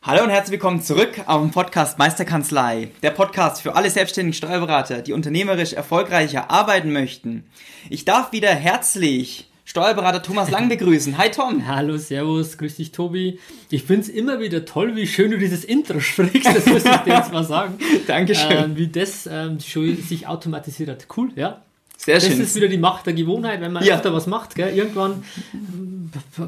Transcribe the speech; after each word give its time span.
Hallo 0.00 0.22
und 0.22 0.30
herzlich 0.30 0.52
willkommen 0.52 0.80
zurück 0.80 1.20
auf 1.26 1.42
dem 1.42 1.50
Podcast 1.50 1.98
Meisterkanzlei, 1.98 2.92
der 3.02 3.10
Podcast 3.10 3.60
für 3.60 3.74
alle 3.74 3.90
selbstständigen 3.90 4.32
Steuerberater, 4.32 5.02
die 5.02 5.12
unternehmerisch 5.12 5.72
erfolgreicher 5.72 6.50
arbeiten 6.50 6.92
möchten. 6.92 7.44
Ich 7.90 8.04
darf 8.04 8.30
wieder 8.30 8.50
herzlich 8.50 9.50
Steuerberater 9.64 10.22
Thomas 10.22 10.50
Lang 10.50 10.68
begrüßen. 10.68 11.18
Hi 11.18 11.30
Tom. 11.32 11.66
Hallo, 11.66 11.98
Servus, 11.98 12.56
grüß 12.56 12.76
dich 12.76 12.92
Tobi. 12.92 13.40
Ich 13.70 13.82
finde 13.82 14.02
es 14.02 14.08
immer 14.08 14.38
wieder 14.38 14.64
toll, 14.64 14.94
wie 14.94 15.06
schön 15.08 15.32
du 15.32 15.36
dieses 15.38 15.64
Intro 15.64 15.98
sprichst, 15.98 16.46
das 16.46 16.64
muss 16.66 16.84
ich 16.84 16.96
dir 16.98 17.14
jetzt 17.14 17.32
mal 17.32 17.44
sagen. 17.44 17.76
Dankeschön. 18.06 18.56
Ähm, 18.56 18.76
wie 18.76 18.86
das 18.86 19.28
ähm, 19.30 19.58
schon 19.58 19.96
sich 19.96 20.28
automatisiert 20.28 20.90
hat. 20.90 21.06
Cool, 21.14 21.32
ja. 21.34 21.60
Sehr 22.00 22.14
das 22.14 22.26
schön. 22.28 22.40
ist 22.40 22.54
wieder 22.54 22.68
die 22.68 22.78
Macht 22.78 23.06
der 23.06 23.12
Gewohnheit, 23.12 23.60
wenn 23.60 23.72
man 23.72 23.84
Ja. 23.84 23.96
öfter 23.96 24.12
was 24.14 24.26
macht. 24.28 24.54
Gell? 24.54 24.74
Irgendwann 24.74 25.24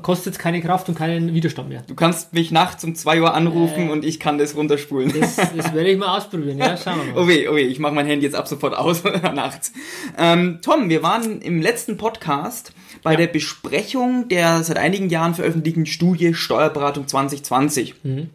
kostet 0.03 0.35
es 0.35 0.39
keine 0.39 0.61
Kraft 0.63 0.89
und 0.89 0.95
keinen 0.95 1.35
Widerstand 1.35 1.69
mehr. 1.69 1.83
Du 1.87 1.95
kannst 1.97 2.33
mich 2.33 2.51
nachts 2.53 2.85
um 2.85 2.95
2 2.95 3.21
Uhr 3.21 3.35
anrufen 3.35 3.89
Äh. 3.89 3.93
und 3.93 4.05
ich 4.05 4.21
kann 4.21 4.39
das 4.39 4.55
runterspulen. 4.57 5.13
Das, 5.19 5.37
das 5.37 5.53
werde 5.75 5.91
ich 5.91 5.99
mal 5.99 6.17
ausprobieren, 6.17 6.57
ja, 6.59 6.77
schauen 6.77 7.01
wir 7.05 7.13
mal. 7.15 7.23
Oh 7.25 7.29
weh, 7.29 7.49
oh 7.49 7.57
weh, 7.57 7.63
ich 7.63 7.79
mache 7.81 7.93
mein 7.93 8.07
Handy 8.07 8.25
jetzt 8.25 8.37
ab 8.37 8.47
sofort 8.49 8.75
aus 8.75 9.03
nachts. 9.35 9.73
Ähm, 10.17 10.61
Tom, 10.63 10.89
wir 10.89 11.03
waren 11.03 11.43
im 11.43 11.61
letzten 11.61 11.97
Podcast 11.97 12.73
bei 13.03 13.13
Ja. 13.13 13.17
der 13.19 13.27
Besprechung 13.27 14.29
der 14.29 14.63
seit 14.63 14.79
einigen 14.79 15.09
Jahren 15.11 15.35
veröffentlichten 15.35 15.85
Studie 15.85 16.33
Steuerberatung 16.33 17.09
2020. 17.09 17.97
Mhm. 18.05 18.31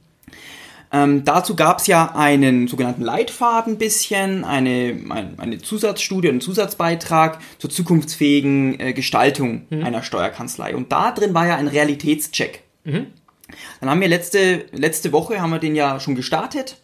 Ähm, 0.92 1.24
dazu 1.26 1.56
gab 1.56 1.80
es 1.80 1.88
ja 1.88 2.14
einen 2.16 2.68
sogenannten 2.68 3.02
Leitfaden 3.02 3.78
bisschen, 3.78 4.44
eine, 4.44 4.98
ein, 5.10 5.36
eine 5.38 5.58
Zusatzstudie, 5.60 6.30
einen 6.30 6.42
Zusatzbeitrag 6.42 7.40
zur 7.58 7.70
zukunftsfähigen 7.70 8.80
äh, 8.80 8.94
Gestaltung 8.94 9.66
Mhm. 9.70 9.84
einer 9.84 10.04
Steuerkanzlei. 10.04 10.76
Und 10.76 10.92
da 10.92 11.12
drin 11.12 11.34
war 11.34 11.48
ja 11.48 11.56
ein 11.58 11.68
Realitätscheck. 11.68 12.64
Mhm. 12.84 13.08
Dann 13.80 13.90
haben 13.90 14.02
wir 14.02 14.08
letzte, 14.08 14.66
letzte 14.72 15.12
Woche 15.12 15.42
haben 15.42 15.52
wir 15.52 15.60
den 15.60 15.76
ja 15.76 16.00
schon 16.00 16.16
gestartet. 16.16 16.78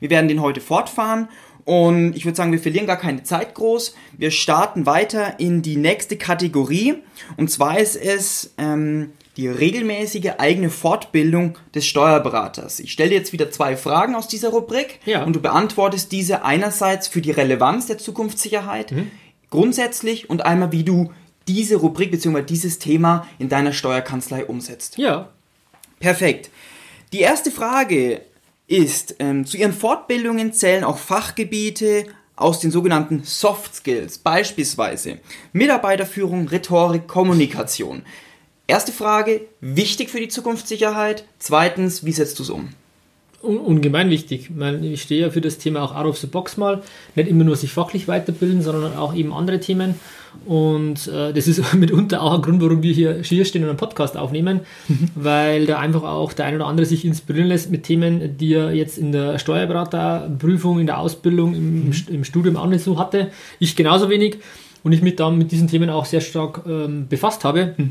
Wir 0.00 0.10
werden 0.10 0.28
den 0.28 0.40
heute 0.42 0.60
fortfahren 0.60 1.28
und 1.64 2.16
ich 2.16 2.24
würde 2.24 2.36
sagen, 2.36 2.52
wir 2.52 2.58
verlieren 2.58 2.86
gar 2.86 2.96
keine 2.98 3.22
Zeit 3.22 3.54
groß. 3.54 3.94
Wir 4.18 4.30
starten 4.30 4.84
weiter 4.84 5.38
in 5.38 5.62
die 5.62 5.76
nächste 5.76 6.16
Kategorie 6.16 6.96
und 7.36 7.50
zwar 7.50 7.78
ist 7.78 7.96
es 7.96 8.52
ähm, 8.58 9.12
die 9.36 9.48
regelmäßige 9.48 10.32
eigene 10.38 10.68
Fortbildung 10.70 11.56
des 11.74 11.86
Steuerberaters. 11.86 12.80
Ich 12.80 12.92
stelle 12.92 13.12
jetzt 13.14 13.32
wieder 13.32 13.50
zwei 13.50 13.76
Fragen 13.76 14.14
aus 14.14 14.28
dieser 14.28 14.50
Rubrik 14.50 15.00
Ja. 15.06 15.24
und 15.24 15.34
du 15.34 15.40
beantwortest 15.40 16.12
diese 16.12 16.44
einerseits 16.44 17.08
für 17.08 17.22
die 17.22 17.30
Relevanz 17.30 17.86
der 17.86 17.98
Zukunftssicherheit 17.98 18.92
grundsätzlich 19.50 20.28
und 20.30 20.44
einmal 20.44 20.72
wie 20.72 20.84
du 20.84 21.12
diese 21.48 21.76
Rubrik 21.76 22.10
bzw. 22.10 22.42
dieses 22.42 22.78
Thema 22.78 23.26
in 23.38 23.48
deiner 23.48 23.72
Steuerkanzlei 23.72 24.44
umsetzt. 24.44 24.98
Ja, 24.98 25.28
Perfekt. 26.00 26.50
Die 27.12 27.20
erste 27.20 27.52
Frage 27.52 28.22
ist, 28.66 29.14
ähm, 29.20 29.46
zu 29.46 29.56
Ihren 29.56 29.72
Fortbildungen 29.72 30.52
zählen 30.52 30.82
auch 30.82 30.98
Fachgebiete 30.98 32.06
aus 32.34 32.58
den 32.58 32.72
sogenannten 32.72 33.22
Soft 33.22 33.74
Skills, 33.76 34.18
beispielsweise 34.18 35.18
Mitarbeiterführung, 35.52 36.48
Rhetorik, 36.48 37.06
Kommunikation. 37.06 38.02
Erste 38.66 38.92
Frage, 38.92 39.42
wichtig 39.60 40.10
für 40.10 40.20
die 40.20 40.28
Zukunftssicherheit. 40.28 41.24
Zweitens, 41.38 42.04
wie 42.04 42.12
setzt 42.12 42.38
du 42.38 42.42
es 42.44 42.50
um? 42.50 42.68
un 43.42 43.58
ungemein 43.58 44.10
wichtig. 44.10 44.42
Ich, 44.42 44.50
meine, 44.50 44.86
ich 44.86 45.02
stehe 45.02 45.22
ja 45.22 45.30
für 45.30 45.40
das 45.40 45.58
Thema 45.58 45.82
auch 45.82 45.94
out 45.94 46.06
of 46.06 46.18
the 46.18 46.26
box 46.26 46.56
mal. 46.56 46.82
Nicht 47.14 47.28
immer 47.28 47.44
nur 47.44 47.56
sich 47.56 47.72
fachlich 47.72 48.08
weiterbilden, 48.08 48.62
sondern 48.62 48.96
auch 48.96 49.14
eben 49.14 49.32
andere 49.32 49.60
Themen. 49.60 49.96
Und 50.46 51.08
äh, 51.08 51.32
das 51.32 51.48
ist 51.48 51.74
mitunter 51.74 52.22
auch 52.22 52.34
ein 52.34 52.42
Grund, 52.42 52.62
warum 52.62 52.82
wir 52.82 52.92
hier, 52.92 53.20
hier 53.22 53.44
stehen 53.44 53.64
und 53.64 53.68
einen 53.68 53.78
Podcast 53.78 54.16
aufnehmen, 54.16 54.60
weil 55.14 55.66
da 55.66 55.78
einfach 55.78 56.04
auch 56.04 56.32
der 56.32 56.46
ein 56.46 56.54
oder 56.54 56.66
andere 56.66 56.86
sich 56.86 57.04
inspirieren 57.04 57.48
lässt 57.48 57.70
mit 57.70 57.84
Themen, 57.84 58.36
die 58.38 58.54
er 58.54 58.72
jetzt 58.72 58.96
in 58.98 59.12
der 59.12 59.38
Steuerberaterprüfung, 59.38 60.78
in 60.78 60.86
der 60.86 60.98
Ausbildung, 60.98 61.54
im, 61.54 61.92
im 62.08 62.24
Studium 62.24 62.56
auch 62.56 62.66
nicht 62.66 62.84
so 62.84 62.98
hatte. 62.98 63.30
Ich 63.58 63.76
genauso 63.76 64.08
wenig. 64.08 64.38
Und 64.84 64.90
ich 64.90 65.00
mich 65.00 65.14
da 65.14 65.30
mit 65.30 65.52
diesen 65.52 65.68
Themen 65.68 65.90
auch 65.90 66.06
sehr 66.06 66.20
stark 66.20 66.62
ähm, 66.66 67.06
befasst 67.08 67.44
habe. 67.44 67.76
Äh, 67.78 67.84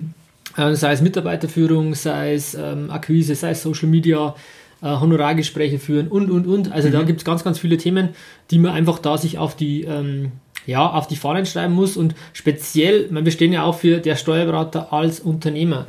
sei 0.56 0.94
es 0.94 1.02
Mitarbeiterführung, 1.02 1.96
sei 1.96 2.34
es 2.34 2.56
ähm, 2.56 2.92
Akquise, 2.92 3.36
sei 3.36 3.52
es 3.52 3.64
Social 3.64 3.88
Media, 3.88 4.36
äh, 4.82 4.88
Honorargespräche 4.88 5.80
führen 5.80 6.08
und, 6.08 6.32
und, 6.32 6.48
und. 6.48 6.72
Also 6.72 6.90
da 6.90 7.04
gibt 7.04 7.20
es 7.20 7.26
ganz, 7.26 7.44
ganz 7.44 7.60
viele 7.60 7.78
Themen, 7.78 8.10
die 8.50 8.60
man 8.60 8.74
einfach 8.74 9.00
da 9.00 9.18
sich 9.18 9.38
auf 9.38 9.56
die, 9.56 9.84
ähm, 9.84 10.32
ja, 10.66 10.90
auf 10.90 11.08
die 11.08 11.16
Fahnen 11.16 11.46
schreiben 11.46 11.74
muss 11.74 11.98
und 11.98 12.16
speziell, 12.34 13.08
wir 13.12 13.32
stehen 13.32 13.54
ja 13.54 13.64
auch 13.64 13.78
für 13.78 14.00
der 14.00 14.16
Steuerberater 14.16 14.92
als 14.94 15.20
Unternehmer. 15.20 15.86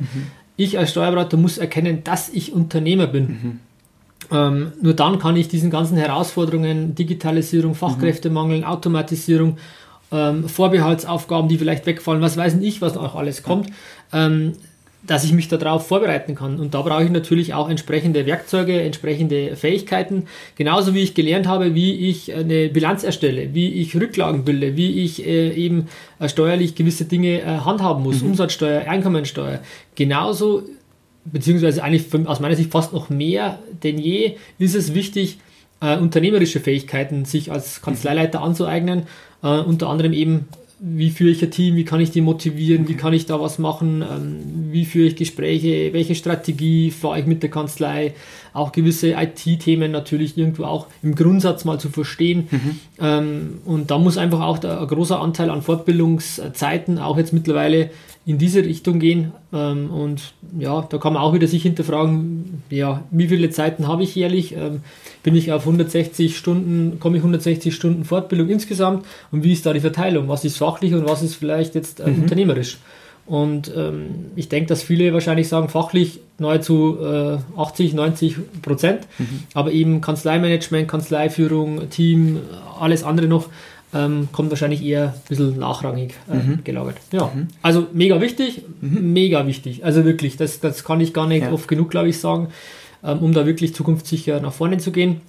Ich 0.57 0.77
als 0.77 0.91
Steuerberater 0.91 1.37
muss 1.37 1.57
erkennen, 1.57 2.03
dass 2.03 2.29
ich 2.29 2.53
Unternehmer 2.53 3.07
bin. 3.07 3.59
Ähm, 4.31 4.73
nur 4.81 4.93
dann 4.93 5.19
kann 5.19 5.35
ich 5.35 5.47
diesen 5.47 5.69
ganzen 5.69 5.97
Herausforderungen, 5.97 6.95
Digitalisierung, 6.95 7.75
Fachkräftemangel, 7.75 8.63
Automatisierung, 8.63 9.57
ähm, 10.13 10.47
Vorbehaltsaufgaben, 10.47 11.49
die 11.49 11.57
vielleicht 11.57 11.85
wegfallen, 11.85 12.21
was 12.21 12.37
weiß 12.37 12.57
ich, 12.61 12.81
was 12.81 12.95
auch 12.95 13.15
alles 13.15 13.43
kommt, 13.43 13.69
ähm, 14.13 14.53
dass 15.05 15.25
ich 15.25 15.33
mich 15.33 15.49
darauf 15.49 15.85
vorbereiten 15.85 16.35
kann. 16.35 16.59
Und 16.59 16.73
da 16.73 16.81
brauche 16.81 17.03
ich 17.03 17.09
natürlich 17.09 17.53
auch 17.53 17.69
entsprechende 17.69 18.25
Werkzeuge, 18.25 18.81
entsprechende 18.81 19.55
Fähigkeiten, 19.57 20.27
genauso 20.55 20.93
wie 20.93 21.01
ich 21.01 21.13
gelernt 21.13 21.47
habe, 21.47 21.75
wie 21.75 22.09
ich 22.09 22.33
eine 22.33 22.69
Bilanz 22.69 23.03
erstelle, 23.03 23.53
wie 23.53 23.73
ich 23.73 23.95
Rücklagen 23.95 24.45
bilde, 24.45 24.77
wie 24.77 25.03
ich 25.03 25.25
äh, 25.25 25.49
eben 25.53 25.87
äh, 26.19 26.29
steuerlich 26.29 26.75
gewisse 26.75 27.05
Dinge 27.05 27.41
äh, 27.41 27.45
handhaben 27.45 28.03
muss, 28.03 28.21
Umsatzsteuer, 28.21 28.87
Einkommensteuer. 28.87 29.59
Genauso 29.95 30.63
beziehungsweise 31.25 31.83
eigentlich 31.83 32.05
aus 32.27 32.39
meiner 32.39 32.55
Sicht 32.55 32.71
fast 32.71 32.93
noch 32.93 33.09
mehr 33.09 33.59
denn 33.83 33.97
je, 33.97 34.35
ist 34.59 34.75
es 34.75 34.93
wichtig, 34.93 35.37
äh, 35.83 35.97
unternehmerische 35.97 36.61
Fähigkeiten 36.61 37.25
sich 37.25 37.51
als 37.51 37.81
Kanzleileiter 37.81 38.41
anzueignen. 38.41 39.03
Äh, 39.43 39.59
unter 39.59 39.89
anderem 39.89 40.13
eben, 40.13 40.45
wie 40.79 41.11
führe 41.11 41.29
ich 41.29 41.43
ein 41.43 41.51
Team, 41.51 41.75
wie 41.75 41.85
kann 41.85 41.99
ich 41.99 42.11
die 42.11 42.21
motivieren, 42.21 42.87
wie 42.87 42.95
kann 42.95 43.13
ich 43.13 43.25
da 43.25 43.39
was 43.39 43.59
machen, 43.59 44.01
ähm, 44.01 44.71
wie 44.71 44.85
führe 44.85 45.07
ich 45.07 45.15
Gespräche, 45.17 45.91
welche 45.93 46.15
Strategie 46.15 46.91
fahre 46.91 47.19
ich 47.19 47.25
mit 47.25 47.43
der 47.43 47.49
Kanzlei, 47.49 48.13
auch 48.53 48.71
gewisse 48.71 49.11
IT-Themen 49.11 49.91
natürlich 49.91 50.37
irgendwo 50.37 50.63
auch 50.63 50.87
im 51.01 51.15
Grundsatz 51.15 51.65
mal 51.65 51.79
zu 51.79 51.89
verstehen. 51.89 52.47
Ähm, 52.99 53.59
und 53.65 53.91
da 53.91 53.97
muss 53.97 54.17
einfach 54.17 54.41
auch 54.41 54.59
der, 54.59 54.79
ein 54.79 54.87
großer 54.87 55.19
Anteil 55.19 55.49
an 55.49 55.61
Fortbildungszeiten 55.61 56.99
auch 56.99 57.17
jetzt 57.17 57.33
mittlerweile 57.33 57.89
in 58.25 58.37
diese 58.37 58.63
Richtung 58.63 58.99
gehen. 58.99 59.31
Ähm, 59.51 59.89
und 59.89 60.33
ja, 60.57 60.81
da 60.81 60.97
kann 60.97 61.13
man 61.13 61.21
auch 61.21 61.33
wieder 61.33 61.47
sich 61.47 61.63
hinterfragen, 61.63 62.63
ja, 62.69 63.03
wie 63.11 63.27
viele 63.27 63.49
Zeiten 63.49 63.87
habe 63.87 64.03
ich 64.03 64.15
jährlich? 64.15 64.53
Ähm, 64.55 64.81
bin 65.23 65.35
ich 65.35 65.51
auf 65.51 65.61
160 65.61 66.37
Stunden, 66.37 66.99
komme 66.99 67.17
ich 67.17 67.21
160 67.21 67.73
Stunden 67.73 68.05
Fortbildung 68.05 68.49
insgesamt? 68.49 69.05
Und 69.31 69.43
wie 69.43 69.53
ist 69.53 69.65
da 69.65 69.73
die 69.73 69.79
Verteilung? 69.79 70.27
Was 70.27 70.45
ist 70.45 70.57
fachlich 70.57 70.93
und 70.93 71.07
was 71.07 71.21
ist 71.21 71.35
vielleicht 71.35 71.75
jetzt 71.75 71.99
äh, 71.99 72.03
unternehmerisch? 72.03 72.77
Und 73.25 73.71
ähm, 73.75 74.31
ich 74.35 74.49
denke, 74.49 74.67
dass 74.67 74.83
viele 74.83 75.13
wahrscheinlich 75.13 75.47
sagen, 75.47 75.69
fachlich 75.69 76.19
nahezu 76.39 76.97
äh, 77.01 77.37
80, 77.57 77.93
90 77.93 78.61
Prozent, 78.61 79.07
aber 79.53 79.71
eben 79.71 80.01
Kanzleimanagement, 80.01 80.89
Kanzleiführung, 80.89 81.89
Team, 81.89 82.39
alles 82.81 83.05
andere 83.05 83.27
noch, 83.27 83.47
ähm, 83.93 84.29
kommt 84.31 84.49
wahrscheinlich 84.49 84.83
eher 84.83 85.09
ein 85.09 85.21
bisschen 85.29 85.57
nachrangig 85.59 86.13
äh, 86.29 86.57
gelagert. 86.63 86.97
Ja, 87.11 87.31
also 87.61 87.87
mega 87.93 88.19
wichtig, 88.21 88.61
mega 88.81 89.45
wichtig. 89.45 89.85
Also 89.85 90.03
wirklich, 90.05 90.37
das, 90.37 90.59
das 90.59 90.83
kann 90.83 90.99
ich 91.01 91.13
gar 91.13 91.27
nicht 91.27 91.43
Ja. 91.43 91.51
oft 91.51 91.67
genug, 91.67 91.89
glaube 91.91 92.09
ich, 92.09 92.19
sagen, 92.19 92.47
ähm, 93.03 93.19
um 93.19 93.33
da 93.33 93.45
wirklich 93.45 93.75
zukunftssicher 93.75 94.39
nach 94.39 94.53
vorne 94.53 94.77
zu 94.77 94.91
gehen. 94.91 95.21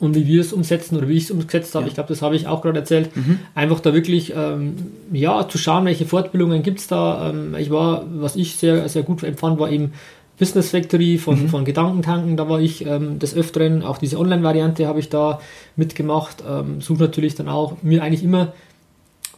Und 0.00 0.16
wie 0.16 0.26
wir 0.26 0.40
es 0.40 0.52
umsetzen 0.52 0.96
oder 0.96 1.08
wie 1.08 1.16
ich 1.16 1.24
es 1.24 1.30
umgesetzt 1.30 1.72
habe, 1.76 1.86
ich 1.86 1.94
glaube, 1.94 2.08
das 2.08 2.20
habe 2.20 2.34
ich 2.34 2.48
auch 2.48 2.62
gerade 2.62 2.80
erzählt, 2.80 3.10
einfach 3.54 3.78
da 3.78 3.94
wirklich 3.94 4.32
ähm, 4.36 4.74
ja, 5.12 5.48
zu 5.48 5.56
schauen, 5.56 5.84
welche 5.84 6.04
Fortbildungen 6.04 6.64
gibt 6.64 6.80
es 6.80 6.88
da. 6.88 7.30
Ähm, 7.30 7.54
ich 7.54 7.70
war, 7.70 8.04
was 8.12 8.34
ich 8.34 8.56
sehr, 8.56 8.88
sehr 8.88 9.04
gut 9.04 9.22
empfand, 9.22 9.60
war 9.60 9.70
eben 9.70 9.92
Business 10.38 10.70
Factory 10.70 11.18
von, 11.18 11.48
von 11.48 11.64
Gedankentanken, 11.64 12.36
da 12.36 12.48
war 12.48 12.60
ich 12.60 12.86
ähm, 12.86 13.18
des 13.18 13.34
Öfteren, 13.34 13.82
auch 13.82 13.98
diese 13.98 14.18
Online-Variante 14.18 14.86
habe 14.86 14.98
ich 14.98 15.08
da 15.08 15.40
mitgemacht, 15.76 16.42
ähm, 16.48 16.80
suche 16.80 17.02
natürlich 17.02 17.34
dann 17.34 17.48
auch 17.48 17.76
mir 17.82 18.02
eigentlich 18.02 18.24
immer 18.24 18.52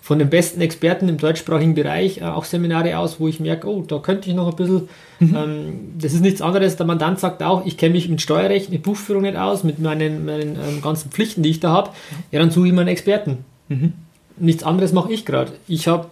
von 0.06 0.20
den 0.20 0.30
besten 0.30 0.60
Experten 0.60 1.08
im 1.08 1.18
deutschsprachigen 1.18 1.74
Bereich 1.74 2.18
äh, 2.18 2.24
auch 2.24 2.44
Seminare 2.44 2.96
aus, 2.96 3.18
wo 3.18 3.26
ich 3.26 3.40
merke, 3.40 3.68
oh, 3.68 3.82
da 3.82 3.98
könnte 3.98 4.30
ich 4.30 4.36
noch 4.36 4.48
ein 4.48 4.54
bisschen, 4.54 4.88
mhm. 5.18 5.36
ähm, 5.36 5.78
das 5.98 6.12
ist 6.12 6.20
nichts 6.20 6.40
anderes, 6.40 6.76
der 6.76 6.86
Mandant 6.86 7.18
sagt 7.18 7.42
auch, 7.42 7.66
ich 7.66 7.76
kenne 7.76 7.94
mich 7.94 8.08
mit 8.08 8.22
Steuerrecht, 8.22 8.70
mit 8.70 8.84
Buchführung 8.84 9.22
nicht 9.22 9.36
aus, 9.36 9.64
mit 9.64 9.80
meinen, 9.80 10.24
meinen 10.24 10.54
ähm, 10.54 10.80
ganzen 10.80 11.10
Pflichten, 11.10 11.42
die 11.42 11.50
ich 11.50 11.58
da 11.58 11.70
habe, 11.72 11.90
ja, 12.30 12.38
dann 12.38 12.52
suche 12.52 12.68
ich 12.68 12.72
mir 12.72 12.82
einen 12.82 12.88
Experten. 12.88 13.38
Mhm. 13.68 13.94
Nichts 14.38 14.62
anderes 14.62 14.92
mache 14.92 15.12
ich 15.12 15.26
gerade. 15.26 15.52
Ich 15.66 15.88
habe, 15.88 16.06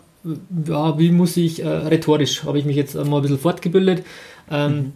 ja, 0.67 0.99
wie 0.99 1.11
muss 1.11 1.37
ich, 1.37 1.63
äh, 1.63 1.69
rhetorisch 1.69 2.45
habe 2.45 2.59
ich 2.59 2.65
mich 2.65 2.77
jetzt 2.77 2.95
mal 2.95 3.17
ein 3.17 3.23
bisschen 3.23 3.39
fortgebildet. 3.39 4.05
Ähm, 4.51 4.77
mhm 4.77 4.93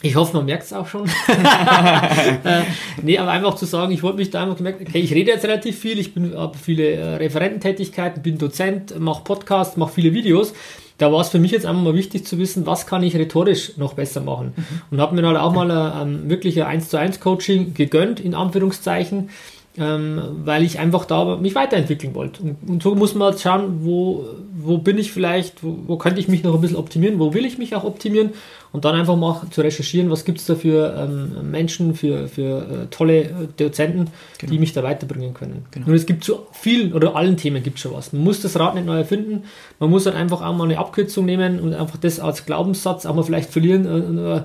ich 0.00 0.14
hoffe, 0.14 0.36
man 0.36 0.46
merkt 0.46 0.62
es 0.62 0.72
auch 0.72 0.86
schon. 0.86 1.06
äh, 1.28 2.62
nee, 3.02 3.18
aber 3.18 3.32
einfach 3.32 3.56
zu 3.56 3.66
sagen, 3.66 3.92
ich 3.92 4.02
wollte 4.02 4.18
mich 4.18 4.30
da 4.30 4.42
einfach 4.42 4.56
gemerkt, 4.56 4.80
okay, 4.80 5.00
ich 5.00 5.12
rede 5.12 5.32
jetzt 5.32 5.44
relativ 5.44 5.78
viel, 5.78 5.98
ich 5.98 6.12
habe 6.36 6.56
viele 6.56 6.92
äh, 6.92 7.16
Referententätigkeiten, 7.16 8.22
bin 8.22 8.38
Dozent, 8.38 8.98
mache 9.00 9.24
Podcasts, 9.24 9.76
mache 9.76 9.92
viele 9.94 10.14
Videos. 10.14 10.52
Da 10.98 11.12
war 11.12 11.20
es 11.20 11.28
für 11.28 11.38
mich 11.38 11.52
jetzt 11.52 11.66
einfach 11.66 11.82
mal 11.82 11.94
wichtig 11.94 12.26
zu 12.26 12.38
wissen, 12.38 12.66
was 12.66 12.86
kann 12.86 13.02
ich 13.04 13.14
rhetorisch 13.16 13.76
noch 13.76 13.94
besser 13.94 14.20
machen. 14.20 14.52
Mhm. 14.56 14.64
Und 14.90 15.00
habe 15.00 15.14
mir 15.14 15.22
dann 15.22 15.36
auch 15.36 15.52
mal 15.52 15.70
ein, 15.70 15.92
ein 15.92 16.30
wirklich 16.30 16.60
ein 16.60 16.68
1 16.68 16.88
zu 16.88 16.96
1 16.96 17.20
Coaching 17.20 17.74
gegönnt, 17.74 18.20
in 18.20 18.34
Anführungszeichen 18.34 19.30
ähm, 19.78 20.20
weil 20.44 20.62
ich 20.62 20.78
einfach 20.78 21.04
da 21.04 21.36
mich 21.36 21.54
weiterentwickeln 21.54 22.14
wollte. 22.14 22.42
Und, 22.42 22.56
und, 22.66 22.82
so 22.82 22.94
muss 22.94 23.14
man 23.14 23.30
halt 23.30 23.40
schauen, 23.40 23.80
wo, 23.82 24.24
wo 24.56 24.78
bin 24.78 24.98
ich 24.98 25.12
vielleicht, 25.12 25.62
wo, 25.62 25.78
wo, 25.86 25.96
könnte 25.96 26.20
ich 26.20 26.28
mich 26.28 26.42
noch 26.42 26.54
ein 26.54 26.60
bisschen 26.60 26.76
optimieren, 26.76 27.18
wo 27.18 27.34
will 27.34 27.44
ich 27.44 27.58
mich 27.58 27.74
auch 27.74 27.84
optimieren 27.84 28.30
und 28.72 28.84
dann 28.84 28.94
einfach 28.94 29.16
mal 29.16 29.42
zu 29.50 29.60
recherchieren, 29.60 30.10
was 30.10 30.24
gibt 30.24 30.38
es 30.38 30.46
da 30.46 30.54
für 30.54 30.94
ähm, 30.96 31.50
Menschen, 31.50 31.94
für, 31.94 32.28
für 32.28 32.58
äh, 32.58 32.86
tolle 32.90 33.22
äh, 33.22 33.30
Dozenten, 33.56 34.08
genau. 34.38 34.52
die 34.52 34.58
mich 34.58 34.72
da 34.72 34.82
weiterbringen 34.82 35.34
können. 35.34 35.64
Genau. 35.70 35.86
Und 35.86 35.94
es 35.94 36.06
gibt 36.06 36.24
zu 36.24 36.40
vielen 36.52 36.92
oder 36.92 37.16
allen 37.16 37.36
Themen 37.36 37.62
gibt 37.62 37.78
schon 37.78 37.92
was. 37.92 38.12
Man 38.12 38.24
muss 38.24 38.40
das 38.40 38.58
Rad 38.58 38.74
nicht 38.74 38.86
neu 38.86 38.98
erfinden, 38.98 39.44
man 39.78 39.90
muss 39.90 40.06
halt 40.06 40.16
einfach 40.16 40.42
auch 40.42 40.56
mal 40.56 40.64
eine 40.64 40.78
Abkürzung 40.78 41.24
nehmen 41.24 41.60
und 41.60 41.74
einfach 41.74 41.98
das 41.98 42.20
als 42.20 42.46
Glaubenssatz 42.46 43.06
auch 43.06 43.14
mal 43.14 43.22
vielleicht 43.22 43.50
verlieren. 43.50 44.18
Äh, 44.18 44.42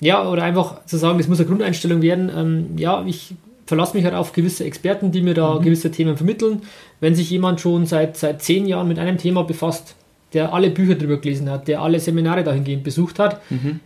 ja, 0.00 0.28
oder 0.28 0.42
einfach 0.42 0.84
zu 0.86 0.96
sagen, 0.96 1.18
das 1.18 1.28
muss 1.28 1.38
eine 1.38 1.48
Grundeinstellung 1.48 2.02
werden. 2.02 2.30
Ähm, 2.36 2.66
ja, 2.76 3.04
ich 3.06 3.34
verlasse 3.72 3.96
mich 3.96 4.04
halt 4.04 4.14
auf 4.14 4.34
gewisse 4.34 4.64
Experten, 4.64 5.12
die 5.12 5.22
mir 5.22 5.32
da 5.32 5.54
mhm. 5.54 5.62
gewisse 5.62 5.90
Themen 5.90 6.18
vermitteln. 6.18 6.60
Wenn 7.00 7.14
sich 7.14 7.30
jemand 7.30 7.58
schon 7.58 7.86
seit, 7.86 8.18
seit 8.18 8.42
zehn 8.42 8.66
Jahren 8.66 8.86
mit 8.86 8.98
einem 8.98 9.16
Thema 9.16 9.44
befasst, 9.44 9.94
der 10.34 10.52
alle 10.52 10.68
Bücher 10.68 10.94
darüber 10.94 11.16
gelesen 11.16 11.48
hat, 11.48 11.68
der 11.68 11.80
alle 11.80 11.98
Seminare 11.98 12.44
dahingehend 12.44 12.84
besucht 12.84 13.18
hat, 13.18 13.40
mhm. 13.50 13.80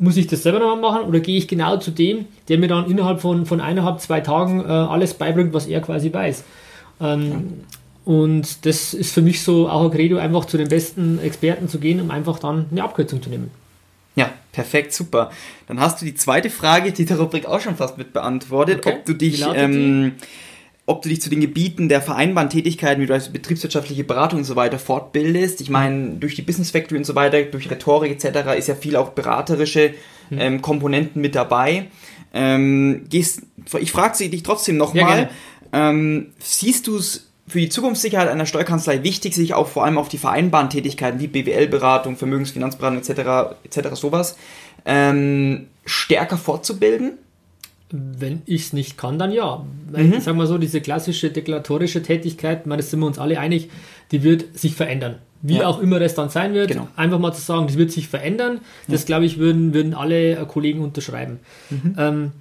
muss 0.00 0.16
ich 0.16 0.26
das 0.26 0.42
selber 0.42 0.58
nochmal 0.58 0.80
machen 0.80 1.08
oder 1.08 1.20
gehe 1.20 1.38
ich 1.38 1.46
genau 1.46 1.76
zu 1.76 1.92
dem, 1.92 2.24
der 2.48 2.58
mir 2.58 2.66
dann 2.66 2.90
innerhalb 2.90 3.20
von, 3.20 3.46
von 3.46 3.60
eineinhalb, 3.60 4.00
zwei 4.00 4.18
Tagen 4.20 4.62
äh, 4.62 4.64
alles 4.64 5.14
beibringt, 5.14 5.54
was 5.54 5.68
er 5.68 5.80
quasi 5.80 6.12
weiß. 6.12 6.42
Ähm, 7.00 7.30
ja. 7.30 7.40
Und 8.04 8.66
das 8.66 8.94
ist 8.94 9.14
für 9.14 9.22
mich 9.22 9.44
so 9.44 9.68
auch 9.68 9.84
ein 9.84 9.92
Credo, 9.92 10.16
einfach 10.16 10.46
zu 10.46 10.56
den 10.56 10.68
besten 10.68 11.20
Experten 11.20 11.68
zu 11.68 11.78
gehen, 11.78 12.00
um 12.00 12.10
einfach 12.10 12.40
dann 12.40 12.66
eine 12.72 12.82
Abkürzung 12.82 13.22
zu 13.22 13.30
nehmen. 13.30 13.52
Perfekt, 14.54 14.92
super. 14.92 15.32
Dann 15.66 15.80
hast 15.80 16.00
du 16.00 16.04
die 16.04 16.14
zweite 16.14 16.48
Frage, 16.48 16.92
die 16.92 17.04
der 17.04 17.18
Rubrik 17.18 17.44
auch 17.44 17.60
schon 17.60 17.74
fast 17.74 17.98
mit 17.98 18.12
beantwortet, 18.12 18.86
okay. 18.86 18.94
ob 18.94 19.04
du 19.04 19.12
dich, 19.12 19.44
ähm, 19.52 20.12
ob 20.86 21.02
du 21.02 21.08
dich 21.08 21.20
zu 21.20 21.28
den 21.28 21.40
Gebieten 21.40 21.88
der 21.88 22.00
vereinbaren 22.00 22.50
Tätigkeiten, 22.50 23.02
wie 23.02 23.06
du 23.06 23.14
als 23.14 23.32
betriebswirtschaftliche 23.32 24.04
Beratung 24.04 24.38
und 24.38 24.44
so 24.44 24.54
weiter 24.54 24.78
fortbildest. 24.78 25.60
Ich 25.60 25.70
meine, 25.70 26.10
durch 26.20 26.36
die 26.36 26.42
Business 26.42 26.70
Factory 26.70 26.98
und 26.98 27.04
so 27.04 27.16
weiter, 27.16 27.42
durch 27.42 27.68
Rhetorik 27.68 28.12
etc. 28.12 28.56
ist 28.56 28.68
ja 28.68 28.76
viel 28.76 28.94
auch 28.94 29.08
beraterische 29.08 29.92
mhm. 30.30 30.38
ähm, 30.38 30.62
Komponenten 30.62 31.20
mit 31.20 31.34
dabei. 31.34 31.88
Ähm, 32.32 33.06
gehst, 33.10 33.42
ich 33.80 33.90
frage 33.90 34.14
sie 34.16 34.30
dich 34.30 34.44
trotzdem 34.44 34.76
nochmal. 34.76 35.30
Ja, 35.72 35.90
ähm, 35.90 36.28
siehst 36.38 36.86
du 36.86 36.96
es 36.96 37.28
für 37.46 37.60
die 37.60 37.68
Zukunftssicherheit 37.68 38.28
einer 38.28 38.46
Steuerkanzlei 38.46 39.02
wichtig, 39.02 39.34
sich 39.34 39.54
auch 39.54 39.68
vor 39.68 39.84
allem 39.84 39.98
auf 39.98 40.08
die 40.08 40.18
vereinbaren 40.18 40.70
Tätigkeiten 40.70 41.20
wie 41.20 41.26
BWL-Beratung, 41.26 42.16
Vermögensfinanzberatung 42.16 42.98
etc. 42.98 43.56
etc. 43.64 43.94
sowas 43.94 44.36
ähm, 44.86 45.66
stärker 45.84 46.36
fortzubilden? 46.36 47.12
Wenn 47.90 48.42
ich 48.46 48.62
es 48.62 48.72
nicht 48.72 48.96
kann, 48.96 49.18
dann 49.18 49.30
ja. 49.30 49.64
Weil, 49.90 50.04
mhm. 50.04 50.20
Sagen 50.20 50.38
wir 50.38 50.46
so, 50.46 50.58
diese 50.58 50.80
klassische 50.80 51.30
deklaratorische 51.30 52.02
Tätigkeit, 52.02 52.66
meine, 52.66 52.82
das 52.82 52.90
sind 52.90 53.00
wir 53.00 53.06
uns 53.06 53.18
alle 53.18 53.38
einig, 53.38 53.70
die 54.10 54.22
wird 54.22 54.58
sich 54.58 54.74
verändern. 54.74 55.18
Wie 55.42 55.58
ja. 55.58 55.66
auch 55.66 55.78
immer 55.80 56.00
das 56.00 56.14
dann 56.14 56.30
sein 56.30 56.54
wird, 56.54 56.68
genau. 56.68 56.88
einfach 56.96 57.18
mal 57.18 57.32
zu 57.34 57.42
sagen, 57.42 57.66
das 57.66 57.76
wird 57.76 57.92
sich 57.92 58.08
verändern, 58.08 58.60
das 58.88 59.02
ja. 59.02 59.06
glaube 59.06 59.26
ich, 59.26 59.38
würden, 59.38 59.74
würden 59.74 59.92
alle 59.92 60.38
äh, 60.38 60.46
Kollegen 60.46 60.80
unterschreiben. 60.80 61.38
Mhm. 61.68 61.96
Ähm, 61.98 62.32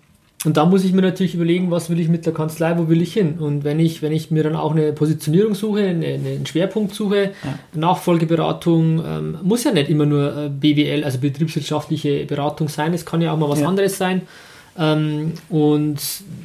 und 0.46 0.58
da 0.58 0.66
muss 0.66 0.84
ich 0.84 0.92
mir 0.92 1.02
natürlich 1.02 1.36
überlegen, 1.36 1.72
was 1.72 1.90
will 1.90 2.00
ich 2.00 2.10
mit 2.10 2.26
der 2.26 2.34
Kanzlei, 2.34 2.78
wo 2.78 2.90
will 2.90 3.02
ich 3.02 3.14
hin? 3.14 3.40
Und 3.40 3.64
wenn 3.64 3.80
ich, 3.80 4.02
wenn 4.02 4.12
ich 4.12 4.30
mir 4.30 4.44
dann 4.44 4.56
auch 4.56 4.72
eine 4.72 4.92
Positionierung 4.92 5.56
suche, 5.56 5.88
eine, 5.88 6.06
einen 6.06 6.46
Schwerpunkt 6.46 6.94
suche, 6.94 7.32
ja. 7.44 7.60
Nachfolgeberatung, 7.74 9.04
ähm, 9.06 9.38
muss 9.42 9.64
ja 9.64 9.72
nicht 9.72 9.90
immer 9.90 10.06
nur 10.06 10.36
äh, 10.36 10.50
BWL, 10.50 11.06
also 11.06 11.20
betriebswirtschaftliche 11.20 12.26
Beratung 12.26 12.68
sein, 12.68 12.94
es 12.94 13.06
kann 13.06 13.22
ja 13.22 13.32
auch 13.32 13.38
mal 13.38 13.50
was 13.50 13.62
ja. 13.62 13.68
anderes 13.68 13.98
sein. 13.98 14.24
Ähm, 14.78 15.34
und, 15.50 16.00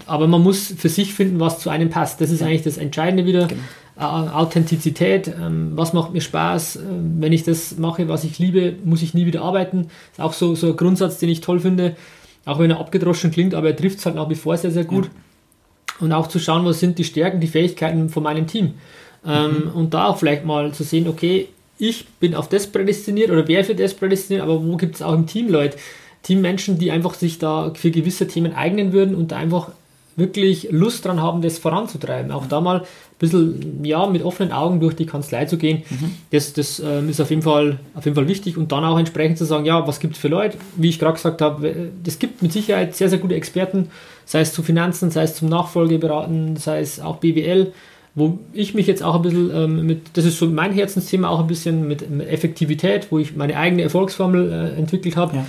aber 0.06 0.28
man 0.28 0.42
muss 0.42 0.74
für 0.76 0.88
sich 0.88 1.14
finden, 1.14 1.40
was 1.40 1.58
zu 1.58 1.70
einem 1.70 1.90
passt. 1.90 2.20
Das 2.20 2.30
ist 2.30 2.42
eigentlich 2.42 2.62
das 2.62 2.78
Entscheidende 2.78 3.26
wieder. 3.26 3.48
Genau. 3.48 3.60
Authentizität, 4.00 5.26
ähm, 5.26 5.72
was 5.74 5.92
macht 5.92 6.12
mir 6.12 6.20
Spaß, 6.20 6.76
äh, 6.76 6.80
wenn 7.18 7.32
ich 7.32 7.42
das 7.42 7.78
mache, 7.78 8.06
was 8.06 8.22
ich 8.22 8.38
liebe, 8.38 8.76
muss 8.84 9.02
ich 9.02 9.12
nie 9.12 9.26
wieder 9.26 9.42
arbeiten. 9.42 9.88
Das 10.16 10.18
ist 10.18 10.20
auch 10.20 10.32
so, 10.34 10.54
so 10.54 10.68
ein 10.68 10.76
Grundsatz, 10.76 11.18
den 11.18 11.30
ich 11.30 11.40
toll 11.40 11.58
finde 11.58 11.96
auch 12.48 12.58
wenn 12.58 12.70
er 12.70 12.80
abgedroschen 12.80 13.30
klingt, 13.30 13.54
aber 13.54 13.68
er 13.68 13.76
trifft 13.76 13.98
es 13.98 14.06
halt 14.06 14.16
nach 14.16 14.28
wie 14.30 14.34
vor 14.34 14.56
sehr, 14.56 14.70
sehr 14.70 14.84
gut. 14.84 15.04
Ja. 15.04 15.10
Und 16.00 16.12
auch 16.12 16.28
zu 16.28 16.38
schauen, 16.38 16.64
was 16.64 16.80
sind 16.80 16.98
die 16.98 17.04
Stärken, 17.04 17.40
die 17.40 17.46
Fähigkeiten 17.46 18.08
von 18.08 18.22
meinem 18.22 18.46
Team. 18.46 18.74
Ähm, 19.26 19.64
mhm. 19.64 19.70
Und 19.72 19.94
da 19.94 20.06
auch 20.06 20.18
vielleicht 20.18 20.44
mal 20.44 20.72
zu 20.72 20.84
sehen, 20.84 21.08
okay, 21.08 21.48
ich 21.78 22.06
bin 22.20 22.34
auf 22.34 22.48
das 22.48 22.66
prädestiniert 22.66 23.30
oder 23.30 23.46
wer 23.46 23.64
für 23.64 23.74
das 23.74 23.94
prädestiniert, 23.94 24.42
aber 24.42 24.64
wo 24.64 24.76
gibt 24.76 24.96
es 24.96 25.02
auch 25.02 25.12
im 25.12 25.26
Team 25.26 25.48
Leute, 25.48 25.76
Teammenschen, 26.22 26.78
die 26.78 26.90
einfach 26.90 27.14
sich 27.14 27.38
da 27.38 27.72
für 27.74 27.90
gewisse 27.90 28.26
Themen 28.26 28.54
eignen 28.54 28.92
würden 28.92 29.14
und 29.14 29.30
da 29.32 29.36
einfach 29.36 29.70
wirklich 30.16 30.68
Lust 30.70 31.04
dran 31.04 31.20
haben, 31.20 31.42
das 31.42 31.58
voranzutreiben. 31.58 32.32
Auch 32.32 32.46
da 32.46 32.60
mal 32.60 32.84
bisschen 33.18 33.84
ja, 33.84 34.06
mit 34.06 34.22
offenen 34.22 34.52
Augen 34.52 34.80
durch 34.80 34.94
die 34.94 35.06
Kanzlei 35.06 35.44
zu 35.46 35.58
gehen, 35.58 35.82
mhm. 35.90 36.14
das, 36.30 36.52
das 36.52 36.80
ähm, 36.80 37.08
ist 37.08 37.20
auf 37.20 37.30
jeden, 37.30 37.42
Fall, 37.42 37.78
auf 37.94 38.04
jeden 38.04 38.14
Fall 38.14 38.28
wichtig 38.28 38.56
und 38.56 38.70
dann 38.72 38.84
auch 38.84 38.98
entsprechend 38.98 39.38
zu 39.38 39.44
sagen, 39.44 39.64
ja, 39.64 39.86
was 39.86 40.00
gibt 40.00 40.14
es 40.14 40.20
für 40.20 40.28
Leute? 40.28 40.58
Wie 40.76 40.88
ich 40.88 40.98
gerade 40.98 41.14
gesagt 41.14 41.42
habe, 41.42 41.90
es 42.06 42.18
gibt 42.18 42.42
mit 42.42 42.52
Sicherheit 42.52 42.94
sehr, 42.94 43.08
sehr 43.08 43.18
gute 43.18 43.34
Experten, 43.34 43.88
sei 44.24 44.40
es 44.40 44.52
zu 44.52 44.62
Finanzen, 44.62 45.10
sei 45.10 45.22
es 45.22 45.34
zum 45.34 45.48
Nachfolgeberaten, 45.48 46.56
sei 46.56 46.80
es 46.80 47.00
auch 47.00 47.16
BWL, 47.16 47.72
wo 48.14 48.38
ich 48.52 48.74
mich 48.74 48.86
jetzt 48.86 49.02
auch 49.02 49.16
ein 49.16 49.22
bisschen 49.22 49.50
ähm, 49.54 49.86
mit, 49.86 50.02
das 50.14 50.24
ist 50.24 50.38
so 50.38 50.46
mein 50.46 50.72
Herzensthema, 50.72 51.28
auch 51.28 51.40
ein 51.40 51.46
bisschen 51.46 51.86
mit, 51.86 52.08
mit 52.10 52.28
Effektivität, 52.28 53.08
wo 53.10 53.18
ich 53.18 53.36
meine 53.36 53.56
eigene 53.56 53.82
Erfolgsformel 53.82 54.52
äh, 54.52 54.78
entwickelt 54.78 55.16
habe. 55.16 55.36
Ja 55.36 55.46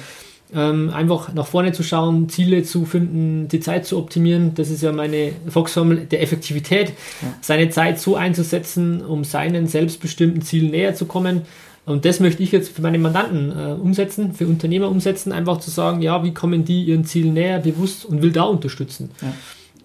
ähm, 0.53 0.91
einfach 0.93 1.33
nach 1.33 1.45
vorne 1.45 1.71
zu 1.73 1.83
schauen, 1.83 2.27
Ziele 2.29 2.63
zu 2.63 2.85
finden, 2.85 3.47
die 3.47 3.59
Zeit 3.59 3.85
zu 3.85 3.97
optimieren. 3.97 4.53
Das 4.55 4.69
ist 4.69 4.81
ja 4.81 4.91
meine 4.91 5.33
Volksformel 5.47 6.05
der 6.05 6.21
Effektivität. 6.21 6.93
Ja. 7.21 7.27
Seine 7.41 7.69
Zeit 7.69 7.99
so 7.99 8.15
einzusetzen, 8.15 9.05
um 9.05 9.23
seinen 9.23 9.67
selbstbestimmten 9.67 10.41
Zielen 10.41 10.71
näher 10.71 10.95
zu 10.95 11.05
kommen. 11.05 11.43
Und 11.85 12.05
das 12.05 12.19
möchte 12.19 12.43
ich 12.43 12.51
jetzt 12.51 12.75
für 12.75 12.81
meine 12.81 12.99
Mandanten 12.99 13.51
äh, 13.51 13.73
umsetzen, 13.73 14.33
für 14.33 14.47
Unternehmer 14.47 14.89
umsetzen, 14.89 15.31
einfach 15.31 15.59
zu 15.59 15.71
sagen, 15.71 16.01
ja, 16.01 16.23
wie 16.23 16.33
kommen 16.33 16.65
die 16.65 16.83
ihren 16.83 17.05
Zielen 17.05 17.33
näher, 17.33 17.59
bewusst 17.59 18.05
und 18.05 18.21
will 18.21 18.31
da 18.31 18.43
unterstützen. 18.43 19.11
Ja. 19.21 19.33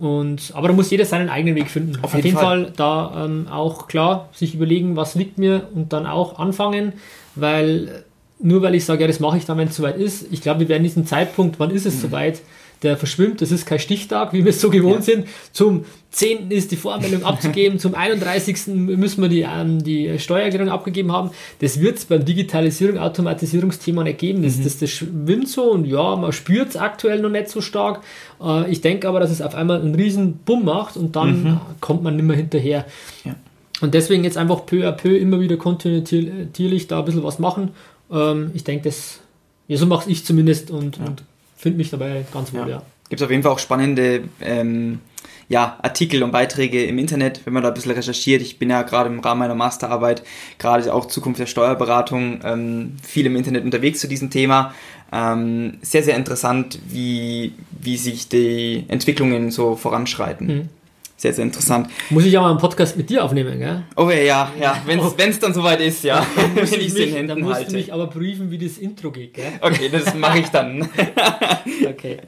Und, 0.07 0.53
aber 0.55 0.69
da 0.69 0.75
muss 0.75 0.91
jeder 0.91 1.05
seinen 1.05 1.29
eigenen 1.29 1.55
Weg 1.55 1.71
finden. 1.71 1.97
Auf 2.03 2.15
jeden, 2.15 2.19
Auf 2.19 2.25
jeden 2.25 2.37
Fall. 2.37 2.65
Fall, 2.65 2.73
da 2.77 3.25
ähm, 3.25 3.47
auch 3.49 3.87
klar 3.87 4.29
sich 4.33 4.55
überlegen, 4.55 4.97
was 4.97 5.15
liegt 5.15 5.39
mir 5.39 5.69
und 5.75 5.93
dann 5.93 6.07
auch 6.07 6.39
anfangen, 6.39 6.95
weil 7.37 8.05
nur 8.45 8.61
weil 8.61 8.75
ich 8.75 8.85
sage, 8.85 9.01
ja, 9.01 9.07
das 9.07 9.21
mache 9.21 9.39
ich 9.39 9.47
dann, 9.47 9.57
wenn 9.57 9.69
es 9.69 9.77
soweit 9.77 9.97
ist. 9.97 10.27
Ich 10.31 10.43
glaube, 10.43 10.61
wir 10.61 10.69
werden 10.69 10.83
diesen 10.83 11.07
Zeitpunkt, 11.07 11.59
wann 11.59 11.71
ist 11.71 11.87
es 11.87 11.97
mhm. 11.97 12.01
soweit, 12.01 12.43
der 12.83 12.99
verschwimmt. 12.99 13.41
Das 13.41 13.51
ist 13.51 13.65
kein 13.65 13.79
Stichtag, 13.79 14.35
wie 14.35 14.45
wir 14.45 14.51
es 14.51 14.61
so 14.61 14.69
gewohnt 14.69 15.07
ja. 15.07 15.15
sind. 15.15 15.29
Zum 15.53 15.87
10. 16.11 16.51
ist 16.51 16.71
die 16.71 16.77
Voranmeldung 16.77 17.25
abzugeben, 17.25 17.79
zum 17.79 17.95
31. 17.95 18.67
müssen 18.67 19.23
wir 19.23 19.31
die, 19.31 19.47
ähm, 19.51 19.83
die 19.83 20.19
Steuererklärung 20.19 20.69
abgegeben 20.69 21.11
haben. 21.11 21.31
Das 21.61 21.81
wird 21.81 21.97
es 21.97 22.05
beim 22.05 22.27
Digitalisierung, 22.27 22.99
Automatisierungsthema 22.99 24.05
nicht 24.05 24.19
geben. 24.19 24.43
Das, 24.43 24.59
mhm. 24.59 24.65
das, 24.65 24.79
das 24.79 24.91
schwimmt 24.91 25.49
so 25.49 25.71
und 25.71 25.87
ja, 25.87 26.15
man 26.15 26.33
spürt 26.33 26.69
es 26.69 26.77
aktuell 26.77 27.21
noch 27.21 27.31
nicht 27.31 27.49
so 27.49 27.63
stark. 27.63 28.03
Äh, 28.43 28.71
ich 28.71 28.83
denke 28.83 29.09
aber, 29.09 29.21
dass 29.21 29.31
es 29.31 29.41
auf 29.41 29.55
einmal 29.55 29.81
einen 29.81 29.95
riesen 29.95 30.41
Bumm 30.45 30.67
macht 30.67 30.99
und 30.99 31.17
dann 31.17 31.45
mhm. 31.45 31.61
kommt 31.81 32.03
man 32.03 32.17
nicht 32.17 32.27
mehr 32.27 32.37
hinterher. 32.37 32.85
Ja. 33.25 33.37
Und 33.81 33.95
deswegen 33.95 34.23
jetzt 34.23 34.37
einfach 34.37 34.67
peu 34.67 34.87
à 34.87 34.93
peu 34.93 35.17
immer 35.17 35.41
wieder 35.41 35.57
kontinuierlich 35.57 36.87
da 36.87 36.99
ein 36.99 37.05
bisschen 37.07 37.25
was 37.25 37.39
machen 37.39 37.71
ähm, 38.15 38.51
ich 38.55 38.65
denke, 38.65 38.85
das, 38.85 39.21
ja, 39.69 39.77
so 39.77 39.87
mache 39.87 40.11
ich 40.11 40.25
zumindest 40.25 40.71
und, 40.71 40.97
ja. 40.97 41.05
und 41.05 41.23
finde 41.57 41.79
mich 41.79 41.91
dabei 41.91 42.25
ganz 42.33 42.53
wohl, 42.53 42.61
ja. 42.61 42.69
ja. 42.69 42.83
Gibt 43.09 43.21
es 43.21 43.25
auf 43.25 43.31
jeden 43.31 43.43
Fall 43.43 43.53
auch 43.53 43.59
spannende 43.59 44.25
ähm, 44.41 45.01
ja, 45.49 45.79
Artikel 45.83 46.23
und 46.23 46.31
Beiträge 46.31 46.85
im 46.85 46.99
Internet, 46.99 47.43
wenn 47.45 47.53
man 47.53 47.63
da 47.63 47.69
ein 47.69 47.75
bisschen 47.75 47.93
recherchiert. 47.93 48.41
Ich 48.41 48.59
bin 48.59 48.71
ja 48.71 48.83
gerade 48.83 49.11
im 49.11 49.21
Rahmen 49.21 49.41
meiner 49.41 49.55
Masterarbeit, 49.55 50.23
gerade 50.59 50.93
auch 50.93 51.07
Zukunft 51.07 51.41
der 51.41 51.47
Steuerberatung, 51.47 52.41
ähm, 52.45 52.97
viel 53.03 53.27
im 53.27 53.37
Internet 53.37 53.65
unterwegs 53.65 54.01
zu 54.01 54.09
diesem 54.09 54.31
Thema. 54.31 54.75
Ähm, 55.13 55.79
sehr, 55.83 56.03
sehr 56.03 56.17
interessant, 56.17 56.79
wie, 56.89 57.53
wie 57.79 57.97
sich 57.97 58.29
die 58.29 58.85
Entwicklungen 58.89 59.51
so 59.51 59.77
voranschreiten. 59.77 60.47
Mhm. 60.47 60.69
Sehr, 61.17 61.33
sehr 61.33 61.45
interessant. 61.45 61.89
Muss 62.11 62.25
ich 62.25 62.37
auch 62.37 62.43
mal 62.43 62.51
einen 62.51 62.59
Podcast 62.59 62.97
mit 62.97 63.09
dir 63.09 63.25
aufnehmen, 63.25 63.61
gell? 63.61 63.85
Oh 63.97 64.11
ja, 64.11 64.51
ja, 64.61 64.83
wenn 64.85 64.99
es 64.99 65.39
dann 65.39 65.55
soweit 65.55 65.81
ist, 65.81 66.03
ja. 66.03 66.27
wenn 66.55 66.65
ich 66.65 66.89
es 66.89 66.95
in 66.97 67.13
Händen 67.13 67.29
Dann 67.29 67.41
musst 67.41 67.55
halte. 67.55 67.71
du 67.71 67.77
mich 67.77 67.93
aber 67.93 68.09
prüfen, 68.09 68.51
wie 68.51 68.59
das 68.59 68.79
Intro 68.79 69.13
geht, 69.13 69.35
gell? 69.35 69.53
Okay, 69.61 69.89
das 69.91 70.15
mache 70.15 70.41
ich 70.41 70.49
dann. 70.49 70.89
okay. 71.89 72.19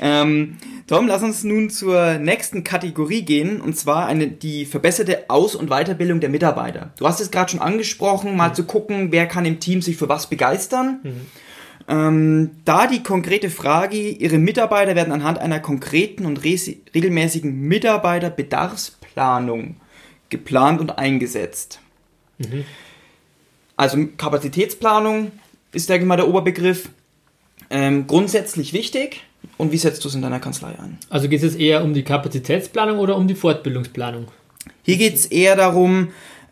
Ähm, 0.00 0.56
Tom, 0.86 1.08
lass 1.08 1.22
uns 1.22 1.42
nun 1.42 1.68
zur 1.68 2.14
nächsten 2.14 2.64
Kategorie 2.64 3.22
gehen, 3.22 3.60
und 3.60 3.76
zwar 3.76 4.06
eine, 4.06 4.28
die 4.28 4.64
verbesserte 4.66 5.28
Aus- 5.28 5.56
und 5.56 5.68
Weiterbildung 5.68 6.20
der 6.20 6.30
Mitarbeiter. 6.30 6.92
Du 6.96 7.06
hast 7.06 7.20
es 7.20 7.30
gerade 7.30 7.50
schon 7.50 7.60
angesprochen, 7.60 8.36
mal 8.36 8.50
mhm. 8.50 8.54
zu 8.54 8.64
gucken, 8.64 9.10
wer 9.10 9.26
kann 9.26 9.44
im 9.44 9.58
Team 9.58 9.82
sich 9.82 9.96
für 9.96 10.08
was 10.08 10.28
begeistern. 10.28 11.00
Mhm. 11.02 11.26
Ähm, 11.88 12.50
da 12.66 12.86
die 12.86 13.02
konkrete 13.02 13.48
Frage, 13.48 13.96
Ihre 13.96 14.36
Mitarbeiter 14.38 14.94
werden 14.94 15.12
anhand 15.12 15.38
einer 15.38 15.58
konkreten 15.58 16.26
und 16.26 16.44
regelmäßigen 16.44 17.62
Mitarbeiterbedarfsplanung 17.62 19.76
geplant 20.28 20.80
und 20.80 20.98
eingesetzt. 20.98 21.80
Mhm. 22.36 22.66
Also 23.76 23.98
Kapazitätsplanung 24.16 25.32
ist, 25.72 25.88
denke 25.88 26.04
ich 26.04 26.08
mal, 26.08 26.16
der 26.16 26.28
Oberbegriff. 26.28 26.90
Ähm, 27.70 28.06
grundsätzlich 28.06 28.72
wichtig. 28.72 29.22
Und 29.56 29.72
wie 29.72 29.78
setzt 29.78 30.04
du 30.04 30.08
es 30.08 30.14
in 30.14 30.22
deiner 30.22 30.40
Kanzlei 30.40 30.78
ein? 30.78 30.98
Also 31.10 31.28
geht 31.28 31.42
es 31.42 31.54
eher 31.54 31.84
um 31.84 31.94
die 31.94 32.02
Kapazitätsplanung 32.02 32.98
oder 32.98 33.16
um 33.16 33.28
die 33.28 33.34
Fortbildungsplanung? 33.34 34.28
Hier 34.82 34.96
geht 34.96 35.14
es 35.14 35.26
eher 35.26 35.56
darum, 35.56 36.08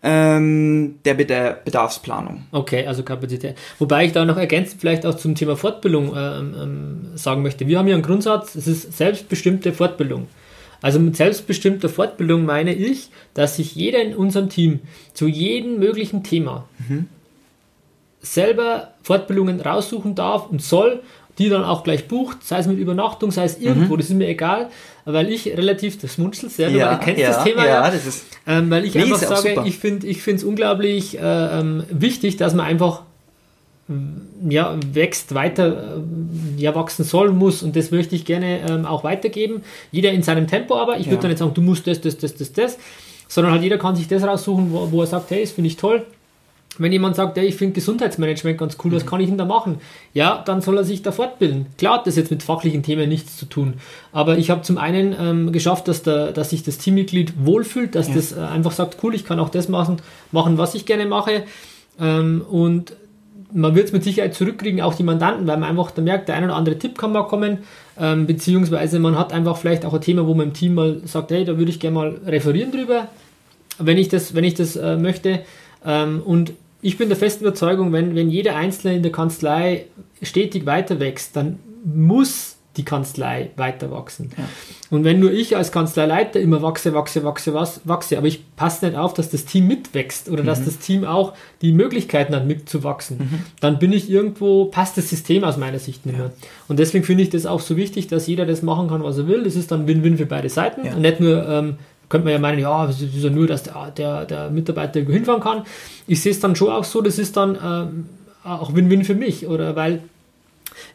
ähm, 0.09 1.01
der 1.05 1.15
Bedarfsplanung. 1.15 2.45
Okay, 2.53 2.87
also 2.87 3.03
Kapazität. 3.03 3.57
Wobei 3.81 4.05
ich 4.05 4.13
da 4.13 4.25
noch 4.25 4.37
ergänzend 4.37 4.81
vielleicht 4.81 5.05
auch 5.05 5.17
zum 5.17 5.35
Thema 5.35 5.57
Fortbildung 5.57 6.15
ähm, 6.17 6.55
ähm, 6.63 7.01
sagen 7.17 7.43
möchte. 7.43 7.67
Wir 7.67 7.79
haben 7.79 7.87
hier 7.87 7.97
einen 7.97 8.05
Grundsatz, 8.05 8.55
es 8.55 8.69
ist 8.69 8.97
selbstbestimmte 8.97 9.73
Fortbildung. 9.73 10.29
Also 10.81 11.01
mit 11.01 11.17
selbstbestimmter 11.17 11.89
Fortbildung 11.89 12.45
meine 12.45 12.73
ich, 12.73 13.11
dass 13.35 13.57
sich 13.57 13.75
jeder 13.75 14.01
in 14.01 14.15
unserem 14.15 14.49
Team 14.49 14.79
zu 15.13 15.27
jedem 15.27 15.81
möglichen 15.81 16.23
Thema 16.23 16.69
mhm. 16.89 17.09
selber 18.21 18.93
Fortbildungen 19.03 19.61
raussuchen 19.61 20.15
darf 20.15 20.49
und 20.49 20.63
soll 20.63 21.03
die 21.39 21.49
dann 21.49 21.65
auch 21.65 21.85
gleich 21.85 22.09
bucht, 22.09 22.45
sei 22.45 22.59
es 22.59 22.67
mit 22.67 22.79
Übernachtung, 22.79 23.31
sei 23.31 23.45
es 23.45 23.59
irgendwo, 23.59 23.95
mhm. 23.95 23.99
das 23.99 24.11
ist 24.11 24.17
mir 24.17 24.29
egal, 24.29 24.71
weil 25.05 25.31
ich 25.31 25.47
relativ, 25.47 25.99
das 25.99 26.19
munzelt 26.19 26.53
sehr, 26.53 26.71
ja, 26.71 26.95
du 26.95 27.05
kennst 27.05 27.21
ja, 27.21 27.29
das 27.29 27.45
Thema 27.45 27.67
ja, 27.67 27.91
das 27.91 28.07
ist, 28.07 28.27
ähm, 28.47 28.71
weil 28.71 28.85
ich 28.85 28.95
nee, 28.95 29.03
einfach 29.03 29.19
sage, 29.19 29.63
ich 29.65 29.79
finde 29.79 30.07
ich 30.07 30.27
es 30.27 30.45
unglaublich 30.45 31.19
äh, 31.19 31.21
ähm, 31.61 31.85
wichtig, 31.91 32.37
dass 32.37 32.55
man 32.55 32.65
einfach 32.65 33.03
mm, 33.89 34.51
ja, 34.51 34.79
wächst, 34.93 35.35
weiter 35.35 35.99
äh, 35.99 36.61
ja, 36.61 36.75
wachsen 36.75 37.05
soll, 37.05 37.33
muss 37.33 37.63
und 37.63 37.77
das 37.77 37.91
möchte 37.91 38.15
ich 38.15 38.25
gerne 38.25 38.61
ähm, 38.69 38.87
auch 38.87 39.05
weitergeben. 39.05 39.63
Jeder 39.93 40.13
in 40.13 40.23
seinem 40.23 40.47
Tempo 40.47 40.77
aber, 40.77 40.99
ich 40.99 41.07
würde 41.07 41.23
dann 41.23 41.31
nicht 41.31 41.39
sagen, 41.39 41.53
du 41.53 41.61
musst 41.61 41.87
das, 41.87 42.01
das, 42.01 42.17
das, 42.17 42.35
das, 42.35 42.53
das, 42.53 42.79
sondern 43.29 43.53
halt 43.53 43.63
jeder 43.63 43.77
kann 43.77 43.95
sich 43.95 44.09
das 44.09 44.23
raussuchen, 44.23 44.73
wo, 44.73 44.91
wo 44.91 45.01
er 45.03 45.07
sagt, 45.07 45.31
hey, 45.31 45.43
das 45.43 45.53
finde 45.53 45.69
ich 45.69 45.77
toll, 45.77 46.07
wenn 46.79 46.93
jemand 46.93 47.17
sagt, 47.17 47.37
hey, 47.37 47.47
ich 47.47 47.57
finde 47.57 47.75
Gesundheitsmanagement 47.75 48.59
ganz 48.59 48.77
cool, 48.85 48.93
was 48.93 49.05
mhm. 49.05 49.09
kann 49.09 49.21
ich 49.21 49.29
denn 49.29 49.39
da 49.39 49.45
machen? 49.45 49.79
Ja, 50.13 50.43
dann 50.45 50.61
soll 50.61 50.77
er 50.77 50.85
sich 50.85 51.03
da 51.03 51.13
fortbilden. 51.13 51.67
Klar 51.79 51.99
hat 51.99 52.07
das 52.07 52.17
jetzt 52.17 52.31
mit 52.31 52.43
fachlichen 52.43 52.83
Themen 52.83 53.09
nichts 53.09 53.37
zu 53.37 53.47
tun, 53.47 53.75
aber 54.13 54.39
ich 54.39 54.51
habe 54.51 54.63
zum 54.63 54.79
einen 54.79 55.15
ähm, 55.19 55.53
geschafft, 55.53 55.89
dass, 55.89 56.03
der, 56.03 56.33
dass 56.33 56.51
sich 56.51 56.63
das 56.63 56.79
Teammitglied 56.79 57.35
wohlfühlt, 57.45 57.95
dass 57.95 58.09
ja. 58.09 58.15
das 58.15 58.33
äh, 58.33 58.41
einfach 58.41 58.73
sagt, 58.73 58.99
cool, 59.03 59.15
ich 59.15 59.25
kann 59.25 59.41
auch 59.41 59.49
das 59.49 59.69
machen, 59.69 59.97
machen 60.33 60.59
was 60.59 60.75
ich 60.75 60.87
gerne 60.87 61.07
mache. 61.07 61.45
Ähm, 61.99 62.43
und 62.49 62.93
man 63.53 63.75
wird 63.75 63.87
es 63.87 63.93
mit 63.93 64.05
Sicherheit 64.05 64.35
zurückkriegen, 64.35 64.81
auch 64.81 64.95
die 64.95 65.03
Mandanten, 65.03 65.47
weil 65.47 65.57
man 65.57 65.71
einfach 65.71 65.91
da 65.91 66.03
merkt, 66.03 66.29
der 66.29 66.37
ein 66.37 66.45
oder 66.45 66.57
andere 66.57 66.79
Tipp 66.79 66.99
kann 66.99 67.13
mal 67.13 67.23
kommen, 67.23 67.59
ähm, 67.99 68.27
beziehungsweise 68.27 68.99
man 68.99 69.19
hat 69.19 69.33
einfach 69.33 69.57
vielleicht 69.57 69.85
auch 69.85 69.95
ein 69.95 70.01
Thema, 70.01 70.27
wo 70.27 70.35
man 70.35 70.49
im 70.49 70.53
Team 70.53 70.75
mal 70.75 71.01
sagt, 71.05 71.31
hey, 71.31 71.45
da 71.45 71.57
würde 71.57 71.71
ich 71.71 71.81
gerne 71.81 71.95
mal 71.95 72.21
referieren 72.27 72.73
drüber, 72.73 73.09
wenn 73.79 73.99
ich 73.99 74.09
das, 74.09 74.35
wenn 74.35 74.45
ich 74.45 74.55
das 74.55 74.77
äh, 74.77 74.97
möchte. 74.97 75.41
Ähm, 75.85 76.23
und 76.25 76.53
ich 76.87 76.99
bin 76.99 77.09
der 77.09 77.19
festen 77.19 77.43
Überzeugung, 77.43 77.93
wenn, 77.93 78.15
wenn 78.15 78.31
jeder 78.31 78.55
Einzelne 78.55 78.95
in 78.95 79.03
der 79.03 79.11
Kanzlei 79.11 79.87
stetig 80.23 80.67
weiter 80.67 81.01
wächst, 81.01 81.35
dann 81.35 81.59
muss 81.85 82.59
die 82.77 82.85
Kanzlei 82.85 83.51
weiter 83.57 83.91
wachsen. 83.91 84.31
Ja. 84.37 84.45
Und 84.91 85.03
wenn 85.03 85.19
nur 85.19 85.33
ich 85.33 85.57
als 85.57 85.73
Kanzleileiter 85.73 86.39
immer 86.39 86.63
wachse, 86.63 86.95
wachse, 86.95 87.25
wachse, 87.25 87.55
was, 87.55 87.81
wachse, 87.85 88.17
aber 88.17 88.29
ich 88.29 88.55
passe 88.55 88.87
nicht 88.87 88.97
auf, 88.97 89.15
dass 89.15 89.31
das 89.31 89.47
Team 89.47 89.67
mitwächst 89.67 90.29
oder 90.29 90.43
mhm. 90.45 90.47
dass 90.47 90.65
das 90.65 90.79
Team 90.79 91.05
auch 91.05 91.33
die 91.61 91.73
Möglichkeiten 91.73 92.37
hat, 92.37 92.47
mitzuwachsen, 92.47 93.19
mhm. 93.19 93.39
dann 93.59 93.81
bin 93.81 93.93
ich 93.93 94.09
irgendwo, 94.09 94.67
passt 94.67 94.97
das 94.97 95.11
System 95.11 95.43
aus 95.43 95.57
meiner 95.57 95.81
Sicht 95.81 96.07
nicht 96.07 96.17
mehr. 96.17 96.27
Ja. 96.27 96.33
Und 96.69 96.79
deswegen 96.79 97.05
finde 97.05 97.25
ich 97.25 97.31
das 97.31 97.47
auch 97.47 97.61
so 97.61 97.77
wichtig, 97.77 98.07
dass 98.07 98.29
jeder 98.29 98.47
das 98.47 98.63
machen 98.63 98.89
kann, 98.89 99.03
was 99.03 99.19
er 99.19 99.27
will. 99.27 99.43
Das 99.43 99.57
ist 99.57 99.73
dann 99.73 99.89
Win-Win 99.89 100.19
für 100.19 100.27
beide 100.27 100.51
Seiten 100.51 100.87
ja. 100.87 100.95
und 100.95 101.01
nicht 101.01 101.19
nur 101.19 101.49
ähm, 101.49 101.79
könnte 102.09 102.25
man 102.25 102.33
ja 102.33 102.39
meinen, 102.39 102.59
ja, 102.59 102.87
es 102.89 103.03
ist 103.03 103.15
ja 103.17 103.31
nur, 103.31 103.47
dass 103.47 103.65
der, 103.65 103.91
der, 103.97 104.25
der 104.25 104.51
Mitarbeiter 104.51 105.01
hinfahren 105.01 105.43
kann. 105.43 105.63
Ich 106.07 106.21
sehe 106.21 106.33
es 106.33 106.41
dann 106.41 106.57
schon 106.57 106.71
auch 106.71 106.85
so, 106.85 107.01
das 107.01 107.19
ist 107.19 107.37
dann 107.37 107.59
ähm, 107.63 108.07
auch 108.45 108.75
Win-Win 108.75 109.05
für 109.05 109.15
mich. 109.15 109.47
Oder 109.47 109.77
weil 109.77 110.03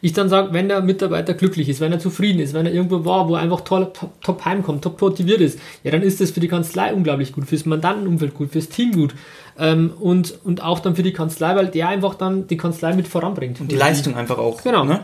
ich 0.00 0.12
dann 0.12 0.28
sage, 0.28 0.52
wenn 0.52 0.68
der 0.68 0.80
Mitarbeiter 0.80 1.34
glücklich 1.34 1.68
ist, 1.68 1.80
wenn 1.80 1.92
er 1.92 1.98
zufrieden 1.98 2.40
ist, 2.40 2.54
wenn 2.54 2.66
er 2.66 2.72
irgendwo 2.72 3.04
war, 3.04 3.28
wo 3.28 3.34
er 3.34 3.42
einfach 3.42 3.62
toll, 3.62 3.90
top, 3.92 4.10
top 4.22 4.44
heimkommt, 4.44 4.82
top 4.82 5.00
motiviert 5.00 5.40
ist, 5.40 5.58
ja, 5.82 5.90
dann 5.90 6.02
ist 6.02 6.20
das 6.20 6.30
für 6.30 6.40
die 6.40 6.48
Kanzlei 6.48 6.92
unglaublich 6.94 7.32
gut, 7.32 7.46
fürs 7.46 7.66
Mandantenumfeld 7.66 8.34
gut, 8.34 8.50
fürs 8.50 8.68
Team 8.68 8.92
gut 8.92 9.14
ähm, 9.58 9.92
und, 10.00 10.38
und 10.44 10.62
auch 10.62 10.80
dann 10.80 10.96
für 10.96 11.02
die 11.02 11.12
Kanzlei, 11.12 11.56
weil 11.56 11.68
der 11.68 11.88
einfach 11.88 12.14
dann 12.14 12.46
die 12.46 12.56
Kanzlei 12.56 12.94
mit 12.94 13.08
voranbringt. 13.08 13.60
Und 13.60 13.70
die 13.70 13.76
Leistung 13.76 14.14
einfach 14.14 14.38
auch. 14.38 14.62
Genau. 14.62 14.84
Ne? 14.84 15.00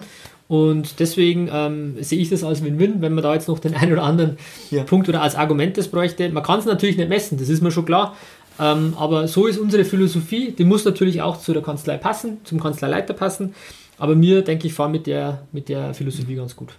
Und 0.49 0.99
deswegen 0.99 1.51
ähm, 1.53 1.97
sehe 2.01 2.19
ich 2.19 2.31
das 2.31 2.43
als 2.43 2.65
Win-Win, 2.65 3.03
wenn 3.03 3.13
man 3.13 3.23
da 3.23 3.35
jetzt 3.35 3.49
noch 3.49 3.59
den 3.59 3.75
einen 3.75 3.93
oder 3.93 4.03
anderen 4.03 4.39
ja. 4.71 4.83
Punkt 4.83 5.09
oder 5.09 5.23
als 5.23 5.35
Argument 5.35 5.77
das 5.77 5.89
bräuchte. 5.89 6.29
Man 6.31 6.43
kann 6.43 6.59
es 6.59 6.65
natürlich 6.65 6.97
nicht 6.97 7.11
messen, 7.11 7.39
das 7.39 7.51
ist 7.51 7.63
mir 7.63 7.71
schon 7.71 7.85
klar. 7.85 8.17
Ähm, 8.59 8.95
aber 8.99 9.29
so 9.29 9.47
ist 9.47 9.59
unsere 9.59 9.85
Philosophie. 9.85 10.53
Die 10.53 10.65
muss 10.65 10.85
natürlich 10.85 11.23
auch 11.23 11.39
zu 11.39 11.53
der 11.53 11.63
Kanzlei 11.63 11.97
passen, 11.97 12.39
zum 12.45 12.61
Kanzleileiter 12.61 13.15
passen. 13.15 13.55
Aber 13.99 14.15
mir, 14.15 14.43
denke 14.43 14.67
ich, 14.67 14.73
fahren 14.73 14.93
mit 14.93 15.07
der, 15.07 15.43
mit 15.53 15.69
der 15.69 15.93
Philosophie 15.93 16.37
ganz 16.37 16.57
gut. 16.57 16.71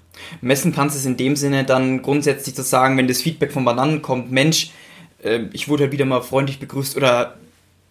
Messen 0.42 0.74
kannst 0.74 0.96
du 0.96 1.00
es 1.00 1.06
in 1.06 1.18
dem 1.18 1.36
Sinne 1.36 1.66
dann 1.66 2.02
grundsätzlich 2.02 2.56
zu 2.56 2.64
sagen, 2.64 2.98
wenn 2.98 3.08
das 3.08 3.22
Feedback 3.22 3.52
von 3.52 3.66
Bananen 3.66 4.02
kommt, 4.02 4.32
Mensch, 4.32 4.72
äh, 5.22 5.42
ich 5.54 5.68
wurde 5.68 5.84
halt 5.84 5.92
wieder 5.92 6.06
mal 6.06 6.22
freundlich 6.22 6.60
begrüßt 6.60 6.98
oder 6.98 7.36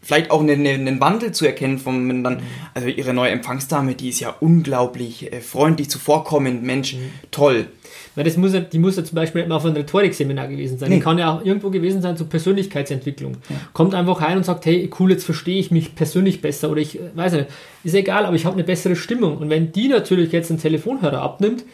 vielleicht 0.00 0.30
auch 0.30 0.40
einen, 0.40 0.66
einen 0.66 1.00
Wandel 1.00 1.32
zu 1.32 1.46
erkennen 1.46 1.78
von 1.78 2.22
dann, 2.22 2.42
also 2.74 2.88
ihre 2.88 3.12
neue 3.12 3.30
Empfangsdame, 3.30 3.94
die 3.94 4.08
ist 4.08 4.20
ja 4.20 4.34
unglaublich 4.40 5.32
äh, 5.32 5.40
freundlich 5.40 5.90
zuvorkommend, 5.90 6.62
Mensch, 6.62 6.94
mhm. 6.94 7.10
toll. 7.30 7.66
Weil 8.14 8.24
das 8.24 8.36
muss 8.36 8.52
ja, 8.52 8.60
die 8.60 8.78
muss 8.78 8.96
ja 8.96 9.04
zum 9.04 9.14
Beispiel 9.14 9.42
nicht 9.42 9.48
mal 9.48 9.56
auf 9.56 9.64
einem 9.64 9.76
Rhetorikseminar 9.76 10.48
gewesen 10.48 10.78
sein. 10.78 10.88
Nee. 10.88 10.96
Die 10.96 11.02
kann 11.02 11.18
ja 11.18 11.36
auch 11.36 11.44
irgendwo 11.44 11.70
gewesen 11.70 12.02
sein 12.02 12.16
zur 12.16 12.28
Persönlichkeitsentwicklung. 12.28 13.36
Ja. 13.48 13.56
Kommt 13.72 13.94
einfach 13.94 14.20
rein 14.20 14.36
und 14.36 14.44
sagt, 14.44 14.66
hey, 14.66 14.90
cool, 14.98 15.10
jetzt 15.10 15.24
verstehe 15.24 15.60
ich 15.60 15.70
mich 15.70 15.94
persönlich 15.94 16.40
besser 16.40 16.70
oder 16.70 16.80
ich 16.80 16.98
äh, 16.98 17.10
weiß 17.14 17.34
nicht, 17.34 17.46
ist 17.84 17.94
egal, 17.94 18.26
aber 18.26 18.34
ich 18.34 18.44
habe 18.44 18.54
eine 18.54 18.64
bessere 18.64 18.96
Stimmung. 18.96 19.38
Und 19.38 19.50
wenn 19.50 19.72
die 19.72 19.88
natürlich 19.88 20.32
jetzt 20.32 20.50
einen 20.50 20.60
Telefonhörer 20.60 21.22
abnimmt, 21.22 21.64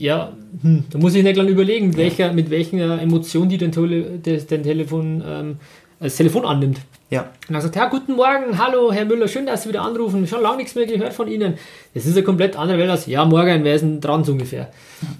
ja, 0.00 0.32
hm, 0.62 0.84
da 0.88 0.98
muss 0.98 1.14
ich 1.14 1.22
nicht 1.22 1.36
lange 1.36 1.50
überlegen, 1.50 1.88
mit 1.88 1.98
welcher, 1.98 2.32
mit 2.32 2.48
welcher 2.48 3.02
Emotion 3.02 3.50
die 3.50 3.58
den, 3.58 3.70
Tele, 3.70 4.18
den 4.18 4.62
Telefon, 4.62 5.22
ähm, 5.26 5.56
das 6.00 6.16
Telefon 6.16 6.44
annimmt. 6.44 6.80
Ja. 7.10 7.28
Und 7.48 7.56
er 7.56 7.60
sagt, 7.60 7.74
ja, 7.76 7.88
guten 7.88 8.14
Morgen, 8.14 8.56
hallo 8.56 8.92
Herr 8.92 9.04
Müller, 9.04 9.26
schön, 9.26 9.44
dass 9.44 9.64
Sie 9.64 9.68
wieder 9.68 9.82
anrufen, 9.82 10.26
schon 10.28 10.40
lange 10.42 10.58
nichts 10.58 10.76
mehr 10.76 10.86
gehört 10.86 11.12
von 11.12 11.26
Ihnen. 11.26 11.54
Das 11.92 12.06
ist 12.06 12.16
eine 12.16 12.24
komplett 12.24 12.56
andere 12.56 12.78
Welt 12.78 12.88
als, 12.88 13.06
ja, 13.06 13.24
morgen, 13.24 13.64
wer 13.64 13.74
ist 13.74 13.80
denn 13.80 14.00
dran 14.00 14.22
so 14.22 14.32
ungefähr. 14.32 14.70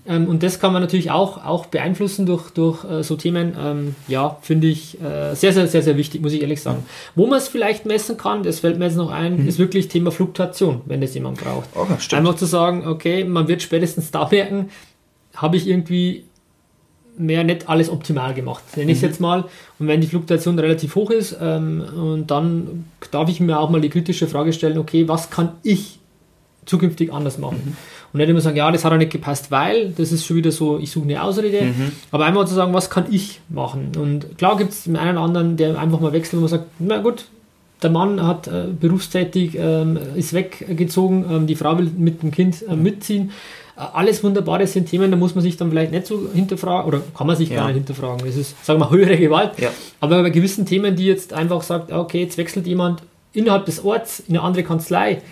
Ähm, 0.06 0.28
und 0.28 0.42
das 0.44 0.60
kann 0.60 0.72
man 0.72 0.82
natürlich 0.82 1.10
auch, 1.10 1.44
auch 1.44 1.66
beeinflussen 1.66 2.26
durch, 2.26 2.50
durch 2.50 2.84
äh, 2.84 3.02
so 3.02 3.16
Themen. 3.16 3.56
Ähm, 3.60 3.96
ja, 4.06 4.38
finde 4.40 4.68
ich 4.68 5.00
äh, 5.00 5.34
sehr, 5.34 5.52
sehr, 5.52 5.66
sehr, 5.66 5.82
sehr 5.82 5.96
wichtig, 5.96 6.22
muss 6.22 6.32
ich 6.32 6.42
ehrlich 6.42 6.62
sagen. 6.62 6.84
Wo 7.16 7.26
man 7.26 7.38
es 7.38 7.48
vielleicht 7.48 7.86
messen 7.86 8.16
kann, 8.16 8.44
das 8.44 8.60
fällt 8.60 8.78
mir 8.78 8.84
jetzt 8.84 8.96
noch 8.96 9.10
ein, 9.10 9.42
mhm. 9.42 9.48
ist 9.48 9.58
wirklich 9.58 9.88
Thema 9.88 10.12
Fluktuation, 10.12 10.82
wenn 10.86 11.00
das 11.00 11.12
jemand 11.14 11.42
braucht. 11.42 11.68
Oh, 11.74 11.86
Einfach 12.14 12.36
zu 12.36 12.46
sagen, 12.46 12.86
okay, 12.86 13.24
man 13.24 13.48
wird 13.48 13.62
spätestens 13.62 14.12
da 14.12 14.28
merken, 14.30 14.70
habe 15.34 15.56
ich 15.56 15.66
irgendwie 15.66 16.24
mehr 17.18 17.44
nicht 17.44 17.68
alles 17.68 17.90
optimal 17.90 18.34
gemacht, 18.34 18.62
nenne 18.76 18.92
ich 18.92 18.98
es 18.98 19.02
mhm. 19.02 19.08
jetzt 19.08 19.20
mal. 19.20 19.44
Und 19.78 19.88
wenn 19.88 20.00
die 20.00 20.06
Fluktuation 20.06 20.58
relativ 20.58 20.94
hoch 20.94 21.10
ist, 21.10 21.36
ähm, 21.40 21.84
und 21.96 22.30
dann 22.30 22.84
darf 23.10 23.28
ich 23.28 23.40
mir 23.40 23.58
auch 23.58 23.70
mal 23.70 23.80
die 23.80 23.90
kritische 23.90 24.26
Frage 24.26 24.52
stellen, 24.52 24.78
okay, 24.78 25.08
was 25.08 25.30
kann 25.30 25.52
ich 25.62 25.98
zukünftig 26.66 27.12
anders 27.12 27.38
machen? 27.38 27.60
Mhm. 27.64 27.76
Und 28.12 28.18
nicht 28.18 28.28
immer 28.28 28.40
sagen, 28.40 28.56
ja, 28.56 28.70
das 28.70 28.84
hat 28.84 28.92
ja 28.92 28.98
nicht 28.98 29.12
gepasst, 29.12 29.50
weil, 29.50 29.90
das 29.90 30.10
ist 30.10 30.24
schon 30.24 30.36
wieder 30.36 30.50
so, 30.50 30.78
ich 30.78 30.90
suche 30.90 31.04
eine 31.04 31.22
Ausrede, 31.22 31.62
mhm. 31.62 31.92
aber 32.10 32.26
einfach 32.26 32.44
zu 32.44 32.54
sagen, 32.54 32.74
was 32.74 32.90
kann 32.90 33.06
ich 33.10 33.40
machen? 33.48 33.92
Und 33.96 34.36
klar 34.36 34.56
gibt 34.56 34.72
es 34.72 34.84
den 34.84 34.96
einen 34.96 35.16
oder 35.16 35.26
anderen, 35.26 35.56
der 35.56 35.78
einfach 35.78 36.00
mal 36.00 36.12
wechselt 36.12 36.34
und 36.34 36.40
man 36.40 36.48
sagt, 36.48 36.66
na 36.80 36.98
gut, 36.98 37.26
der 37.82 37.90
Mann 37.90 38.26
hat 38.26 38.46
äh, 38.46 38.64
berufstätig, 38.78 39.56
ähm, 39.58 39.98
ist 40.14 40.32
weggezogen, 40.32 41.24
ähm, 41.30 41.46
die 41.46 41.54
Frau 41.54 41.78
will 41.78 41.90
mit 41.96 42.22
dem 42.22 42.30
Kind 42.30 42.62
äh, 42.68 42.76
mitziehen 42.76 43.30
alles 43.80 44.22
wunderbar, 44.22 44.58
das 44.58 44.72
sind 44.72 44.88
Themen, 44.88 45.10
da 45.10 45.16
muss 45.16 45.34
man 45.34 45.42
sich 45.42 45.56
dann 45.56 45.70
vielleicht 45.70 45.92
nicht 45.92 46.06
so 46.06 46.28
hinterfragen, 46.32 46.86
oder 46.86 47.00
kann 47.16 47.26
man 47.26 47.36
sich 47.36 47.48
ja. 47.48 47.56
gar 47.56 47.66
nicht 47.68 47.76
hinterfragen. 47.76 48.26
Das 48.26 48.36
ist, 48.36 48.64
sagen 48.64 48.78
wir 48.80 48.86
mal, 48.86 48.90
höhere 48.90 49.16
Gewalt. 49.16 49.52
Ja. 49.58 49.70
Aber 50.00 50.22
bei 50.22 50.30
gewissen 50.30 50.66
Themen, 50.66 50.96
die 50.96 51.06
jetzt 51.06 51.32
einfach 51.32 51.62
sagt, 51.62 51.92
okay, 51.92 52.22
jetzt 52.22 52.38
wechselt 52.38 52.66
jemand 52.66 53.02
innerhalb 53.32 53.66
des 53.66 53.84
Orts 53.84 54.20
in 54.20 54.36
eine 54.36 54.44
andere 54.44 54.64
Kanzlei, 54.64 55.22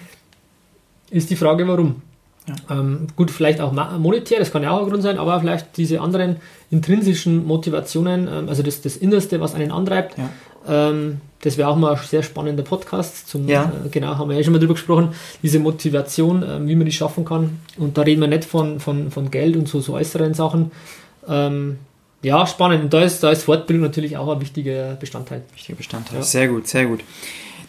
ist 1.11 1.31
die 1.31 1.37
Frage, 1.37 1.67
warum. 1.69 2.02
Ja. 2.47 2.81
Ähm, 2.81 3.09
gut, 3.14 3.31
vielleicht 3.31 3.61
auch 3.61 3.73
monetär, 3.99 4.38
das 4.38 4.50
kann 4.50 4.62
ja 4.62 4.71
auch 4.71 4.83
ein 4.83 4.88
Grund 4.88 5.02
sein, 5.02 5.19
aber 5.19 5.38
vielleicht 5.40 5.76
diese 5.76 6.00
anderen 6.00 6.37
intrinsischen 6.71 7.47
Motivationen, 7.47 8.26
ähm, 8.26 8.49
also 8.49 8.62
das, 8.62 8.81
das 8.81 8.97
Innerste, 8.97 9.40
was 9.40 9.55
einen 9.55 9.71
antreibt, 9.71 10.17
ja. 10.17 10.31
Ähm, 10.67 11.21
das 11.41 11.57
wäre 11.57 11.69
auch 11.69 11.77
mal 11.77 11.95
ein 11.95 12.00
sehr 12.05 12.23
spannender 12.23 12.62
Podcast. 12.62 13.29
Zum, 13.29 13.49
ja. 13.49 13.73
Äh, 13.85 13.88
genau, 13.91 14.19
haben 14.19 14.29
wir 14.29 14.37
ja 14.37 14.43
schon 14.43 14.53
mal 14.53 14.59
drüber 14.59 14.75
gesprochen, 14.75 15.15
diese 15.43 15.59
Motivation, 15.59 16.43
äh, 16.43 16.67
wie 16.67 16.75
man 16.75 16.87
die 16.87 16.93
schaffen 16.93 17.25
kann. 17.25 17.61
Und 17.77 17.97
da 17.97 18.03
reden 18.03 18.21
wir 18.21 18.29
nicht 18.29 18.45
von, 18.45 18.81
von, 18.81 19.11
von 19.11 19.31
Geld 19.31 19.57
und 19.57 19.69
so, 19.69 19.81
so 19.81 19.95
äußeren 19.95 20.35
Sachen. 20.35 20.73
Ähm, 21.29 21.79
ja, 22.23 22.47
spannend. 22.47 22.85
Und 22.85 22.93
da 22.93 23.03
ist, 23.03 23.23
da 23.23 23.31
ist 23.31 23.45
Fortbildung 23.45 23.85
natürlich 23.85 24.17
auch 24.17 24.29
ein 24.29 24.41
wichtiger 24.41 24.95
Bestandteil. 24.95 25.43
Wichtiger 25.55 25.77
Bestandteil. 25.77 26.19
Ja. 26.19 26.25
Sehr 26.25 26.49
gut, 26.49 26.67
sehr 26.67 26.87
gut. 26.87 27.00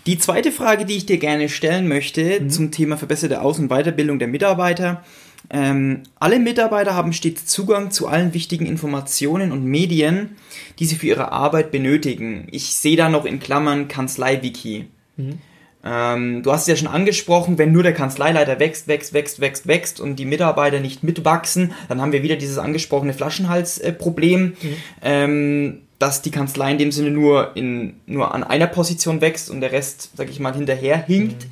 Die 0.06 0.18
zweite 0.18 0.52
Frage, 0.52 0.86
die 0.86 0.98
ich 0.98 1.06
dir 1.06 1.18
gerne 1.18 1.50
stellen 1.50 1.88
möchte 1.88 2.40
mhm. 2.40 2.50
zum 2.50 2.72
Thema 2.72 2.98
verbesserte 2.98 3.42
Aus- 3.42 3.60
und 3.60 3.70
Weiterbildung 3.70 4.20
der 4.20 4.28
Mitarbeiter. 4.28 5.04
Ähm, 5.50 6.04
alle 6.20 6.40
Mitarbeiter 6.40 6.96
haben 6.96 7.14
stets 7.14 7.46
Zugang 7.46 7.92
zu 7.92 8.08
allen 8.08 8.34
wichtigen 8.34 8.66
Informationen 8.66 9.52
und 9.52 9.64
Medien, 9.64 10.38
die 10.80 10.86
sie 10.86 10.96
für 10.96 11.08
ihre 11.08 11.32
Arbeit 11.32 11.72
benötigen. 11.72 12.48
Ich 12.52 12.76
sehe 12.76 12.98
da 12.98 13.10
noch 13.10 13.26
in 13.26 13.40
Klammern 13.40 13.88
Kanzlei-Wiki. 13.88 14.88
Mhm. 15.18 15.40
Ähm, 15.84 16.44
du 16.44 16.52
hast 16.52 16.64
es 16.64 16.68
ja 16.68 16.76
schon 16.76 16.88
angesprochen, 16.88 17.58
wenn 17.58 17.72
nur 17.72 17.84
der 17.84 17.94
Kanzleileiter 17.94 18.60
wächst, 18.60 18.88
wächst, 18.88 19.14
wächst, 19.14 19.40
wächst, 19.40 19.66
wächst 19.66 20.02
und 20.02 20.18
die 20.18 20.26
Mitarbeiter 20.26 20.82
nicht 20.82 21.04
mitwachsen, 21.04 21.72
dann 21.88 22.02
haben 22.02 22.12
wir 22.12 22.22
wieder 22.22 22.36
dieses 22.36 22.58
angesprochene 22.58 23.14
Flaschenhalsproblem. 23.14 24.42
Mhm. 24.42 24.76
Ähm, 25.02 25.82
dass 26.00 26.22
die 26.22 26.32
Kanzlei 26.32 26.72
in 26.72 26.78
dem 26.78 26.92
Sinne 26.92 27.12
nur, 27.12 27.56
in, 27.56 28.00
nur 28.06 28.34
an 28.34 28.44
einer 28.44 28.68
Position 28.68 29.22
wächst 29.22 29.50
und 29.50 29.62
der 29.62 29.74
Rest, 29.74 30.12
sag 30.16 30.30
ich 30.30 30.40
mal, 30.40 30.54
hinterher 30.54 30.98
hinkt. 30.98 31.44
Mhm. 31.44 31.50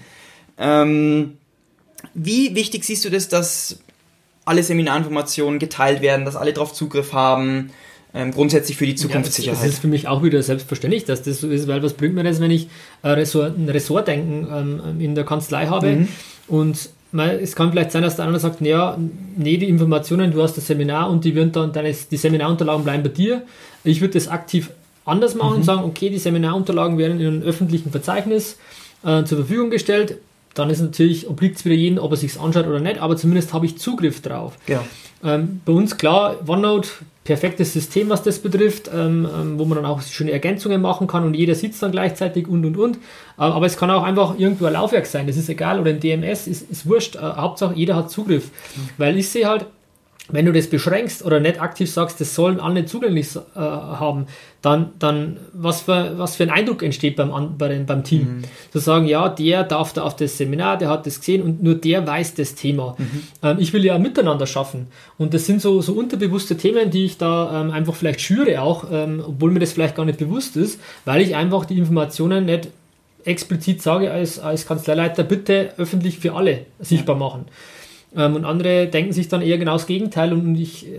Ähm, 0.57 1.37
wie 2.13 2.55
wichtig 2.55 2.85
siehst 2.85 3.03
du 3.05 3.09
das, 3.09 3.27
dass 3.27 3.79
alle 4.45 4.63
Seminarinformationen 4.63 5.59
geteilt 5.59 6.01
werden, 6.01 6.25
dass 6.25 6.37
alle 6.37 6.53
darauf 6.53 6.73
Zugriff 6.73 7.11
haben, 7.11 7.71
ähm, 8.13 8.31
grundsätzlich 8.31 8.77
für 8.77 8.85
die 8.85 8.95
Zukunftssicherheit? 8.95 9.59
Ja, 9.59 9.65
das, 9.65 9.73
ist 9.73 9.81
für 9.81 9.87
mich 9.87 10.07
auch 10.07 10.23
wieder 10.23 10.41
selbstverständlich, 10.41 11.03
dass 11.03 11.21
das 11.21 11.41
so 11.41 11.49
ist, 11.49 11.67
weil 11.67 11.83
was 11.83 11.93
bringt 11.93 12.15
mir 12.15 12.23
das, 12.23 12.39
wenn 12.39 12.51
ich 12.51 12.69
äh, 13.03 13.09
Ressort, 13.09 13.57
ein 13.57 13.67
Ressortdenken 13.67 14.47
ähm, 14.49 15.01
in 15.01 15.15
der 15.15 15.25
Kanzlei 15.25 15.67
habe 15.67 15.91
mhm. 15.91 16.07
und 16.47 16.89
es 17.13 17.55
kann 17.55 17.71
vielleicht 17.71 17.91
sein, 17.91 18.01
dass 18.01 18.17
der 18.17 18.25
andere 18.25 18.39
sagt, 18.39 18.61
naja, 18.61 18.97
nee, 19.37 19.57
die 19.57 19.69
Informationen, 19.69 20.31
du 20.31 20.41
hast 20.41 20.57
das 20.57 20.67
Seminar 20.67 21.09
und 21.09 21.23
die, 21.23 21.35
werden 21.35 21.51
dann, 21.51 21.71
deine, 21.71 21.93
die 21.93 22.17
Seminarunterlagen 22.17 22.83
bleiben 22.83 23.03
bei 23.03 23.09
dir. 23.09 23.43
Ich 23.83 24.01
würde 24.01 24.15
das 24.15 24.27
aktiv 24.27 24.71
anders 25.05 25.35
machen 25.35 25.51
mhm. 25.51 25.55
und 25.57 25.63
sagen, 25.63 25.83
okay, 25.85 26.09
die 26.09 26.17
Seminarunterlagen 26.17 26.97
werden 26.97 27.19
in 27.19 27.27
einem 27.27 27.41
öffentlichen 27.43 27.91
Verzeichnis 27.91 28.57
äh, 29.03 29.23
zur 29.23 29.37
Verfügung 29.39 29.69
gestellt. 29.69 30.17
Dann 30.57 30.69
ist 30.69 30.81
natürlich, 30.81 31.27
obliegt 31.29 31.57
es 31.57 31.65
wieder 31.65 31.75
jedem, 31.75 31.99
ob 31.99 32.11
er 32.11 32.17
sich 32.17 32.39
anschaut 32.39 32.67
oder 32.67 32.79
nicht, 32.79 32.99
aber 32.99 33.15
zumindest 33.17 33.53
habe 33.53 33.65
ich 33.65 33.77
Zugriff 33.77 34.21
drauf. 34.21 34.53
Ja. 34.67 34.83
Ähm, 35.23 35.61
bei 35.65 35.73
uns 35.73 35.97
klar, 35.97 36.35
OneNote 36.47 36.89
perfektes 37.27 37.73
System, 37.73 38.09
was 38.09 38.23
das 38.23 38.39
betrifft, 38.39 38.89
ähm, 38.93 39.27
ähm, 39.37 39.59
wo 39.59 39.65
man 39.65 39.75
dann 39.75 39.85
auch 39.85 40.01
schöne 40.01 40.31
Ergänzungen 40.31 40.81
machen 40.81 41.07
kann 41.07 41.25
und 41.25 41.33
jeder 41.33 41.55
sitzt 41.55 41.83
dann 41.83 41.91
gleichzeitig 41.91 42.47
und 42.47 42.65
und 42.65 42.77
und. 42.77 42.95
Äh, 42.95 42.99
aber 43.41 43.65
es 43.65 43.75
kann 43.75 43.91
auch 43.91 44.03
einfach 44.03 44.39
irgendwo 44.39 44.65
ein 44.65 44.73
Laufwerk 44.73 45.05
sein, 45.05 45.27
das 45.27 45.35
ist 45.35 45.49
egal, 45.49 45.79
oder 45.81 45.89
ein 45.89 45.99
DMS, 45.99 46.47
ist, 46.47 46.71
ist 46.71 46.87
wurscht. 46.87 47.17
Äh, 47.17 47.19
Hauptsache 47.19 47.73
jeder 47.75 47.95
hat 47.95 48.09
Zugriff. 48.09 48.45
Mhm. 48.45 48.89
Weil 48.97 49.17
ich 49.17 49.29
sehe 49.29 49.45
halt, 49.47 49.65
wenn 50.29 50.45
du 50.45 50.51
das 50.51 50.67
beschränkst 50.67 51.23
oder 51.23 51.39
nicht 51.39 51.61
aktiv 51.61 51.89
sagst, 51.89 52.19
das 52.19 52.35
sollen 52.35 52.59
alle 52.59 52.85
zugänglich 52.85 53.35
äh, 53.35 53.59
haben, 53.59 54.27
dann, 54.61 54.91
dann 54.99 55.37
was, 55.53 55.81
für, 55.81 56.17
was 56.17 56.35
für 56.35 56.43
ein 56.43 56.49
Eindruck 56.49 56.83
entsteht 56.83 57.15
beim, 57.15 57.57
beim, 57.57 57.85
beim 57.85 58.03
Team. 58.03 58.21
Mhm. 58.21 58.41
Zu 58.71 58.79
sagen, 58.79 59.05
ja, 59.05 59.29
der 59.29 59.63
darf 59.63 59.93
da 59.93 60.03
auf 60.03 60.15
das 60.15 60.37
Seminar, 60.37 60.77
der 60.77 60.89
hat 60.89 61.05
das 61.05 61.19
gesehen 61.19 61.41
und 61.43 61.63
nur 61.63 61.75
der 61.75 62.05
weiß 62.05 62.35
das 62.35 62.55
Thema. 62.55 62.95
Mhm. 62.97 63.23
Ähm, 63.43 63.57
ich 63.59 63.71
will 63.71 63.85
ja 63.85 63.97
miteinander 63.97 64.47
schaffen. 64.47 64.87
Und 65.17 65.33
das 65.33 65.45
sind 65.45 65.61
so, 65.61 65.81
so 65.81 65.93
unterbewusste 65.93 66.57
Themen, 66.57 66.91
die 66.91 67.05
ich 67.05 67.17
da 67.17 67.61
ähm, 67.61 67.71
einfach 67.71 67.95
vielleicht 67.95 68.19
schüre 68.19 68.61
auch, 68.61 68.85
ähm, 68.91 69.23
obwohl 69.25 69.51
mir 69.51 69.59
das 69.59 69.73
vielleicht 69.73 69.95
gar 69.95 70.05
nicht 70.05 70.19
bewusst 70.19 70.57
ist, 70.57 70.79
weil 71.05 71.21
ich 71.21 71.35
einfach 71.35 71.65
die 71.65 71.77
Informationen 71.77 72.45
nicht 72.45 72.67
explizit 73.23 73.81
sage 73.81 74.11
als, 74.11 74.39
als 74.39 74.65
Kanzleileiter, 74.65 75.23
bitte 75.23 75.73
öffentlich 75.77 76.19
für 76.19 76.33
alle 76.33 76.65
sichtbar 76.79 77.15
ja. 77.15 77.21
Ähm, 78.17 78.35
und 78.35 78.45
andere 78.45 78.87
denken 78.87 79.13
sich 79.13 79.29
dann 79.29 79.41
eher 79.41 79.57
genau 79.57 79.73
das 79.73 79.85
Gegenteil 79.85 80.33
und 80.33 80.55
ich 80.55 80.87
äh, 80.87 80.93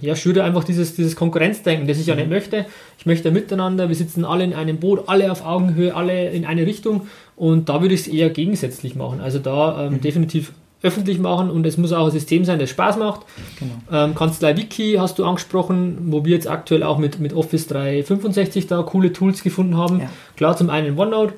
ja, 0.00 0.14
schüre 0.14 0.44
einfach 0.44 0.64
dieses, 0.64 0.94
dieses 0.94 1.16
Konkurrenzdenken, 1.16 1.88
das 1.88 1.98
ich 1.98 2.06
ja 2.06 2.14
nicht 2.14 2.28
mhm. 2.28 2.32
möchte. 2.34 2.66
Ich 2.98 3.06
möchte 3.06 3.30
miteinander, 3.32 3.88
wir 3.88 3.96
sitzen 3.96 4.24
alle 4.24 4.44
in 4.44 4.54
einem 4.54 4.78
Boot, 4.78 5.04
alle 5.08 5.32
auf 5.32 5.44
Augenhöhe, 5.44 5.94
alle 5.94 6.30
in 6.30 6.46
eine 6.46 6.64
Richtung 6.66 7.08
und 7.36 7.68
da 7.68 7.82
würde 7.82 7.94
ich 7.94 8.02
es 8.02 8.08
eher 8.08 8.30
gegensätzlich 8.30 8.94
machen. 8.94 9.20
Also 9.20 9.40
da 9.40 9.86
ähm, 9.86 9.94
mhm. 9.94 10.00
definitiv 10.00 10.52
öffentlich 10.82 11.18
machen 11.18 11.50
und 11.50 11.66
es 11.66 11.76
muss 11.76 11.92
auch 11.92 12.06
ein 12.06 12.10
System 12.10 12.44
sein, 12.44 12.58
das 12.58 12.70
Spaß 12.70 12.96
macht. 12.96 13.22
Genau. 13.58 13.74
Ähm, 13.92 14.14
Kanzlei 14.14 14.56
Wiki 14.56 14.94
hast 14.98 15.18
du 15.18 15.24
angesprochen, 15.24 15.98
wo 16.06 16.24
wir 16.24 16.32
jetzt 16.32 16.48
aktuell 16.48 16.82
auch 16.84 16.98
mit, 16.98 17.20
mit 17.20 17.34
Office 17.34 17.66
365 17.66 18.66
da 18.66 18.82
coole 18.82 19.12
Tools 19.12 19.42
gefunden 19.42 19.76
haben. 19.76 20.00
Ja. 20.00 20.10
Klar, 20.36 20.56
zum 20.56 20.70
einen 20.70 20.98
OneNote, 20.98 21.34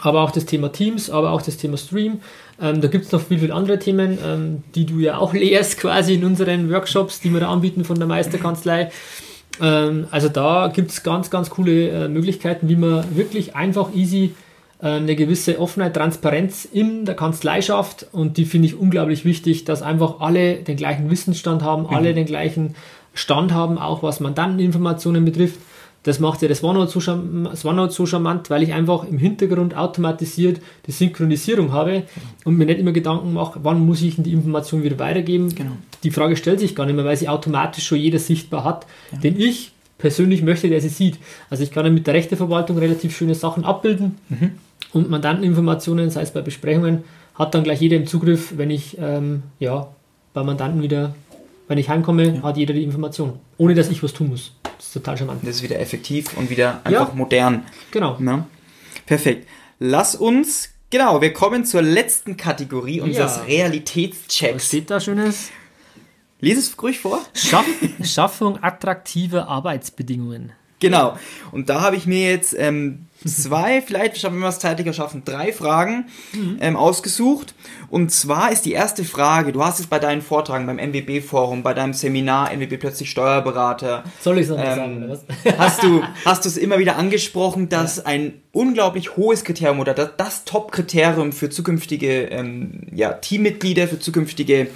aber 0.00 0.22
auch 0.22 0.30
das 0.30 0.46
Thema 0.46 0.72
Teams, 0.72 1.10
aber 1.10 1.30
auch 1.32 1.42
das 1.42 1.56
Thema 1.56 1.76
Stream. 1.76 2.20
Ähm, 2.60 2.80
da 2.80 2.88
gibt 2.88 3.06
es 3.06 3.12
noch 3.12 3.22
viel, 3.22 3.38
viel 3.38 3.52
andere 3.52 3.78
Themen, 3.78 4.18
ähm, 4.24 4.62
die 4.74 4.86
du 4.86 4.98
ja 4.98 5.18
auch 5.18 5.32
lehrst 5.34 5.78
quasi 5.78 6.14
in 6.14 6.24
unseren 6.24 6.70
Workshops, 6.70 7.20
die 7.20 7.32
wir 7.32 7.40
da 7.40 7.48
anbieten 7.48 7.84
von 7.84 7.98
der 7.98 8.06
Meisterkanzlei. 8.06 8.90
Ähm, 9.60 10.06
also 10.10 10.28
da 10.28 10.70
gibt 10.74 10.90
es 10.90 11.02
ganz, 11.02 11.30
ganz 11.30 11.50
coole 11.50 11.88
äh, 11.88 12.08
Möglichkeiten, 12.08 12.68
wie 12.68 12.76
man 12.76 13.16
wirklich 13.16 13.56
einfach 13.56 13.94
easy 13.94 14.34
äh, 14.80 14.86
eine 14.86 15.16
gewisse 15.16 15.58
Offenheit, 15.58 15.94
Transparenz 15.94 16.64
in 16.64 17.04
der 17.04 17.16
Kanzlei 17.16 17.60
schafft 17.60 18.06
und 18.12 18.36
die 18.36 18.44
finde 18.44 18.68
ich 18.68 18.78
unglaublich 18.78 19.24
wichtig, 19.24 19.64
dass 19.64 19.82
einfach 19.82 20.20
alle 20.20 20.56
den 20.56 20.76
gleichen 20.76 21.10
Wissensstand 21.10 21.62
haben, 21.62 21.82
mhm. 21.82 21.94
alle 21.94 22.14
den 22.14 22.26
gleichen 22.26 22.74
Stand 23.12 23.52
haben, 23.52 23.76
auch 23.76 24.02
was 24.02 24.20
Mandanteninformationen 24.20 25.24
betrifft 25.24 25.58
das 26.02 26.18
macht 26.18 26.40
ja 26.42 26.48
das 26.48 26.64
OneNote, 26.64 26.98
so 27.00 27.68
OneNote 27.68 27.92
so 27.92 28.06
charmant, 28.06 28.48
weil 28.48 28.62
ich 28.62 28.72
einfach 28.72 29.04
im 29.04 29.18
Hintergrund 29.18 29.76
automatisiert 29.76 30.60
die 30.86 30.92
Synchronisierung 30.92 31.72
habe 31.72 32.04
und 32.44 32.56
mir 32.56 32.64
nicht 32.64 32.80
immer 32.80 32.92
Gedanken 32.92 33.34
mache, 33.34 33.60
wann 33.62 33.84
muss 33.84 34.00
ich 34.00 34.16
die 34.16 34.32
Information 34.32 34.82
wieder 34.82 34.98
weitergeben. 34.98 35.54
Genau. 35.54 35.72
Die 36.02 36.10
Frage 36.10 36.36
stellt 36.36 36.60
sich 36.60 36.74
gar 36.74 36.86
nicht 36.86 36.96
mehr, 36.96 37.04
weil 37.04 37.16
sie 37.16 37.28
automatisch 37.28 37.86
schon 37.86 37.98
jeder 37.98 38.18
sichtbar 38.18 38.64
hat, 38.64 38.86
ja. 39.12 39.18
den 39.18 39.38
ich 39.38 39.72
persönlich 39.98 40.42
möchte, 40.42 40.68
der 40.68 40.80
sie 40.80 40.88
sieht. 40.88 41.18
Also 41.50 41.62
ich 41.62 41.70
kann 41.70 41.84
ja 41.84 41.92
mit 41.92 42.06
der 42.06 42.14
Rechteverwaltung 42.14 42.78
relativ 42.78 43.14
schöne 43.14 43.34
Sachen 43.34 43.64
abbilden 43.64 44.16
mhm. 44.30 44.52
und 44.92 45.10
Mandanteninformationen, 45.10 46.10
sei 46.10 46.22
es 46.22 46.30
bei 46.30 46.40
Besprechungen, 46.40 47.04
hat 47.34 47.54
dann 47.54 47.62
gleich 47.62 47.80
jeder 47.80 47.96
im 47.96 48.06
Zugriff, 48.06 48.54
wenn 48.56 48.70
ich 48.70 48.96
ähm, 48.98 49.42
ja, 49.58 49.88
bei 50.32 50.42
Mandanten 50.42 50.82
wieder, 50.82 51.14
wenn 51.70 51.78
ich 51.78 51.88
heimkomme, 51.88 52.34
ja. 52.34 52.42
hat 52.42 52.56
jeder 52.56 52.74
die 52.74 52.82
Information, 52.82 53.38
ohne 53.56 53.76
dass 53.76 53.90
ich 53.90 54.02
was 54.02 54.12
tun 54.12 54.30
muss. 54.30 54.50
Das 54.76 54.86
ist 54.86 54.92
total 54.92 55.16
charmant. 55.16 55.42
Das 55.44 55.54
ist 55.54 55.62
wieder 55.62 55.78
effektiv 55.78 56.36
und 56.36 56.50
wieder 56.50 56.80
einfach 56.82 57.10
ja, 57.10 57.14
modern. 57.14 57.62
Genau. 57.92 58.18
Ja? 58.18 58.44
Perfekt. 59.06 59.46
Lass 59.78 60.16
uns, 60.16 60.70
genau, 60.90 61.20
wir 61.20 61.32
kommen 61.32 61.64
zur 61.64 61.82
letzten 61.82 62.36
Kategorie 62.36 63.00
unseres 63.00 63.36
ja. 63.36 63.42
Realitätschecks. 63.42 64.56
Was 64.56 64.66
steht 64.66 64.90
da 64.90 64.98
Schönes? 64.98 65.50
Lies 66.40 66.58
es 66.58 66.82
ruhig 66.82 66.98
vor. 66.98 67.20
Schaff 67.34 67.66
Schaffung 68.02 68.60
attraktiver 68.60 69.46
Arbeitsbedingungen. 69.46 70.50
Genau. 70.80 71.16
Und 71.52 71.68
da 71.68 71.82
habe 71.82 71.96
ich 71.96 72.06
mir 72.06 72.30
jetzt 72.30 72.56
ähm, 72.58 73.06
zwei, 73.24 73.82
vielleicht 73.86 74.18
schaffen 74.18 74.38
wir 74.38 74.48
es 74.48 74.58
zeitlicher 74.58 74.92
schaffen, 74.92 75.22
drei 75.24 75.52
Fragen 75.52 76.06
mhm. 76.32 76.56
ähm, 76.60 76.76
ausgesucht. 76.76 77.54
Und 77.90 78.10
zwar 78.10 78.50
ist 78.50 78.64
die 78.64 78.72
erste 78.72 79.04
Frage, 79.04 79.52
du 79.52 79.62
hast 79.62 79.78
es 79.78 79.86
bei 79.86 79.98
deinen 79.98 80.22
Vortragen 80.22 80.66
beim 80.66 80.76
MWB-Forum, 80.76 81.62
bei 81.62 81.74
deinem 81.74 81.92
Seminar 81.92 82.50
MWB 82.56 82.78
plötzlich 82.78 83.10
Steuerberater. 83.10 84.04
Soll 84.20 84.38
ich 84.38 84.48
es 84.48 84.50
ähm, 84.50 84.56
sagen? 84.56 84.96
Oder 85.04 85.08
was? 85.10 85.24
hast 85.58 85.82
du 85.82 86.02
hast 86.24 86.44
du 86.44 86.48
es 86.48 86.56
immer 86.56 86.78
wieder 86.78 86.96
angesprochen, 86.96 87.68
dass 87.68 87.98
ja. 87.98 88.06
ein 88.06 88.40
unglaublich 88.52 89.16
hohes 89.16 89.44
Kriterium 89.44 89.80
oder 89.80 89.92
das, 89.92 90.10
das 90.16 90.44
Top-Kriterium 90.44 91.32
für 91.32 91.50
zukünftige 91.50 92.24
ähm, 92.24 92.86
ja, 92.92 93.12
Teammitglieder, 93.12 93.86
für 93.86 93.98
zukünftige 93.98 94.68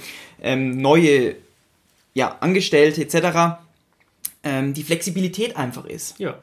ähm, 0.43 0.77
neue 0.77 1.35
ja, 2.13 2.37
Angestellte 2.39 3.01
etc 3.01 3.64
ähm, 4.45 4.73
die 4.73 4.83
Flexibilität 4.83 5.57
einfach 5.57 5.85
ist. 5.85 6.17
Ja. 6.19 6.39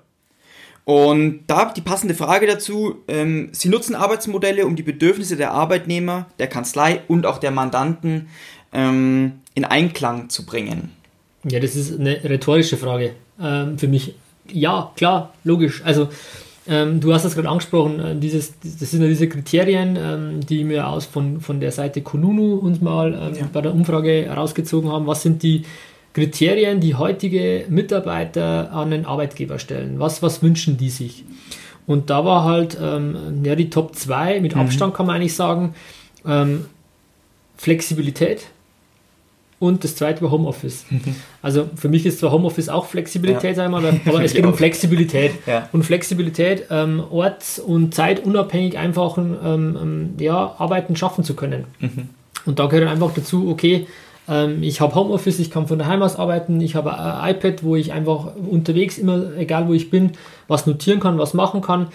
Und 0.84 1.44
da 1.46 1.72
die 1.72 1.80
passende 1.80 2.14
Frage 2.14 2.46
dazu, 2.46 2.96
ähm, 3.06 3.50
Sie 3.52 3.68
nutzen 3.68 3.94
Arbeitsmodelle, 3.94 4.66
um 4.66 4.74
die 4.74 4.82
Bedürfnisse 4.82 5.36
der 5.36 5.52
Arbeitnehmer, 5.52 6.26
der 6.40 6.48
Kanzlei 6.48 7.00
und 7.06 7.24
auch 7.24 7.38
der 7.38 7.52
Mandanten 7.52 8.28
ähm, 8.72 9.34
in 9.54 9.64
Einklang 9.64 10.28
zu 10.28 10.44
bringen. 10.44 10.90
Ja, 11.48 11.60
das 11.60 11.76
ist 11.76 11.98
eine 11.98 12.22
rhetorische 12.24 12.76
Frage 12.76 13.14
ähm, 13.40 13.78
für 13.78 13.88
mich. 13.88 14.14
Ja, 14.52 14.90
klar, 14.96 15.32
logisch. 15.44 15.82
Also 15.84 16.08
ähm, 16.66 17.00
du 17.00 17.12
hast 17.14 17.24
das 17.24 17.34
gerade 17.34 17.48
angesprochen, 17.48 18.00
äh, 18.00 18.16
dieses, 18.16 18.54
das 18.60 18.90
sind 18.90 19.02
ja 19.02 19.08
diese 19.08 19.28
Kriterien, 19.28 19.96
ähm, 20.00 20.40
die 20.46 20.68
wir 20.68 20.88
aus 20.88 21.06
von, 21.06 21.40
von 21.40 21.60
der 21.60 21.70
Seite 21.70 22.02
Konunu 22.02 22.56
uns 22.56 22.80
mal 22.80 23.32
ja. 23.36 23.48
bei 23.52 23.60
der 23.60 23.72
Umfrage 23.72 24.24
herausgezogen 24.26 24.90
haben. 24.90 25.06
Was 25.06 25.22
sind 25.22 25.44
die 25.44 25.64
Kriterien, 26.14 26.80
die 26.80 26.94
heutige 26.94 27.64
Mitarbeiter 27.68 28.72
an 28.72 28.90
den 28.90 29.06
Arbeitgeber 29.06 29.58
stellen. 29.58 29.98
Was, 29.98 30.22
was 30.22 30.42
wünschen 30.42 30.76
die 30.76 30.90
sich? 30.90 31.24
Und 31.86 32.10
da 32.10 32.24
war 32.24 32.44
halt 32.44 32.76
ähm, 32.80 33.42
ja, 33.44 33.54
die 33.54 33.70
Top 33.70 33.96
2 33.96 34.40
mit 34.40 34.54
mhm. 34.54 34.62
Abstand, 34.62 34.92
mhm. 34.92 34.96
kann 34.96 35.06
man 35.06 35.16
eigentlich 35.16 35.34
sagen, 35.34 35.74
ähm, 36.26 36.66
Flexibilität 37.56 38.46
und 39.62 39.84
das 39.84 39.94
zweite 39.94 40.20
war 40.22 40.32
Homeoffice. 40.32 40.86
Also 41.40 41.70
für 41.76 41.88
mich 41.88 42.04
ist 42.04 42.18
zwar 42.18 42.32
Homeoffice 42.32 42.68
auch 42.68 42.86
Flexibilität, 42.86 43.56
ja. 43.56 43.68
mal, 43.68 43.84
aber 44.04 44.24
es 44.24 44.34
geht 44.34 44.44
um 44.44 44.54
Flexibilität. 44.56 45.34
Ja. 45.46 45.68
Und 45.70 45.84
Flexibilität, 45.84 46.66
ähm, 46.70 47.00
orts- 47.10 47.60
und 47.60 47.94
zeitunabhängig 47.94 48.76
einfach 48.76 49.18
ähm, 49.18 49.36
ähm, 49.44 50.14
ja, 50.18 50.56
Arbeiten 50.58 50.96
schaffen 50.96 51.22
zu 51.22 51.34
können. 51.34 51.66
Mhm. 51.78 52.08
Und 52.44 52.58
da 52.58 52.66
gehört 52.66 52.88
einfach 52.88 53.14
dazu, 53.14 53.48
okay, 53.48 53.86
ich 54.60 54.80
habe 54.80 54.94
Homeoffice, 54.94 55.40
ich 55.40 55.50
kann 55.50 55.66
von 55.66 55.80
daheim 55.80 56.00
aus 56.00 56.16
arbeiten, 56.16 56.60
ich 56.60 56.76
habe 56.76 56.96
ein 56.96 57.34
iPad, 57.34 57.64
wo 57.64 57.74
ich 57.74 57.92
einfach 57.92 58.36
unterwegs 58.36 58.96
immer, 58.96 59.36
egal 59.36 59.66
wo 59.66 59.72
ich 59.72 59.90
bin, 59.90 60.12
was 60.46 60.66
notieren 60.66 61.00
kann, 61.00 61.18
was 61.18 61.34
machen 61.34 61.60
kann. 61.60 61.88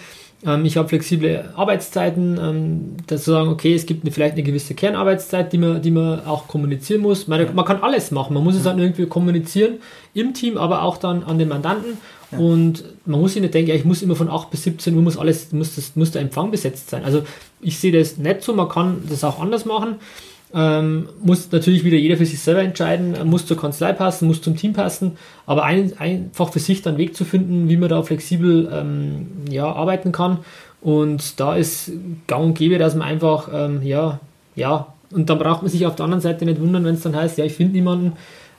Ähm, 0.46 0.64
ich 0.64 0.76
habe 0.76 0.88
flexible 0.88 1.50
Arbeitszeiten, 1.56 2.38
ähm, 2.40 2.96
dass 3.06 3.24
zu 3.24 3.32
sagen, 3.32 3.48
okay, 3.48 3.74
es 3.74 3.86
gibt 3.86 4.04
eine, 4.04 4.12
vielleicht 4.12 4.34
eine 4.34 4.42
gewisse 4.42 4.74
Kernarbeitszeit, 4.74 5.52
die 5.52 5.58
man, 5.58 5.82
die 5.82 5.90
man 5.90 6.24
auch 6.26 6.46
kommunizieren 6.46 7.02
muss. 7.02 7.26
Man, 7.26 7.54
man 7.54 7.64
kann 7.64 7.82
alles 7.82 8.10
machen, 8.10 8.34
man 8.34 8.44
muss 8.44 8.54
es 8.54 8.62
dann 8.62 8.78
irgendwie 8.78 9.06
kommunizieren 9.06 9.78
im 10.14 10.34
Team, 10.34 10.56
aber 10.56 10.82
auch 10.82 10.96
dann 10.98 11.24
an 11.24 11.38
den 11.38 11.48
Mandanten. 11.48 11.96
Und 12.30 12.84
man 13.06 13.20
muss 13.20 13.32
sich 13.32 13.40
nicht 13.40 13.54
denken, 13.54 13.70
ja, 13.70 13.76
ich 13.76 13.86
muss 13.86 14.02
immer 14.02 14.14
von 14.14 14.28
8 14.28 14.50
bis 14.50 14.64
17 14.64 14.94
Uhr 14.94 15.00
muss 15.00 15.16
alles, 15.16 15.50
muss, 15.52 15.76
das, 15.76 15.96
muss 15.96 16.10
der 16.10 16.20
Empfang 16.20 16.50
besetzt 16.50 16.90
sein. 16.90 17.02
Also 17.04 17.22
ich 17.62 17.78
sehe 17.78 17.90
das 17.90 18.18
nicht 18.18 18.42
so, 18.42 18.52
man 18.52 18.68
kann 18.68 19.02
das 19.08 19.24
auch 19.24 19.40
anders 19.40 19.64
machen. 19.64 19.96
Ähm, 20.54 21.08
muss 21.22 21.52
natürlich 21.52 21.84
wieder 21.84 21.98
jeder 21.98 22.16
für 22.16 22.24
sich 22.24 22.40
selber 22.40 22.62
entscheiden, 22.62 23.14
muss 23.28 23.44
zur 23.44 23.58
Kanzlei 23.58 23.92
passen, 23.92 24.26
muss 24.26 24.40
zum 24.40 24.56
Team 24.56 24.72
passen, 24.72 25.18
aber 25.44 25.64
ein, 25.64 25.92
einfach 25.98 26.50
für 26.50 26.58
sich 26.58 26.80
dann 26.80 26.96
Weg 26.96 27.14
zu 27.14 27.26
finden, 27.26 27.68
wie 27.68 27.76
man 27.76 27.90
da 27.90 28.02
flexibel 28.02 28.70
ähm, 28.72 29.26
ja, 29.50 29.66
arbeiten 29.70 30.10
kann. 30.10 30.38
Und 30.80 31.38
da 31.38 31.54
ist 31.54 31.90
gang 32.26 32.44
und 32.46 32.54
gäbe, 32.58 32.78
dass 32.78 32.94
man 32.94 33.06
einfach, 33.06 33.50
ähm, 33.52 33.82
ja, 33.82 34.20
ja, 34.56 34.86
und 35.10 35.28
dann 35.28 35.38
braucht 35.38 35.62
man 35.62 35.70
sich 35.70 35.86
auf 35.86 35.96
der 35.96 36.04
anderen 36.04 36.22
Seite 36.22 36.44
nicht 36.44 36.60
wundern, 36.60 36.84
wenn 36.84 36.94
es 36.94 37.02
dann 37.02 37.16
heißt, 37.16 37.36
ja, 37.38 37.44
ich 37.44 37.54
finde 37.54 37.74
niemanden. 37.74 38.12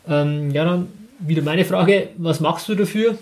Ähm, 0.08 0.52
ja, 0.52 0.66
dann 0.66 0.88
wieder 1.20 1.42
meine 1.42 1.66
Frage, 1.66 2.10
was 2.18 2.40
machst 2.40 2.70
du 2.70 2.76
dafür? 2.76 3.18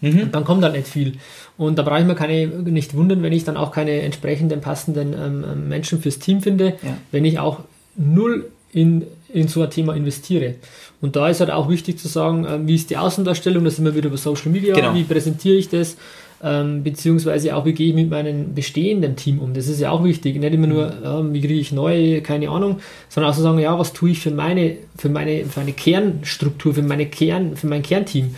Mhm. 0.00 0.30
Dann 0.32 0.44
kommt 0.44 0.62
halt 0.62 0.74
nicht 0.74 0.88
viel. 0.88 1.14
Und 1.58 1.78
da 1.78 1.82
brauche 1.82 2.00
ich 2.00 2.06
mir 2.06 2.14
keine, 2.14 2.46
nicht 2.46 2.94
wundern, 2.94 3.22
wenn 3.22 3.32
ich 3.32 3.44
dann 3.44 3.56
auch 3.56 3.70
keine 3.72 4.00
entsprechenden 4.00 4.60
passenden 4.60 5.14
ähm, 5.14 5.68
Menschen 5.68 6.00
fürs 6.00 6.18
Team 6.18 6.40
finde, 6.40 6.74
Ja. 6.82 6.96
wenn 7.12 7.24
ich 7.24 7.38
auch 7.38 7.60
null 7.96 8.50
in, 8.72 9.04
in 9.32 9.48
so 9.48 9.62
ein 9.62 9.70
Thema 9.70 9.94
investiere. 9.94 10.54
Und 11.00 11.16
da 11.16 11.28
ist 11.28 11.40
halt 11.40 11.50
auch 11.50 11.68
wichtig 11.68 11.98
zu 11.98 12.08
sagen, 12.08 12.46
ähm, 12.48 12.66
wie 12.68 12.74
ist 12.74 12.90
die 12.90 12.96
Außendarstellung, 12.96 13.64
da 13.64 13.70
sind 13.70 13.84
wir 13.84 13.94
wieder 13.94 14.08
über 14.08 14.18
Social 14.18 14.50
Media, 14.50 14.74
Genau. 14.74 14.94
wie 14.94 15.04
präsentiere 15.04 15.56
ich 15.56 15.68
das, 15.68 15.96
ähm, 16.42 16.82
beziehungsweise 16.82 17.54
auch, 17.54 17.64
wie 17.66 17.72
gehe 17.72 17.88
ich 17.88 17.94
mit 17.94 18.08
meinem 18.10 18.54
bestehenden 18.54 19.16
Team 19.16 19.40
um. 19.40 19.52
Das 19.52 19.68
ist 19.68 19.80
ja 19.80 19.90
auch 19.90 20.04
wichtig. 20.04 20.38
Nicht 20.38 20.54
immer 20.54 20.66
nur, 20.66 20.92
ähm, 21.04 21.34
wie 21.34 21.40
kriege 21.40 21.54
ich 21.54 21.72
neue, 21.72 22.22
keine 22.22 22.48
Ahnung, 22.48 22.78
sondern 23.08 23.30
auch 23.32 23.36
zu 23.36 23.42
sagen, 23.42 23.58
ja, 23.58 23.78
was 23.78 23.92
tue 23.92 24.10
ich 24.10 24.20
für 24.20 24.30
meine, 24.30 24.76
für 24.96 25.08
meine, 25.10 25.44
für 25.44 25.60
meine 25.60 25.72
Kernstruktur, 25.72 26.74
für 26.74 26.82
meine 26.82 27.06
Kern, 27.06 27.56
für 27.56 27.66
mein 27.66 27.82
Kernteam. 27.82 28.34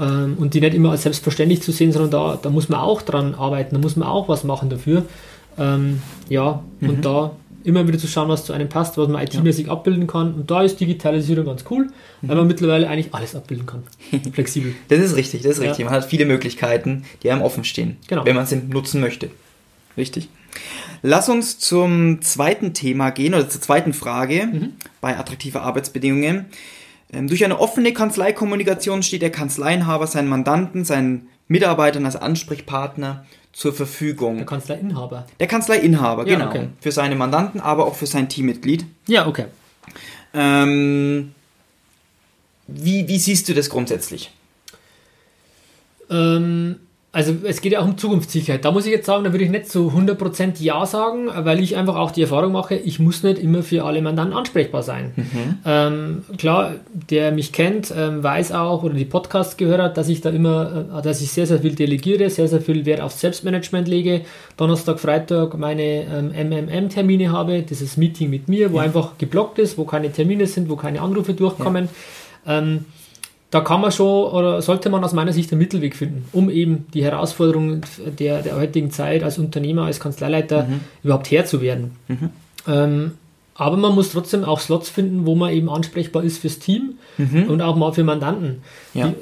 Ähm, 0.00 0.36
und 0.38 0.54
die 0.54 0.60
nicht 0.60 0.74
immer 0.74 0.90
als 0.92 1.02
selbstverständlich 1.02 1.62
zu 1.62 1.72
sehen, 1.72 1.92
sondern 1.92 2.10
da, 2.10 2.38
da 2.40 2.50
muss 2.50 2.68
man 2.68 2.80
auch 2.80 3.02
dran 3.02 3.34
arbeiten, 3.34 3.74
da 3.74 3.80
muss 3.80 3.96
man 3.96 4.08
auch 4.08 4.28
was 4.28 4.42
machen 4.44 4.68
dafür. 4.70 5.04
Ähm, 5.58 6.00
ja, 6.28 6.62
und 6.80 7.04
da 7.04 7.32
immer 7.64 7.86
wieder 7.88 7.98
zu 7.98 8.06
schauen, 8.06 8.28
was 8.28 8.44
zu 8.44 8.52
einem 8.52 8.68
passt, 8.68 8.96
was 8.98 9.08
man 9.08 9.22
IT-mäßig 9.22 9.68
abbilden 9.70 10.06
kann. 10.06 10.34
Und 10.34 10.50
da 10.50 10.62
ist 10.62 10.78
Digitalisierung 10.80 11.46
ganz 11.46 11.64
cool, 11.70 11.88
weil 12.22 12.36
man 12.36 12.46
mittlerweile 12.46 12.88
eigentlich 12.88 13.14
alles 13.14 13.34
abbilden 13.34 13.66
kann. 13.66 13.82
Flexibel. 14.32 14.74
Das 14.88 15.00
ist 15.00 15.16
richtig, 15.16 15.42
das 15.42 15.52
ist 15.52 15.62
Ja. 15.62 15.68
richtig. 15.70 15.84
Man 15.84 15.94
hat 15.94 16.04
viele 16.04 16.24
Möglichkeiten, 16.24 17.04
die 17.22 17.30
einem 17.30 17.42
offen 17.42 17.64
stehen, 17.64 17.96
Genau. 18.08 18.24
wenn 18.24 18.36
man 18.36 18.46
sie 18.46 18.56
nutzen 18.56 19.00
möchte. 19.00 19.30
Richtig. 19.96 20.28
Lass 21.02 21.28
uns 21.28 21.58
zum 21.58 22.22
zweiten 22.22 22.74
Thema 22.74 23.10
gehen 23.10 23.34
oder 23.34 23.48
zur 23.48 23.60
zweiten 23.60 23.92
Frage 23.92 24.46
Mhm. 24.46 24.72
bei 25.00 25.16
attraktiver 25.18 25.62
Arbeitsbedingungen. 25.62 26.46
Ähm, 27.12 27.26
durch 27.28 27.44
eine 27.44 27.58
offene 27.58 27.92
Kanzleikommunikation 27.92 29.02
steht 29.02 29.22
der 29.22 29.30
Kanzleiinhaber 29.30 30.06
seinen 30.06 30.28
Mandanten, 30.28 30.84
seinen 30.84 31.28
Mitarbeitern 31.48 32.04
als 32.04 32.16
Ansprechpartner 32.16 33.24
zur 33.58 33.72
Verfügung. 33.72 34.36
Der 34.36 34.46
Kanzlerinhaber. 34.46 35.26
Der 35.40 35.48
Kanzleiinhaber, 35.48 36.28
Ja, 36.28 36.38
genau. 36.38 36.48
okay. 36.48 36.68
Für 36.80 36.92
seine 36.92 37.16
Mandanten, 37.16 37.60
aber 37.60 37.86
auch 37.86 37.96
für 37.96 38.06
sein 38.06 38.28
Teammitglied. 38.28 38.84
Ja, 39.08 39.26
okay. 39.26 39.46
Ähm, 40.32 41.34
wie, 42.68 43.08
wie 43.08 43.18
siehst 43.18 43.48
du 43.48 43.54
das 43.54 43.68
grundsätzlich? 43.68 44.30
Ähm, 46.08 46.78
also 47.10 47.34
es 47.44 47.62
geht 47.62 47.72
ja 47.72 47.80
auch 47.80 47.86
um 47.86 47.96
Zukunftssicherheit. 47.96 48.66
Da 48.66 48.70
muss 48.70 48.84
ich 48.84 48.92
jetzt 48.92 49.06
sagen, 49.06 49.24
da 49.24 49.32
würde 49.32 49.42
ich 49.42 49.50
nicht 49.50 49.70
so 49.70 49.88
100% 49.88 50.62
Ja 50.62 50.84
sagen, 50.84 51.28
weil 51.34 51.58
ich 51.60 51.74
einfach 51.74 51.96
auch 51.96 52.10
die 52.10 52.20
Erfahrung 52.20 52.52
mache, 52.52 52.74
ich 52.74 52.98
muss 52.98 53.22
nicht 53.22 53.38
immer 53.38 53.62
für 53.62 53.84
alle 53.84 54.02
Mandanten 54.02 54.36
ansprechbar 54.36 54.82
sein. 54.82 55.12
Ähm, 55.64 56.24
klar, 56.36 56.74
der 56.92 57.32
mich 57.32 57.52
kennt, 57.52 57.92
ähm, 57.96 58.22
weiß 58.22 58.52
auch 58.52 58.82
oder 58.82 58.94
die 58.94 59.06
Podcasts 59.06 59.56
gehört 59.56 59.80
hat, 59.80 59.96
dass 59.96 60.08
ich 60.08 60.20
da 60.20 60.28
immer, 60.28 60.86
äh, 60.98 61.02
dass 61.02 61.22
ich 61.22 61.32
sehr, 61.32 61.46
sehr 61.46 61.60
viel 61.60 61.74
delegiere, 61.74 62.28
sehr, 62.28 62.46
sehr 62.46 62.60
viel 62.60 62.84
Wert 62.84 63.00
auf 63.00 63.12
Selbstmanagement 63.12 63.88
lege. 63.88 64.22
Donnerstag, 64.58 65.00
Freitag 65.00 65.56
meine 65.56 65.82
ähm, 65.82 66.30
MMM-Termine 66.30 67.32
habe, 67.32 67.62
dieses 67.62 67.96
Meeting 67.96 68.28
mit 68.28 68.48
mir, 68.48 68.72
wo 68.72 68.78
einfach 68.78 69.16
geblockt 69.16 69.58
ist, 69.58 69.78
wo 69.78 69.84
keine 69.84 70.12
Termine 70.12 70.46
sind, 70.46 70.68
wo 70.68 70.76
keine 70.76 71.00
Anrufe 71.00 71.32
durchkommen. 71.32 71.88
Ähm, 72.46 72.84
da 73.50 73.60
kann 73.60 73.80
man 73.80 73.90
schon 73.92 74.30
oder 74.30 74.60
sollte 74.60 74.90
man 74.90 75.02
aus 75.02 75.12
meiner 75.14 75.32
Sicht 75.32 75.50
einen 75.52 75.60
Mittelweg 75.60 75.96
finden, 75.96 76.26
um 76.32 76.50
eben 76.50 76.86
die 76.92 77.02
Herausforderungen 77.02 77.80
der, 78.18 78.42
der 78.42 78.56
heutigen 78.56 78.90
Zeit 78.90 79.22
als 79.22 79.38
Unternehmer, 79.38 79.84
als 79.84 80.00
Kanzleileiter 80.00 80.68
überhaupt 81.02 81.30
Herr 81.30 81.46
zu 81.46 81.60
werden. 81.60 81.92
Ähm, 82.66 83.12
aber 83.54 83.76
man 83.76 83.94
muss 83.94 84.12
trotzdem 84.12 84.44
auch 84.44 84.60
Slots 84.60 84.88
finden, 84.90 85.26
wo 85.26 85.34
man 85.34 85.52
eben 85.52 85.68
ansprechbar 85.68 86.22
ist 86.22 86.38
fürs 86.38 86.58
Team 86.58 86.94
und 87.48 87.62
auch 87.62 87.74
mal 87.74 87.92
für 87.92 88.04
Mandanten. 88.04 88.62
Ja. 88.94 89.08
Die, 89.08 89.14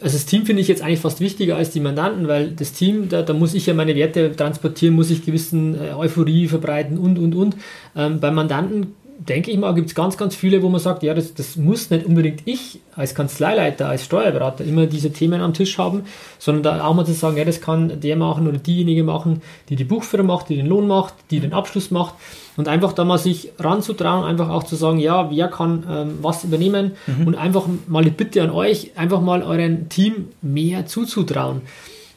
also 0.00 0.16
das 0.16 0.26
Team 0.26 0.46
finde 0.46 0.62
ich 0.62 0.68
jetzt 0.68 0.82
eigentlich 0.82 1.00
fast 1.00 1.20
wichtiger 1.20 1.56
als 1.56 1.70
die 1.70 1.80
Mandanten, 1.80 2.26
weil 2.28 2.50
das 2.50 2.72
Team, 2.72 3.08
da, 3.08 3.22
da 3.22 3.32
muss 3.32 3.54
ich 3.54 3.66
ja 3.66 3.74
meine 3.74 3.94
Werte 3.94 4.34
transportieren, 4.34 4.94
muss 4.94 5.10
ich 5.10 5.24
gewissen 5.24 5.74
äh, 5.74 5.92
Euphorie 5.92 6.48
verbreiten 6.48 6.98
und, 6.98 7.18
und, 7.18 7.34
und. 7.34 7.56
Ähm, 7.94 8.20
bei 8.20 8.30
Mandanten 8.30 8.94
denke 9.28 9.50
ich 9.50 9.58
mal, 9.58 9.74
gibt 9.74 9.88
es 9.88 9.94
ganz, 9.94 10.16
ganz 10.16 10.34
viele, 10.34 10.62
wo 10.62 10.68
man 10.68 10.80
sagt, 10.80 11.02
ja, 11.02 11.12
das, 11.12 11.34
das 11.34 11.56
muss 11.56 11.90
nicht 11.90 12.06
unbedingt 12.06 12.42
ich 12.46 12.80
als 12.96 13.14
Kanzleileiter, 13.14 13.88
als 13.88 14.04
Steuerberater 14.04 14.64
immer 14.64 14.86
diese 14.86 15.12
Themen 15.12 15.42
am 15.42 15.52
Tisch 15.52 15.76
haben, 15.78 16.04
sondern 16.38 16.62
da 16.62 16.84
auch 16.84 16.94
mal 16.94 17.04
zu 17.04 17.12
sagen, 17.12 17.36
ja, 17.36 17.44
das 17.44 17.60
kann 17.60 18.00
der 18.00 18.16
machen 18.16 18.48
oder 18.48 18.58
diejenige 18.58 19.04
machen, 19.04 19.42
die 19.68 19.76
die 19.76 19.84
Buchführung 19.84 20.26
macht, 20.26 20.48
die 20.48 20.56
den 20.56 20.66
Lohn 20.66 20.86
macht, 20.86 21.14
die 21.30 21.40
den 21.40 21.52
Abschluss 21.52 21.90
macht 21.90 22.14
und 22.56 22.66
einfach 22.66 22.92
da 22.92 23.04
mal 23.04 23.18
sich 23.18 23.52
ranzutrauen, 23.58 24.24
einfach 24.24 24.48
auch 24.48 24.64
zu 24.64 24.76
sagen, 24.76 24.98
ja, 24.98 25.30
wer 25.30 25.48
kann 25.48 25.84
ähm, 25.88 26.18
was 26.22 26.44
übernehmen 26.44 26.92
und 27.26 27.34
einfach 27.36 27.66
mal 27.86 28.04
die 28.04 28.10
Bitte 28.10 28.42
an 28.42 28.50
euch, 28.50 28.92
einfach 28.96 29.20
mal 29.20 29.42
euren 29.42 29.88
Team 29.88 30.28
mehr 30.40 30.86
zuzutrauen. 30.86 31.62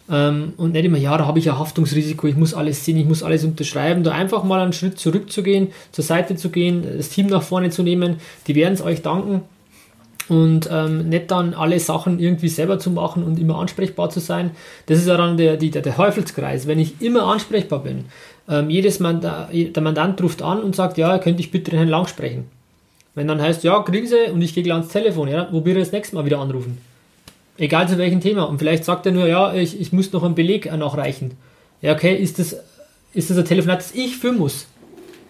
Ähm, 0.09 0.53
und 0.57 0.73
nicht 0.73 0.85
immer, 0.85 0.97
ja, 0.97 1.17
da 1.17 1.25
habe 1.25 1.39
ich 1.39 1.45
ja 1.45 1.57
Haftungsrisiko, 1.57 2.27
ich 2.27 2.35
muss 2.35 2.53
alles 2.53 2.83
sehen, 2.83 2.97
ich 2.97 3.05
muss 3.05 3.23
alles 3.23 3.43
unterschreiben. 3.43 4.03
Da 4.03 4.11
einfach 4.11 4.43
mal 4.43 4.59
einen 4.59 4.73
Schritt 4.73 4.99
zurückzugehen, 4.99 5.69
zur 5.91 6.03
Seite 6.03 6.35
zu 6.35 6.49
gehen, 6.49 6.85
das 6.97 7.09
Team 7.09 7.27
nach 7.27 7.43
vorne 7.43 7.69
zu 7.69 7.83
nehmen, 7.83 8.17
die 8.47 8.55
werden 8.55 8.73
es 8.73 8.81
euch 8.81 9.01
danken. 9.01 9.41
Und 10.29 10.69
ähm, 10.71 11.09
nicht 11.09 11.31
dann 11.31 11.53
alle 11.53 11.79
Sachen 11.79 12.17
irgendwie 12.17 12.47
selber 12.47 12.79
zu 12.79 12.91
machen 12.91 13.23
und 13.23 13.39
immer 13.39 13.59
ansprechbar 13.59 14.09
zu 14.09 14.21
sein. 14.21 14.51
Das 14.85 14.97
ist 14.97 15.07
ja 15.07 15.17
dann 15.17 15.35
der, 15.35 15.57
der, 15.57 15.81
der 15.81 15.95
Teufelskreis. 15.95 16.65
Wenn 16.65 16.79
ich 16.79 17.01
immer 17.01 17.23
ansprechbar 17.23 17.79
bin, 17.79 18.05
ähm, 18.49 18.69
jedes 18.69 19.01
Manda 19.01 19.49
der 19.51 19.83
Mandant 19.83 20.21
ruft 20.23 20.41
an 20.41 20.61
und 20.61 20.77
sagt, 20.77 20.97
ja, 20.97 21.17
könnte 21.17 21.41
ich 21.41 21.51
bitte 21.51 21.71
den 21.71 21.77
Herrn 21.77 21.89
Lang 21.89 22.07
sprechen. 22.07 22.45
Wenn 23.15 23.27
dann 23.27 23.41
heißt, 23.41 23.65
ja, 23.65 23.81
kriegen 23.81 24.07
Sie 24.07 24.31
und 24.31 24.41
ich 24.41 24.55
gehe 24.55 24.63
gleich 24.63 24.75
ans 24.75 24.91
Telefon, 24.91 25.27
ja, 25.27 25.47
wo 25.51 25.63
wir 25.65 25.75
das 25.75 25.91
nächste 25.91 26.15
Mal 26.15 26.25
wieder 26.25 26.39
anrufen. 26.39 26.77
Egal 27.57 27.87
zu 27.87 27.97
welchem 27.97 28.21
Thema. 28.21 28.43
Und 28.43 28.57
vielleicht 28.59 28.85
sagt 28.85 29.05
er 29.05 29.11
nur, 29.11 29.27
ja, 29.27 29.53
ich, 29.53 29.79
ich 29.79 29.93
muss 29.93 30.11
noch 30.11 30.23
einen 30.23 30.35
Beleg 30.35 30.71
nachreichen. 30.75 31.31
Ja, 31.81 31.93
okay, 31.93 32.15
ist 32.15 32.39
das, 32.39 32.55
ist 33.13 33.29
das 33.29 33.37
ein 33.37 33.45
Telefonat, 33.45 33.79
das 33.79 33.93
ich 33.93 34.17
führen 34.17 34.37
muss? 34.37 34.67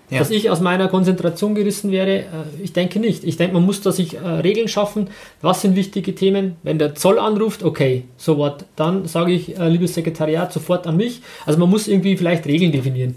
Ja. 0.09 0.19
Dass 0.19 0.29
ich 0.29 0.49
aus 0.49 0.61
meiner 0.61 0.89
Konzentration 0.89 1.55
gerissen 1.55 1.91
wäre, 1.91 2.19
äh, 2.19 2.25
ich 2.61 2.73
denke 2.73 2.99
nicht. 2.99 3.23
Ich 3.23 3.37
denke, 3.37 3.55
man 3.55 3.65
muss 3.65 3.81
da 3.81 3.91
sich 3.91 4.15
äh, 4.15 4.19
Regeln 4.19 4.67
schaffen. 4.67 5.09
Was 5.41 5.61
sind 5.61 5.75
wichtige 5.75 6.13
Themen? 6.13 6.55
Wenn 6.61 6.77
der 6.77 6.93
Zoll 6.95 7.19
anruft, 7.19 7.63
okay, 7.63 8.05
so 8.17 8.37
what? 8.37 8.65
Dann 8.75 9.07
sage 9.07 9.31
ich, 9.31 9.57
äh, 9.57 9.69
liebes 9.69 9.95
Sekretariat, 9.95 10.53
sofort 10.53 10.87
an 10.87 10.97
mich. 10.97 11.21
Also 11.45 11.59
man 11.59 11.69
muss 11.69 11.87
irgendwie 11.87 12.15
vielleicht 12.15 12.45
Regeln 12.45 12.71
definieren. 12.71 13.15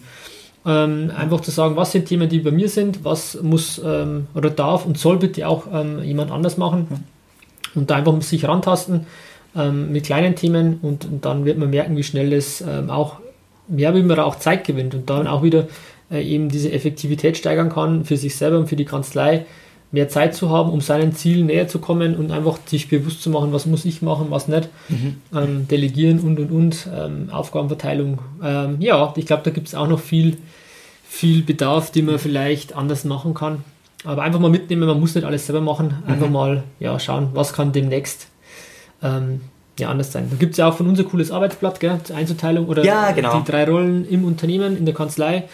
Ähm, 0.65 1.13
einfach 1.17 1.41
zu 1.43 1.51
sagen, 1.51 1.77
was 1.77 1.93
sind 1.93 2.07
Themen, 2.07 2.29
die 2.29 2.41
bei 2.41 2.51
mir 2.51 2.69
sind, 2.69 3.05
was 3.05 3.41
muss 3.43 3.81
ähm, 3.85 4.27
oder 4.35 4.51
darf 4.51 4.87
und 4.87 4.99
soll 4.99 5.19
bitte 5.19 5.47
auch 5.47 5.67
ähm, 5.73 6.03
jemand 6.03 6.31
anders 6.31 6.57
machen. 6.57 7.05
Und 7.77 7.91
da 7.91 7.97
einfach 7.97 8.13
muss 8.13 8.31
sich 8.31 8.47
rantasten 8.47 9.07
ähm, 9.55 9.93
mit 9.93 10.05
kleinen 10.05 10.35
Themen 10.35 10.79
und, 10.83 11.05
und 11.05 11.25
dann 11.25 11.45
wird 11.45 11.59
man 11.59 11.71
merken, 11.71 11.97
wie 11.97 12.03
schnell 12.03 12.31
das 12.31 12.61
ähm, 12.61 12.91
auch, 12.91 13.17
ja, 13.75 13.95
wie 13.95 14.03
man 14.03 14.17
da 14.17 14.25
auch 14.25 14.37
Zeit 14.37 14.65
gewinnt 14.65 14.95
und 14.95 15.09
dann 15.11 15.27
auch 15.27 15.43
wieder 15.43 15.67
äh, 16.11 16.23
eben 16.23 16.49
diese 16.49 16.73
Effektivität 16.73 17.37
steigern 17.37 17.71
kann 17.71 18.05
für 18.05 18.17
sich 18.17 18.37
selber 18.37 18.59
und 18.59 18.69
für 18.69 18.77
die 18.77 18.85
Kanzlei, 18.85 19.47
mehr 19.93 20.09
Zeit 20.09 20.35
zu 20.35 20.51
haben, 20.51 20.71
um 20.71 20.81
seinen 20.81 21.15
Zielen 21.15 21.47
näher 21.47 21.69
zu 21.69 21.79
kommen 21.79 22.17
und 22.17 22.33
einfach 22.33 22.59
sich 22.67 22.89
bewusst 22.89 23.23
zu 23.23 23.31
machen, 23.31 23.53
was 23.53 23.67
muss 23.67 23.85
ich 23.85 24.03
machen, 24.03 24.27
was 24.31 24.49
nicht, 24.49 24.69
ähm, 25.35 25.69
delegieren 25.69 26.21
und 26.21 26.39
und 26.39 26.51
und, 26.51 26.89
ähm, 26.95 27.31
Aufgabenverteilung. 27.31 28.19
Ähm, 28.43 28.77
ja, 28.81 29.15
ich 29.17 29.27
glaube, 29.27 29.43
da 29.45 29.51
gibt 29.51 29.69
es 29.69 29.75
auch 29.75 29.89
noch 29.89 30.01
viel, 30.01 30.39
viel 31.09 31.43
Bedarf, 31.43 31.93
den 31.93 32.07
man 32.07 32.19
vielleicht 32.19 32.75
anders 32.75 33.05
machen 33.05 33.33
kann. 33.33 33.65
Aber 34.05 34.23
einfach 34.23 34.41
mal 34.41 34.51
mitnehmen, 34.51 34.87
man 34.87 35.01
muss 35.01 35.15
nicht 35.15 35.25
alles 35.25 35.47
selber 35.47 35.61
machen. 35.61 36.03
Einfach 36.07 36.27
mhm. 36.27 36.33
mal 36.33 36.63
ja, 36.79 36.99
schauen, 36.99 37.31
was 37.33 37.53
kann 37.53 37.73
demnächst 37.73 38.29
ähm, 39.03 39.41
ja, 39.79 39.89
anders 39.89 40.13
sein. 40.13 40.29
Da 40.31 40.37
gibt 40.37 40.53
es 40.53 40.59
ja 40.59 40.69
auch 40.69 40.77
von 40.77 40.87
uns 40.87 40.99
ein 40.99 41.09
cooles 41.09 41.31
Arbeitsblatt, 41.31 41.81
gell, 41.81 42.01
zur 42.03 42.17
Einzuteilung 42.17 42.67
oder 42.67 42.85
ja, 42.85 43.13
genau. 43.13 43.39
die 43.39 43.51
drei 43.51 43.65
Rollen 43.69 44.09
im 44.09 44.25
Unternehmen, 44.25 44.77
in 44.77 44.85
der 44.87 44.95
Kanzlei, 44.95 45.45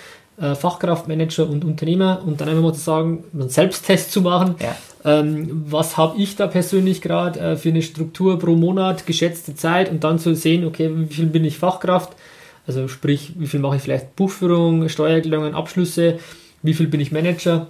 äh, 0.40 0.54
Fachkraft, 0.54 1.08
Manager 1.08 1.48
und 1.48 1.64
Unternehmer 1.64 2.22
und 2.24 2.40
dann 2.40 2.48
einfach 2.48 2.62
mal 2.62 2.74
zu 2.74 2.80
sagen, 2.80 3.24
einen 3.32 3.48
Selbsttest 3.48 4.12
zu 4.12 4.22
machen. 4.22 4.54
Ja. 4.60 4.76
Ähm, 5.04 5.64
was 5.68 5.96
habe 5.96 6.20
ich 6.20 6.36
da 6.36 6.46
persönlich 6.46 7.00
gerade 7.00 7.40
äh, 7.40 7.56
für 7.56 7.70
eine 7.70 7.82
Struktur 7.82 8.38
pro 8.38 8.54
Monat, 8.54 9.06
geschätzte 9.06 9.54
Zeit 9.56 9.90
und 9.90 10.04
dann 10.04 10.18
zu 10.18 10.34
sehen, 10.34 10.64
okay, 10.64 10.90
wie 10.94 11.12
viel 11.12 11.26
bin 11.26 11.44
ich 11.44 11.58
Fachkraft, 11.58 12.12
also 12.66 12.86
sprich, 12.86 13.32
wie 13.36 13.48
viel 13.48 13.58
mache 13.58 13.76
ich 13.76 13.82
vielleicht 13.82 14.14
Buchführung, 14.14 14.88
Steuererklärungen, 14.88 15.54
Abschlüsse, 15.54 16.18
wie 16.62 16.74
viel 16.74 16.86
bin 16.86 17.00
ich 17.00 17.10
Manager, 17.10 17.66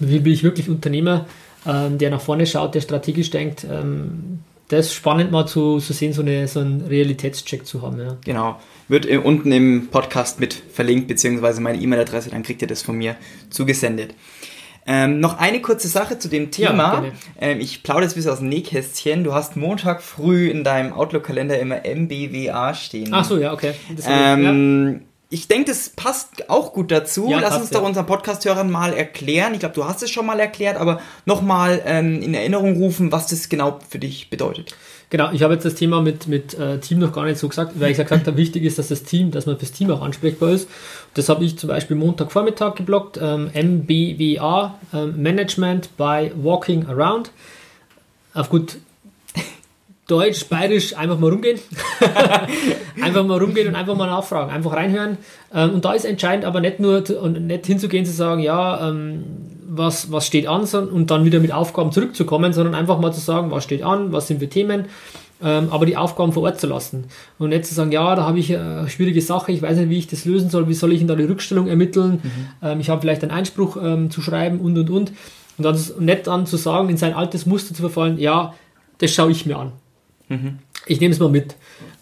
wie 0.00 0.20
bin 0.20 0.32
ich 0.32 0.42
wirklich 0.42 0.68
Unternehmer, 0.68 1.26
ähm, 1.66 1.98
der 1.98 2.10
nach 2.10 2.20
vorne 2.20 2.46
schaut, 2.46 2.74
der 2.74 2.80
strategisch 2.80 3.30
denkt. 3.30 3.66
Ähm, 3.70 4.40
das 4.68 4.86
ist 4.86 4.94
spannend 4.94 5.30
mal 5.30 5.46
zu, 5.46 5.78
zu 5.78 5.92
sehen, 5.92 6.12
so, 6.12 6.22
eine, 6.22 6.48
so 6.48 6.60
einen 6.60 6.82
Realitätscheck 6.82 7.66
zu 7.66 7.82
haben. 7.82 8.00
Ja. 8.00 8.16
Genau. 8.24 8.60
Wird 8.88 9.06
unten 9.06 9.52
im 9.52 9.88
Podcast 9.88 10.40
mit 10.40 10.54
verlinkt, 10.54 11.08
beziehungsweise 11.08 11.60
meine 11.60 11.78
E-Mail-Adresse, 11.78 12.30
dann 12.30 12.42
kriegt 12.42 12.62
ihr 12.62 12.68
das 12.68 12.82
von 12.82 12.96
mir 12.96 13.16
zugesendet. 13.50 14.14
Ähm, 14.86 15.20
noch 15.20 15.38
eine 15.38 15.62
kurze 15.62 15.88
Sache 15.88 16.18
zu 16.18 16.28
dem 16.28 16.50
Thema. 16.50 17.04
Ja, 17.04 17.12
ähm, 17.40 17.60
ich 17.60 17.82
plaudere 17.82 18.04
jetzt 18.04 18.12
ein 18.12 18.16
bisschen 18.16 18.32
aus 18.32 18.38
dem 18.40 18.48
Nähkästchen. 18.50 19.24
Du 19.24 19.32
hast 19.32 19.56
Montag 19.56 20.02
früh 20.02 20.50
in 20.50 20.62
deinem 20.62 20.92
Outlook-Kalender 20.92 21.58
immer 21.58 21.82
MBWA 21.84 22.74
stehen. 22.74 23.08
Ach 23.12 23.24
so, 23.24 23.38
ja, 23.38 23.54
okay. 23.54 23.72
Ähm, 24.06 24.92
ja. 24.92 25.00
Ich 25.30 25.48
denke, 25.48 25.70
das 25.70 25.88
passt 25.88 26.48
auch 26.48 26.72
gut 26.72 26.90
dazu. 26.90 27.28
Ja, 27.28 27.40
Lass 27.40 27.50
passt, 27.50 27.60
uns 27.62 27.70
doch 27.70 27.82
unseren 27.82 28.06
Podcast-Hörern 28.06 28.70
mal 28.70 28.92
erklären. 28.92 29.54
Ich 29.54 29.60
glaube, 29.60 29.74
du 29.74 29.84
hast 29.84 30.02
es 30.02 30.10
schon 30.10 30.26
mal 30.26 30.38
erklärt, 30.38 30.76
aber 30.76 31.00
nochmal 31.24 31.82
ähm, 31.86 32.22
in 32.22 32.34
Erinnerung 32.34 32.76
rufen, 32.76 33.10
was 33.10 33.26
das 33.26 33.48
genau 33.48 33.80
für 33.88 33.98
dich 33.98 34.30
bedeutet. 34.30 34.76
Genau, 35.10 35.30
ich 35.32 35.42
habe 35.42 35.54
jetzt 35.54 35.64
das 35.64 35.74
Thema 35.74 36.02
mit, 36.02 36.26
mit 36.26 36.54
äh, 36.54 36.78
Team 36.78 36.98
noch 36.98 37.12
gar 37.12 37.24
nicht 37.24 37.38
so 37.38 37.48
gesagt, 37.48 37.78
weil 37.78 37.92
ich 37.92 37.98
gesagt 37.98 38.26
habe, 38.26 38.36
wichtig 38.36 38.64
ist, 38.64 38.78
dass 38.78 38.88
das 38.88 39.02
Team, 39.04 39.30
dass 39.30 39.46
man 39.46 39.58
fürs 39.58 39.72
Team 39.72 39.90
auch 39.90 40.02
ansprechbar 40.02 40.50
ist. 40.50 40.68
Das 41.14 41.28
habe 41.28 41.44
ich 41.44 41.58
zum 41.58 41.68
Beispiel 41.68 41.96
Montagvormittag 41.96 42.74
geblockt, 42.74 43.18
ähm, 43.22 43.50
MBWA, 43.54 44.78
ähm, 44.92 45.22
Management 45.22 45.96
by 45.96 46.32
Walking 46.34 46.86
Around. 46.86 47.30
Auf 48.34 48.50
gut 48.50 48.78
Deutsch, 50.06 50.44
Bayerisch, 50.48 50.96
einfach 50.96 51.18
mal 51.18 51.30
rumgehen. 51.30 51.58
einfach 53.00 53.24
mal 53.24 53.38
rumgehen 53.38 53.68
und 53.68 53.74
einfach 53.74 53.96
mal 53.96 54.06
nachfragen, 54.06 54.50
einfach 54.50 54.74
reinhören. 54.74 55.16
Ähm, 55.52 55.70
und 55.74 55.84
da 55.84 55.94
ist 55.94 56.04
entscheidend 56.04 56.44
aber 56.44 56.60
nicht 56.60 56.78
nur 56.78 57.02
und 57.22 57.46
nicht 57.46 57.66
hinzugehen 57.66 58.04
zu 58.04 58.12
sagen, 58.12 58.42
ja, 58.42 58.88
ähm, 58.88 59.24
was, 59.66 60.12
was 60.12 60.26
steht 60.26 60.46
an 60.46 60.64
und 60.64 61.10
dann 61.10 61.24
wieder 61.24 61.40
mit 61.40 61.52
Aufgaben 61.52 61.90
zurückzukommen, 61.90 62.52
sondern 62.52 62.74
einfach 62.74 63.00
mal 63.00 63.12
zu 63.12 63.20
sagen, 63.20 63.50
was 63.50 63.64
steht 63.64 63.82
an, 63.82 64.12
was 64.12 64.28
sind 64.28 64.40
für 64.40 64.48
Themen, 64.48 64.84
ähm, 65.42 65.68
aber 65.70 65.86
die 65.86 65.96
Aufgaben 65.96 66.32
vor 66.32 66.42
Ort 66.42 66.60
zu 66.60 66.66
lassen. 66.66 67.06
Und 67.38 67.48
nicht 67.48 67.64
zu 67.64 67.74
sagen, 67.74 67.90
ja, 67.90 68.14
da 68.14 68.24
habe 68.24 68.38
ich 68.38 68.54
eine 68.54 68.88
schwierige 68.90 69.22
Sache, 69.22 69.52
ich 69.52 69.62
weiß 69.62 69.78
nicht, 69.78 69.88
wie 69.88 69.98
ich 69.98 70.06
das 70.06 70.26
lösen 70.26 70.50
soll, 70.50 70.68
wie 70.68 70.74
soll 70.74 70.92
ich 70.92 71.00
in 71.00 71.08
da 71.08 71.16
die 71.16 71.24
Rückstellung 71.24 71.66
ermitteln, 71.66 72.20
mhm. 72.62 72.80
ich 72.80 72.88
habe 72.88 73.00
vielleicht 73.00 73.22
einen 73.22 73.32
Einspruch 73.32 73.76
zu 74.10 74.20
schreiben 74.20 74.60
und 74.60 74.78
und 74.78 74.90
und. 74.90 75.12
Und 75.56 75.64
dann 75.64 75.78
nicht 76.00 76.26
dann 76.26 76.46
zu 76.46 76.56
sagen, 76.56 76.88
in 76.88 76.96
sein 76.96 77.14
altes 77.14 77.46
Muster 77.46 77.74
zu 77.74 77.82
verfallen, 77.82 78.18
ja, 78.18 78.54
das 78.98 79.12
schaue 79.12 79.32
ich 79.32 79.46
mir 79.46 79.58
an. 79.58 79.72
Mhm. 80.28 80.58
Ich 80.86 81.00
nehme 81.00 81.12
es 81.12 81.20
mal 81.20 81.28
mit. 81.28 81.56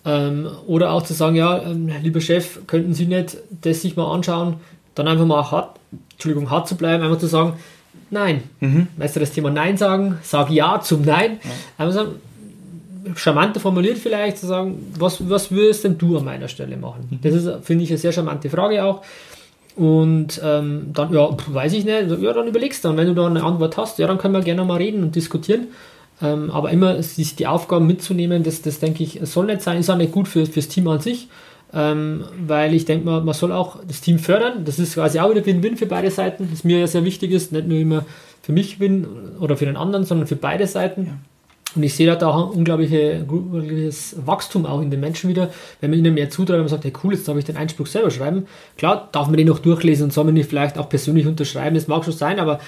Ähm, 0.05 0.49
oder 0.67 0.93
auch 0.93 1.03
zu 1.03 1.15
sagen, 1.15 1.37
ja, 1.37 1.63
ähm, 1.63 1.91
lieber 2.03 2.21
Chef, 2.21 2.67
könnten 2.67 2.95
Sie 2.95 3.07
nicht 3.07 3.37
das 3.63 3.83
sich 3.83 3.97
mal 3.97 4.13
anschauen, 4.13 4.57
dann 4.95 5.09
einfach 5.09 5.27
mal 5.27 5.51
hart, 5.51 5.79
Entschuldigung, 6.13 6.51
hart 6.51 6.69
zu 6.69 6.77
bleiben, 6.77 7.03
einfach 7.03 7.19
zu 7.19 7.27
sagen, 7.27 7.55
nein. 8.11 8.43
Mhm. 8.61 8.89
Weißt 8.97 9.17
du, 9.17 9.21
das 9.21 9.33
Thema 9.33 9.51
Nein 9.51 9.77
sagen, 9.77 10.19
sag 10.23 10.51
Ja 10.51 10.81
zum 10.81 11.03
Nein. 11.05 11.39
Ja. 11.43 11.51
Einfach 11.79 11.95
sagen, 11.95 12.11
charmanter 13.17 13.61
formuliert 13.61 13.99
vielleicht, 13.99 14.39
zu 14.39 14.47
sagen, 14.47 14.93
was, 14.99 15.29
was 15.29 15.51
würdest 15.51 15.85
denn 15.85 15.99
du 15.99 16.19
an 16.19 16.25
meiner 16.25 16.49
Stelle 16.49 16.77
machen? 16.77 17.09
Mhm. 17.11 17.19
Das 17.23 17.35
ist, 17.35 17.65
finde 17.65 17.85
ich, 17.85 17.91
eine 17.91 17.99
sehr 17.99 18.13
charmante 18.13 18.51
Frage 18.51 18.85
auch. 18.85 19.03
Und 19.75 20.41
ähm, 20.45 20.91
dann, 20.93 21.13
ja, 21.15 21.31
weiß 21.47 21.73
ich 21.73 21.85
nicht, 21.85 22.11
ja, 22.21 22.33
dann 22.33 22.47
überlegst 22.47 22.85
du 22.85 22.89
dann. 22.89 22.97
Wenn 22.97 23.07
du 23.07 23.15
da 23.15 23.27
eine 23.27 23.43
Antwort 23.43 23.77
hast, 23.77 23.99
ja, 23.99 24.07
dann 24.07 24.19
können 24.19 24.35
wir 24.35 24.43
gerne 24.43 24.65
mal 24.65 24.77
reden 24.77 25.03
und 25.03 25.17
diskutieren. 25.17 25.69
Ähm, 26.23 26.51
aber 26.51 26.71
immer 26.71 27.03
sich 27.03 27.35
die 27.35 27.47
Aufgaben 27.47 27.87
mitzunehmen, 27.87 28.43
das, 28.43 28.63
das 28.63 28.79
denke 28.79 29.03
ich, 29.03 29.21
soll 29.25 29.47
nicht 29.47 29.63
sein, 29.63 29.79
ist 29.79 29.91
auch 29.91 29.97
nicht 29.97 30.13
gut 30.13 30.29
für, 30.29 30.47
fürs 30.47 30.69
Team 30.69 30.87
an 30.89 31.01
sich. 31.01 31.29
Ähm, 31.75 32.25
weil 32.47 32.75
ich 32.75 32.85
denke, 32.85 33.07
man, 33.07 33.25
man 33.25 33.35
soll 33.35 33.51
auch 33.51 33.79
das 33.87 34.03
Team 34.03 34.19
fördern. 34.19 34.65
Das 34.65 34.79
ist 34.79 34.95
quasi 34.95 35.19
auch 35.19 35.31
wieder 35.31 35.45
Win-Win 35.45 35.79
für 35.79 35.87
beide 35.87 36.11
Seiten, 36.11 36.49
das 36.51 36.65
mir 36.65 36.79
ja 36.79 36.87
sehr 36.87 37.05
wichtig 37.05 37.31
ist, 37.33 37.51
nicht 37.51 37.67
nur 37.67 37.79
immer 37.79 38.05
für 38.43 38.53
mich 38.53 38.79
Win 38.79 39.07
oder 39.41 39.57
für 39.57 39.65
den 39.65 39.77
anderen, 39.77 40.05
sondern 40.05 40.27
für 40.27 40.37
beide 40.37 40.67
Seiten. 40.67 41.07
Ja. 41.07 41.13
Und 41.75 41.83
ich 41.83 41.95
sehe 41.95 42.15
da 42.15 42.27
auch 42.27 42.51
ein 42.51 42.59
unglaubliches, 42.59 43.23
unglaubliches 43.27 44.17
Wachstum 44.27 44.67
auch 44.67 44.83
in 44.83 44.91
den 44.91 45.01
Menschen 45.01 45.31
wieder, 45.31 45.49
wenn 45.81 45.91
man 45.91 45.99
ihnen 45.99 46.15
mehr 46.15 46.29
zutraut 46.29 46.61
und 46.61 46.69
sagt, 46.69 46.85
hey 46.85 46.93
cool, 47.03 47.15
jetzt 47.15 47.27
darf 47.27 47.37
ich 47.39 47.47
den 47.47 47.57
Einspruch 47.57 47.87
selber 47.87 48.11
schreiben. 48.11 48.47
Klar, 48.77 49.09
darf 49.13 49.29
man 49.29 49.39
den 49.39 49.47
noch 49.47 49.59
durchlesen 49.59 50.05
und 50.05 50.13
soll 50.13 50.25
man 50.25 50.35
nicht 50.35 50.51
vielleicht 50.51 50.77
auch 50.77 50.89
persönlich 50.89 51.27
unterschreiben, 51.27 51.75
das 51.75 51.89
mag 51.89 52.05
schon 52.05 52.13
sein, 52.13 52.39
aber 52.39 52.61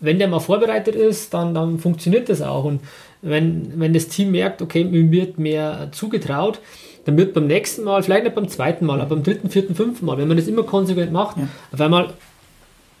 wenn 0.00 0.18
der 0.18 0.28
mal 0.28 0.40
vorbereitet 0.40 0.94
ist, 0.94 1.32
dann, 1.34 1.54
dann 1.54 1.78
funktioniert 1.78 2.28
das 2.28 2.42
auch. 2.42 2.64
Und 2.64 2.80
wenn, 3.22 3.72
wenn 3.80 3.92
das 3.92 4.08
Team 4.08 4.30
merkt, 4.30 4.62
okay, 4.62 4.84
mir 4.84 5.10
wird 5.10 5.38
mehr 5.38 5.88
zugetraut, 5.92 6.60
dann 7.04 7.16
wird 7.16 7.34
beim 7.34 7.46
nächsten 7.46 7.84
Mal, 7.84 8.02
vielleicht 8.02 8.24
nicht 8.24 8.34
beim 8.34 8.48
zweiten 8.48 8.84
Mal, 8.84 9.00
aber 9.00 9.14
beim 9.14 9.22
dritten, 9.22 9.48
vierten, 9.48 9.74
fünften 9.74 10.06
Mal, 10.06 10.18
wenn 10.18 10.28
man 10.28 10.36
das 10.36 10.48
immer 10.48 10.64
konsequent 10.64 11.12
macht, 11.12 11.36
ja. 11.36 11.48
auf 11.72 11.80
einmal 11.80 12.12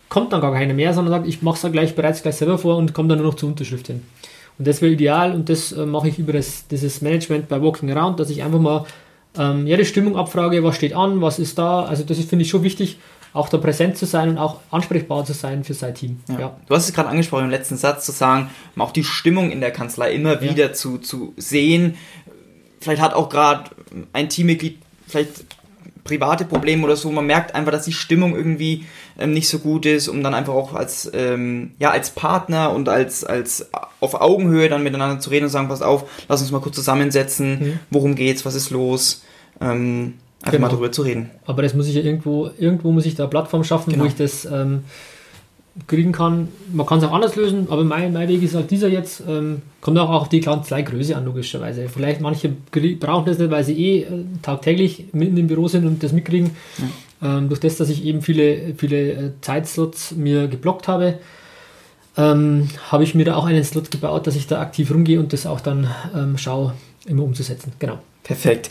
kommt 0.08 0.32
dann 0.32 0.40
gar 0.40 0.52
keiner 0.52 0.74
mehr, 0.74 0.94
sondern 0.94 1.12
sagt, 1.12 1.26
ich 1.26 1.42
mache 1.42 1.56
es 1.56 1.62
ja 1.62 1.68
gleich 1.68 1.94
bereits 1.94 2.22
gleich 2.22 2.36
selber 2.36 2.58
vor 2.58 2.76
und 2.76 2.94
komme 2.94 3.08
dann 3.08 3.18
nur 3.18 3.26
noch 3.28 3.34
zur 3.34 3.48
Unterschrift 3.48 3.88
hin. 3.88 4.02
Und 4.58 4.66
das 4.66 4.80
wäre 4.80 4.92
ideal 4.92 5.32
und 5.32 5.48
das 5.48 5.72
äh, 5.72 5.84
mache 5.84 6.08
ich 6.08 6.18
über 6.18 6.32
das, 6.32 6.68
dieses 6.68 7.02
Management 7.02 7.48
bei 7.48 7.60
Walking 7.60 7.90
Around, 7.90 8.20
dass 8.20 8.30
ich 8.30 8.42
einfach 8.42 8.60
mal 8.60 8.84
ähm, 9.38 9.66
ja, 9.66 9.76
die 9.76 9.84
Stimmung 9.84 10.16
abfrage, 10.16 10.62
was 10.62 10.76
steht 10.76 10.94
an, 10.94 11.20
was 11.20 11.38
ist 11.38 11.58
da. 11.58 11.84
Also 11.84 12.04
das 12.04 12.18
ist, 12.18 12.30
finde 12.30 12.44
ich, 12.44 12.50
schon 12.50 12.62
wichtig, 12.62 12.98
auch 13.36 13.48
da 13.48 13.58
präsent 13.58 13.96
zu 13.96 14.06
sein 14.06 14.30
und 14.30 14.38
auch 14.38 14.60
ansprechbar 14.70 15.24
zu 15.24 15.32
sein 15.32 15.64
für 15.64 15.74
sein 15.74 15.94
Team. 15.94 16.20
Ja. 16.28 16.40
ja. 16.40 16.56
Du 16.66 16.74
hast 16.74 16.88
es 16.88 16.94
gerade 16.94 17.08
angesprochen 17.08 17.44
im 17.44 17.50
letzten 17.50 17.76
Satz 17.76 18.06
zu 18.06 18.12
sagen, 18.12 18.50
auch 18.76 18.92
die 18.92 19.04
Stimmung 19.04 19.50
in 19.50 19.60
der 19.60 19.70
Kanzlei 19.70 20.12
immer 20.12 20.40
wieder 20.40 20.66
ja. 20.66 20.72
zu, 20.72 20.98
zu 20.98 21.34
sehen. 21.36 21.96
Vielleicht 22.80 23.02
hat 23.02 23.14
auch 23.14 23.28
gerade 23.28 23.70
ein 24.12 24.28
Teammitglied 24.28 24.78
vielleicht 25.06 25.44
private 26.04 26.44
Probleme 26.44 26.84
oder 26.84 26.96
so. 26.96 27.10
Man 27.10 27.26
merkt 27.26 27.54
einfach, 27.54 27.72
dass 27.72 27.84
die 27.84 27.92
Stimmung 27.92 28.34
irgendwie 28.34 28.86
ähm, 29.18 29.32
nicht 29.32 29.48
so 29.48 29.58
gut 29.58 29.86
ist, 29.86 30.08
um 30.08 30.22
dann 30.22 30.34
einfach 30.34 30.54
auch 30.54 30.72
als, 30.74 31.10
ähm, 31.12 31.72
ja, 31.78 31.90
als 31.90 32.10
Partner 32.10 32.72
und 32.72 32.88
als, 32.88 33.24
als 33.24 33.68
auf 34.00 34.14
Augenhöhe 34.20 34.68
dann 34.68 34.82
miteinander 34.82 35.20
zu 35.20 35.30
reden 35.30 35.46
und 35.46 35.50
sagen, 35.50 35.68
pass 35.68 35.82
auf, 35.82 36.04
lass 36.28 36.40
uns 36.40 36.52
mal 36.52 36.60
kurz 36.60 36.76
zusammensetzen, 36.76 37.58
mhm. 37.58 37.78
worum 37.90 38.14
geht's, 38.14 38.44
was 38.44 38.54
ist 38.54 38.70
los. 38.70 39.24
Ähm, 39.60 40.14
einfach 40.40 40.52
genau. 40.52 40.66
mal 40.66 40.70
darüber 40.70 40.92
zu 40.92 41.02
reden. 41.02 41.30
Aber 41.46 41.62
das 41.62 41.74
muss 41.74 41.88
ich 41.88 41.94
ja 41.94 42.02
irgendwo, 42.02 42.50
irgendwo 42.58 42.92
muss 42.92 43.06
ich 43.06 43.14
da 43.14 43.24
eine 43.24 43.30
Plattform 43.30 43.64
schaffen, 43.64 43.92
genau. 43.92 44.04
wo 44.04 44.08
ich 44.08 44.14
das 44.14 44.44
ähm, 44.44 44.84
kriegen 45.86 46.12
kann. 46.12 46.48
Man 46.72 46.86
kann 46.86 46.98
es 46.98 47.04
auch 47.04 47.12
anders 47.12 47.36
lösen, 47.36 47.66
aber 47.70 47.84
mein, 47.84 48.12
mein 48.12 48.28
Weg 48.28 48.42
ist 48.42 48.54
halt 48.54 48.70
dieser 48.70 48.88
jetzt. 48.88 49.22
Ähm, 49.28 49.62
kommt 49.80 49.98
auch 49.98 50.10
auf 50.10 50.28
die 50.28 50.40
Kanzleigröße 50.40 51.16
an, 51.16 51.24
logischerweise. 51.24 51.88
Vielleicht 51.88 52.20
manche 52.20 52.48
brauchen 52.48 53.26
das 53.26 53.38
nicht, 53.38 53.50
weil 53.50 53.64
sie 53.64 53.78
eh 53.78 54.02
äh, 54.02 54.24
tagtäglich 54.42 55.06
mitten 55.12 55.36
im 55.36 55.46
Büro 55.46 55.68
sind 55.68 55.86
und 55.86 56.02
das 56.02 56.12
mitkriegen. 56.12 56.52
Ja. 56.78 57.38
Ähm, 57.38 57.48
durch 57.48 57.60
das, 57.60 57.76
dass 57.76 57.88
ich 57.88 58.04
eben 58.04 58.22
viele, 58.22 58.74
viele 58.76 59.10
äh, 59.12 59.30
Zeitslots 59.40 60.12
mir 60.12 60.48
geblockt 60.48 60.88
habe, 60.88 61.18
ähm, 62.16 62.68
habe 62.90 63.04
ich 63.04 63.14
mir 63.14 63.24
da 63.24 63.36
auch 63.36 63.44
einen 63.44 63.64
Slot 63.64 63.90
gebaut, 63.90 64.26
dass 64.26 64.36
ich 64.36 64.46
da 64.46 64.60
aktiv 64.60 64.90
rumgehe 64.90 65.20
und 65.20 65.32
das 65.32 65.46
auch 65.46 65.60
dann 65.60 65.88
ähm, 66.14 66.38
schaue, 66.38 66.74
immer 67.06 67.22
umzusetzen. 67.22 67.72
Genau. 67.78 67.98
Perfekt. 68.22 68.70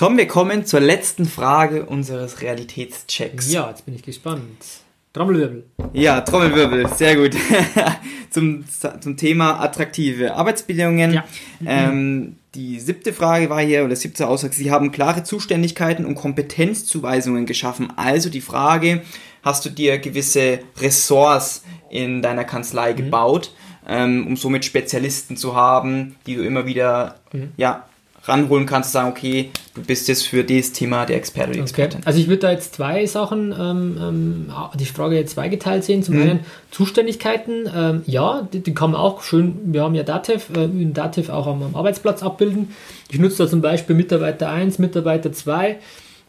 Tom, 0.00 0.16
wir 0.16 0.26
kommen 0.26 0.64
zur 0.64 0.80
letzten 0.80 1.26
Frage 1.26 1.84
unseres 1.84 2.40
Realitätschecks. 2.40 3.52
Ja, 3.52 3.68
jetzt 3.68 3.84
bin 3.84 3.94
ich 3.94 4.02
gespannt. 4.02 4.64
Trommelwirbel. 5.12 5.66
Ja, 5.92 6.22
Trommelwirbel, 6.22 6.88
sehr 6.88 7.16
gut. 7.16 7.36
zum, 8.30 8.64
zum 9.00 9.18
Thema 9.18 9.60
attraktive 9.60 10.32
Arbeitsbedingungen. 10.36 11.12
Ja. 11.12 11.24
Ähm, 11.66 12.36
die 12.54 12.80
siebte 12.80 13.12
Frage 13.12 13.50
war 13.50 13.60
hier, 13.60 13.84
oder 13.84 13.94
siebte 13.94 14.26
Aussage, 14.26 14.54
Sie 14.54 14.70
haben 14.70 14.90
klare 14.90 15.22
Zuständigkeiten 15.22 16.06
und 16.06 16.14
Kompetenzzuweisungen 16.14 17.44
geschaffen. 17.44 17.92
Also 17.96 18.30
die 18.30 18.40
Frage, 18.40 19.02
hast 19.42 19.66
du 19.66 19.68
dir 19.68 19.98
gewisse 19.98 20.60
Ressorts 20.78 21.62
in 21.90 22.22
deiner 22.22 22.44
Kanzlei 22.44 22.92
mhm. 22.92 22.96
gebaut, 22.96 23.52
ähm, 23.86 24.26
um 24.26 24.38
somit 24.38 24.64
Spezialisten 24.64 25.36
zu 25.36 25.54
haben, 25.54 26.16
die 26.24 26.36
du 26.36 26.42
immer 26.42 26.64
wieder 26.64 27.16
mhm. 27.34 27.52
ja, 27.58 27.84
ranholen 28.30 28.66
kannst, 28.66 28.92
sagen, 28.92 29.10
okay, 29.10 29.50
du 29.74 29.82
bist 29.82 30.08
jetzt 30.08 30.26
für 30.26 30.44
dieses 30.44 30.72
Thema 30.72 31.04
der 31.06 31.16
Experte 31.16 31.58
Expertin. 31.58 31.98
Okay. 31.98 32.06
Also 32.06 32.20
ich 32.20 32.28
würde 32.28 32.40
da 32.40 32.50
jetzt 32.52 32.74
zwei 32.74 33.06
Sachen, 33.06 33.52
ähm, 33.52 33.98
ähm, 34.00 34.52
die 34.78 34.84
Frage 34.86 35.16
jetzt 35.16 35.32
zweigeteilt 35.32 35.84
sehen. 35.84 36.02
Zum 36.02 36.16
mhm. 36.16 36.22
einen 36.22 36.40
Zuständigkeiten, 36.70 37.68
ähm, 37.74 38.02
ja, 38.06 38.48
die, 38.52 38.60
die, 38.60 38.74
kann 38.74 38.92
man 38.92 39.00
auch 39.00 39.22
schön, 39.22 39.58
wir 39.64 39.82
haben 39.82 39.94
ja 39.94 40.02
Dativ, 40.02 40.48
äh, 40.56 40.64
in 40.64 40.94
Dativ 40.94 41.28
auch 41.28 41.46
am, 41.46 41.62
am, 41.62 41.76
Arbeitsplatz 41.76 42.22
abbilden. 42.22 42.74
Ich 43.10 43.18
nutze 43.18 43.44
da 43.44 43.48
zum 43.48 43.60
Beispiel 43.60 43.96
Mitarbeiter 43.96 44.48
1, 44.48 44.78
Mitarbeiter 44.78 45.32
2 45.32 45.76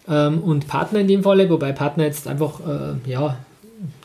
ähm, 0.10 0.40
und 0.40 0.68
Partner 0.68 1.00
in 1.00 1.08
dem 1.08 1.24
Falle, 1.24 1.50
wobei 1.50 1.72
Partner 1.72 2.06
jetzt 2.06 2.28
einfach, 2.28 2.60
äh, 2.60 3.10
ja, 3.10 3.38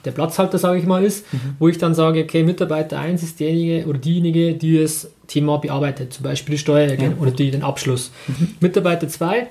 der 0.05 0.13
Platzhalter, 0.13 0.59
sage 0.59 0.79
ich 0.79 0.87
mal, 0.87 1.05
ist, 1.05 1.31
mhm. 1.33 1.57
wo 1.59 1.69
ich 1.69 1.79
dann 1.79 1.95
sage, 1.95 2.23
okay, 2.23 2.43
Mitarbeiter 2.43 2.99
1 2.99 3.23
ist 3.23 3.41
derjenige 3.41 3.87
oder 3.87 3.99
diejenige, 3.99 4.55
die 4.55 4.81
das 4.81 5.11
Thema 5.27 5.59
bearbeitet, 5.59 6.13
zum 6.13 6.25
Beispiel 6.25 6.55
die 6.55 6.59
Steuererklärung 6.59 7.17
ja. 7.17 7.23
oder 7.23 7.31
die 7.31 7.51
den 7.51 7.63
Abschluss. 7.63 8.11
Mhm. 8.27 8.55
Mitarbeiter 8.61 9.09
2 9.09 9.47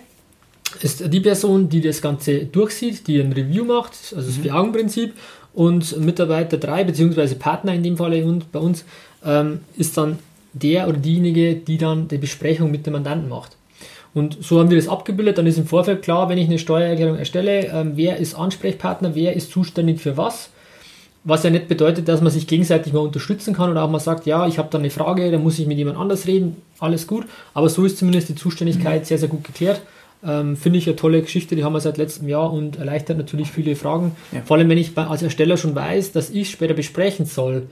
ist 0.81 1.13
die 1.13 1.19
Person, 1.19 1.69
die 1.69 1.81
das 1.81 2.01
Ganze 2.01 2.45
durchsieht, 2.45 3.07
die 3.07 3.19
ein 3.19 3.31
Review 3.31 3.65
macht, 3.65 3.93
also 4.15 4.27
das 4.27 4.37
mhm. 4.37 4.43
Vier-Augen-Prinzip. 4.43 5.13
Und 5.53 5.97
Mitarbeiter 6.01 6.57
3, 6.57 6.83
beziehungsweise 6.83 7.35
Partner 7.35 7.73
in 7.73 7.81
dem 7.81 7.95
Falle 7.95 8.25
und 8.25 8.51
bei 8.51 8.59
uns, 8.59 8.83
ähm, 9.23 9.61
ist 9.77 9.97
dann 9.97 10.19
der 10.51 10.87
oder 10.87 10.97
diejenige, 10.97 11.55
die 11.55 11.77
dann 11.77 12.07
die 12.07 12.17
Besprechung 12.17 12.71
mit 12.71 12.85
dem 12.85 12.93
Mandanten 12.93 13.29
macht. 13.29 13.55
Und 14.13 14.37
so 14.41 14.59
haben 14.59 14.69
wir 14.69 14.77
das 14.77 14.87
abgebildet. 14.87 15.37
Dann 15.37 15.45
ist 15.45 15.57
im 15.57 15.65
Vorfeld 15.65 16.01
klar, 16.01 16.29
wenn 16.29 16.37
ich 16.37 16.47
eine 16.47 16.59
Steuererklärung 16.59 17.17
erstelle, 17.17 17.67
ähm, 17.67 17.93
wer 17.95 18.17
ist 18.17 18.33
Ansprechpartner, 18.33 19.13
wer 19.13 19.33
ist 19.33 19.51
zuständig 19.51 19.99
für 19.99 20.17
was. 20.17 20.49
Was 21.27 21.41
ja 21.43 21.49
nicht 21.49 21.67
bedeutet, 21.67 22.07
dass 22.07 22.21
man 22.21 22.31
sich 22.31 22.45
gegenseitig 22.45 22.93
mal 22.93 22.99
unterstützen 22.99 23.55
kann 23.55 23.71
oder 23.71 23.83
auch 23.83 23.89
mal 23.89 23.99
sagt, 23.99 24.27
ja, 24.27 24.47
ich 24.47 24.59
habe 24.59 24.69
da 24.69 24.77
eine 24.77 24.91
Frage, 24.91 25.31
da 25.31 25.39
muss 25.39 25.57
ich 25.57 25.65
mit 25.65 25.77
jemand 25.77 25.97
anders 25.97 26.27
reden, 26.27 26.57
alles 26.79 27.07
gut. 27.07 27.25
Aber 27.55 27.67
so 27.67 27.83
ist 27.83 27.97
zumindest 27.97 28.29
die 28.29 28.35
Zuständigkeit 28.35 29.01
mhm. 29.01 29.05
sehr, 29.05 29.17
sehr 29.17 29.29
gut 29.29 29.43
geklärt. 29.43 29.81
Ähm, 30.23 30.55
Finde 30.55 30.77
ich 30.77 30.87
eine 30.87 30.95
tolle 30.95 31.21
Geschichte, 31.23 31.55
die 31.55 31.63
haben 31.63 31.73
wir 31.73 31.81
seit 31.81 31.97
letztem 31.97 32.29
Jahr 32.29 32.53
und 32.53 32.77
erleichtert 32.77 33.17
natürlich 33.17 33.51
viele 33.51 33.75
Fragen. 33.75 34.15
Ja. 34.31 34.43
Vor 34.45 34.57
allem, 34.57 34.69
wenn 34.69 34.77
ich 34.77 34.95
als 34.97 35.23
Ersteller 35.23 35.57
schon 35.57 35.73
weiß, 35.73 36.11
dass 36.11 36.29
ich 36.29 36.51
später 36.51 36.75
besprechen 36.75 37.25
soll, 37.25 37.67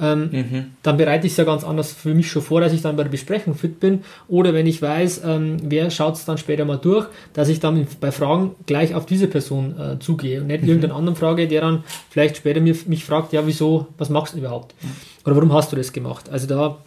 ähm, 0.00 0.28
mhm. 0.32 0.64
dann 0.82 0.96
bereite 0.96 1.26
ich 1.26 1.32
es 1.32 1.36
ja 1.36 1.44
ganz 1.44 1.64
anders 1.64 1.92
für 1.92 2.14
mich 2.14 2.30
schon 2.30 2.42
vor, 2.42 2.60
dass 2.60 2.72
ich 2.72 2.82
dann 2.82 2.96
bei 2.96 3.02
der 3.02 3.10
Besprechung 3.10 3.54
fit 3.54 3.80
bin. 3.80 4.02
Oder 4.28 4.54
wenn 4.54 4.66
ich 4.66 4.82
weiß, 4.82 5.22
ähm, 5.24 5.56
wer 5.62 5.90
schaut 5.90 6.14
es 6.14 6.24
dann 6.24 6.38
später 6.38 6.64
mal 6.64 6.78
durch, 6.78 7.06
dass 7.32 7.48
ich 7.48 7.60
dann 7.60 7.86
bei 8.00 8.12
Fragen 8.12 8.54
gleich 8.66 8.94
auf 8.94 9.06
diese 9.06 9.28
Person 9.28 9.78
äh, 9.78 9.98
zugehe 9.98 10.40
und 10.40 10.48
nicht 10.48 10.62
mhm. 10.62 10.68
irgendeinen 10.68 10.96
anderen 10.96 11.16
frage, 11.16 11.48
der 11.48 11.60
dann 11.62 11.84
vielleicht 12.10 12.36
später 12.36 12.60
mir, 12.60 12.76
mich 12.86 13.04
fragt, 13.04 13.32
ja, 13.32 13.46
wieso, 13.46 13.86
was 13.98 14.10
machst 14.10 14.34
du 14.34 14.38
überhaupt? 14.38 14.74
Oder 15.24 15.36
warum 15.36 15.52
hast 15.52 15.72
du 15.72 15.76
das 15.76 15.92
gemacht? 15.92 16.28
Also 16.30 16.46
da 16.46 16.78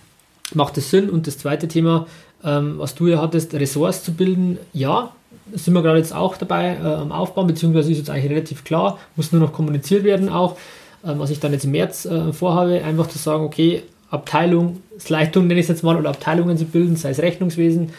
macht 0.54 0.78
es 0.78 0.90
Sinn. 0.90 1.10
Und 1.10 1.28
das 1.28 1.38
zweite 1.38 1.68
Thema, 1.68 2.08
ähm, 2.44 2.76
was 2.78 2.96
du 2.96 3.08
ja 3.08 3.22
hattest, 3.22 3.54
Ressorts 3.54 4.04
zu 4.04 4.14
bilden, 4.14 4.58
ja, 4.74 5.12
sind 5.54 5.74
wir 5.74 5.82
gerade 5.82 6.00
jetzt 6.00 6.14
auch 6.14 6.38
dabei 6.38 6.78
äh, 6.82 6.86
am 6.86 7.12
Aufbauen, 7.12 7.48
beziehungsweise 7.48 7.92
ist 7.92 7.98
jetzt 7.98 8.10
eigentlich 8.10 8.32
relativ 8.32 8.64
klar, 8.64 9.00
muss 9.16 9.32
nur 9.32 9.42
noch 9.42 9.54
kommuniziert 9.54 10.04
werden 10.04 10.30
auch, 10.30 10.58
was 11.04 11.30
ich 11.30 11.40
dann 11.40 11.52
jetzt 11.54 11.66
im 11.66 11.72
März 11.72 12.06
äh, 12.06 12.34
vorhabe, 12.34 12.84
einfach 12.84 13.08
zu 13.08 13.18
sagen, 13.18 13.44
okay, 13.44 13.84
Abteilung, 14.12 14.82
Leitung 15.08 15.48
nenne 15.48 15.60
ich 15.60 15.66
es 15.66 15.70
jetzt 15.70 15.84
mal, 15.84 15.98
oder 15.98 16.10
Abteilungen 16.10 16.58
zu 16.58 16.66
bilden, 16.66 16.96
sei 16.96 17.12
es 17.12 17.20
Rechnungswesen, 17.20 17.92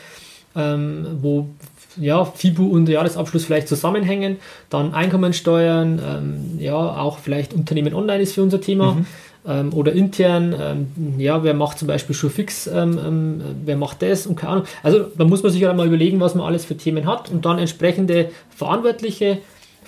ähm, 0.56 1.06
wo 1.22 1.48
ja, 1.96 2.24
FIBU 2.24 2.68
und 2.68 2.88
Jahresabschluss 2.88 3.44
vielleicht 3.44 3.68
zusammenhängen, 3.68 4.36
dann 4.68 4.94
Einkommensteuern, 4.94 6.00
ähm, 6.04 6.58
ja, 6.60 6.74
auch 6.74 7.18
vielleicht 7.18 7.52
Unternehmen 7.52 7.94
online 7.94 8.22
ist 8.22 8.34
für 8.34 8.42
unser 8.42 8.60
Thema. 8.60 8.94
Mhm 8.94 9.06
ähm, 9.46 9.72
oder 9.72 9.92
intern, 9.92 10.54
ähm, 10.58 11.14
ja, 11.18 11.42
wer 11.42 11.54
macht 11.54 11.78
zum 11.78 11.88
Beispiel 11.88 12.14
schon 12.14 12.30
fix, 12.30 12.66
ähm, 12.66 12.98
ähm, 13.04 13.42
wer 13.64 13.76
macht 13.76 14.02
das 14.02 14.26
und 14.26 14.36
keine 14.36 14.52
Ahnung. 14.52 14.64
Also 14.82 15.06
da 15.16 15.24
muss 15.24 15.42
man 15.42 15.52
sich 15.52 15.60
ja 15.60 15.72
mal 15.72 15.86
überlegen, 15.86 16.20
was 16.20 16.34
man 16.34 16.46
alles 16.46 16.64
für 16.64 16.76
Themen 16.76 17.06
hat 17.06 17.30
und 17.30 17.44
dann 17.44 17.58
entsprechende 17.58 18.30
Verantwortliche 18.54 19.38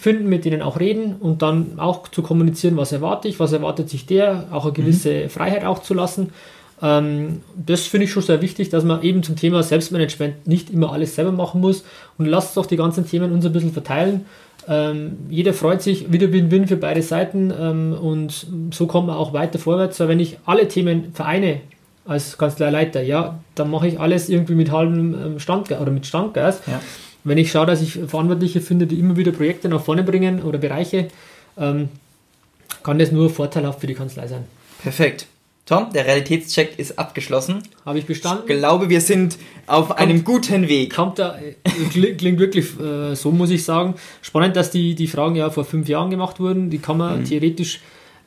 finden, 0.02 0.28
mit 0.28 0.44
denen 0.44 0.62
auch 0.62 0.80
reden 0.80 1.16
und 1.20 1.42
dann 1.42 1.78
auch 1.78 2.08
zu 2.08 2.22
kommunizieren, 2.22 2.76
was 2.76 2.92
erwarte 2.92 3.28
ich, 3.28 3.38
was 3.38 3.52
erwartet 3.52 3.88
sich 3.88 4.06
der, 4.06 4.48
auch 4.50 4.64
eine 4.64 4.72
gewisse 4.72 5.24
mhm. 5.24 5.28
Freiheit 5.28 5.64
auch 5.64 5.82
zu 5.82 5.94
lassen. 5.94 6.30
Ähm, 6.82 7.40
das 7.54 7.82
finde 7.82 8.04
ich 8.04 8.12
schon 8.12 8.22
sehr 8.22 8.42
wichtig, 8.42 8.68
dass 8.68 8.84
man 8.84 9.02
eben 9.02 9.22
zum 9.22 9.36
Thema 9.36 9.62
Selbstmanagement 9.62 10.46
nicht 10.46 10.70
immer 10.70 10.92
alles 10.92 11.14
selber 11.14 11.32
machen 11.32 11.60
muss 11.60 11.84
und 12.18 12.26
lasst 12.26 12.56
doch 12.56 12.66
die 12.66 12.76
ganzen 12.76 13.06
Themen 13.06 13.32
uns 13.32 13.46
ein 13.46 13.52
bisschen 13.52 13.72
verteilen 13.72 14.26
ähm, 14.68 15.18
jeder 15.28 15.54
freut 15.54 15.82
sich, 15.82 16.12
wieder 16.12 16.32
Win-Win 16.32 16.68
für 16.68 16.76
beide 16.76 17.02
Seiten 17.02 17.52
ähm, 17.58 17.96
und 18.00 18.46
so 18.72 18.86
kommen 18.86 19.08
wir 19.08 19.16
auch 19.16 19.32
weiter 19.32 19.58
vorwärts. 19.58 19.98
Weil 20.00 20.08
wenn 20.08 20.20
ich 20.20 20.38
alle 20.46 20.68
Themen 20.68 21.12
vereine 21.12 21.60
als 22.04 22.38
Kanzleileiter, 22.38 23.02
ja, 23.02 23.40
dann 23.54 23.70
mache 23.70 23.88
ich 23.88 23.98
alles 23.98 24.28
irgendwie 24.28 24.54
mit 24.54 24.70
halbem 24.70 25.14
ähm, 25.14 25.38
Standgas 25.38 25.80
oder 25.80 25.90
mit 25.90 26.06
Standgas. 26.06 26.62
Ja. 26.66 26.80
Wenn 27.24 27.38
ich 27.38 27.50
schaue, 27.50 27.66
dass 27.66 27.80
ich 27.80 27.92
Verantwortliche 27.92 28.60
finde, 28.60 28.86
die 28.86 28.98
immer 28.98 29.16
wieder 29.16 29.32
Projekte 29.32 29.68
nach 29.68 29.82
vorne 29.82 30.02
bringen 30.02 30.42
oder 30.42 30.58
Bereiche, 30.58 31.08
ähm, 31.56 31.88
kann 32.82 32.98
das 32.98 33.12
nur 33.12 33.30
vorteilhaft 33.30 33.80
für 33.80 33.86
die 33.86 33.94
Kanzlei 33.94 34.26
sein. 34.26 34.44
Perfekt. 34.82 35.26
Tom, 35.64 35.92
der 35.94 36.06
Realitätscheck 36.06 36.76
ist 36.78 36.98
abgeschlossen. 36.98 37.62
Habe 37.86 37.98
ich 37.98 38.06
bestanden? 38.06 38.44
Ich 38.48 38.56
glaube, 38.58 38.88
wir 38.88 39.00
sind 39.00 39.38
auf 39.68 39.88
kommt, 39.88 40.00
einem 40.00 40.24
guten 40.24 40.68
Weg. 40.68 40.94
Kommt 40.94 41.20
da, 41.20 41.38
klingt 41.90 42.40
wirklich 42.40 42.78
äh, 42.80 43.14
so, 43.14 43.30
muss 43.30 43.50
ich 43.50 43.64
sagen. 43.64 43.94
Spannend, 44.22 44.56
dass 44.56 44.72
die, 44.72 44.96
die 44.96 45.06
Fragen 45.06 45.36
ja 45.36 45.50
vor 45.50 45.64
fünf 45.64 45.88
Jahren 45.88 46.10
gemacht 46.10 46.40
wurden. 46.40 46.68
Die 46.68 46.78
kann 46.78 46.98
man 46.98 47.20
mhm. 47.20 47.24
theoretisch 47.24 47.80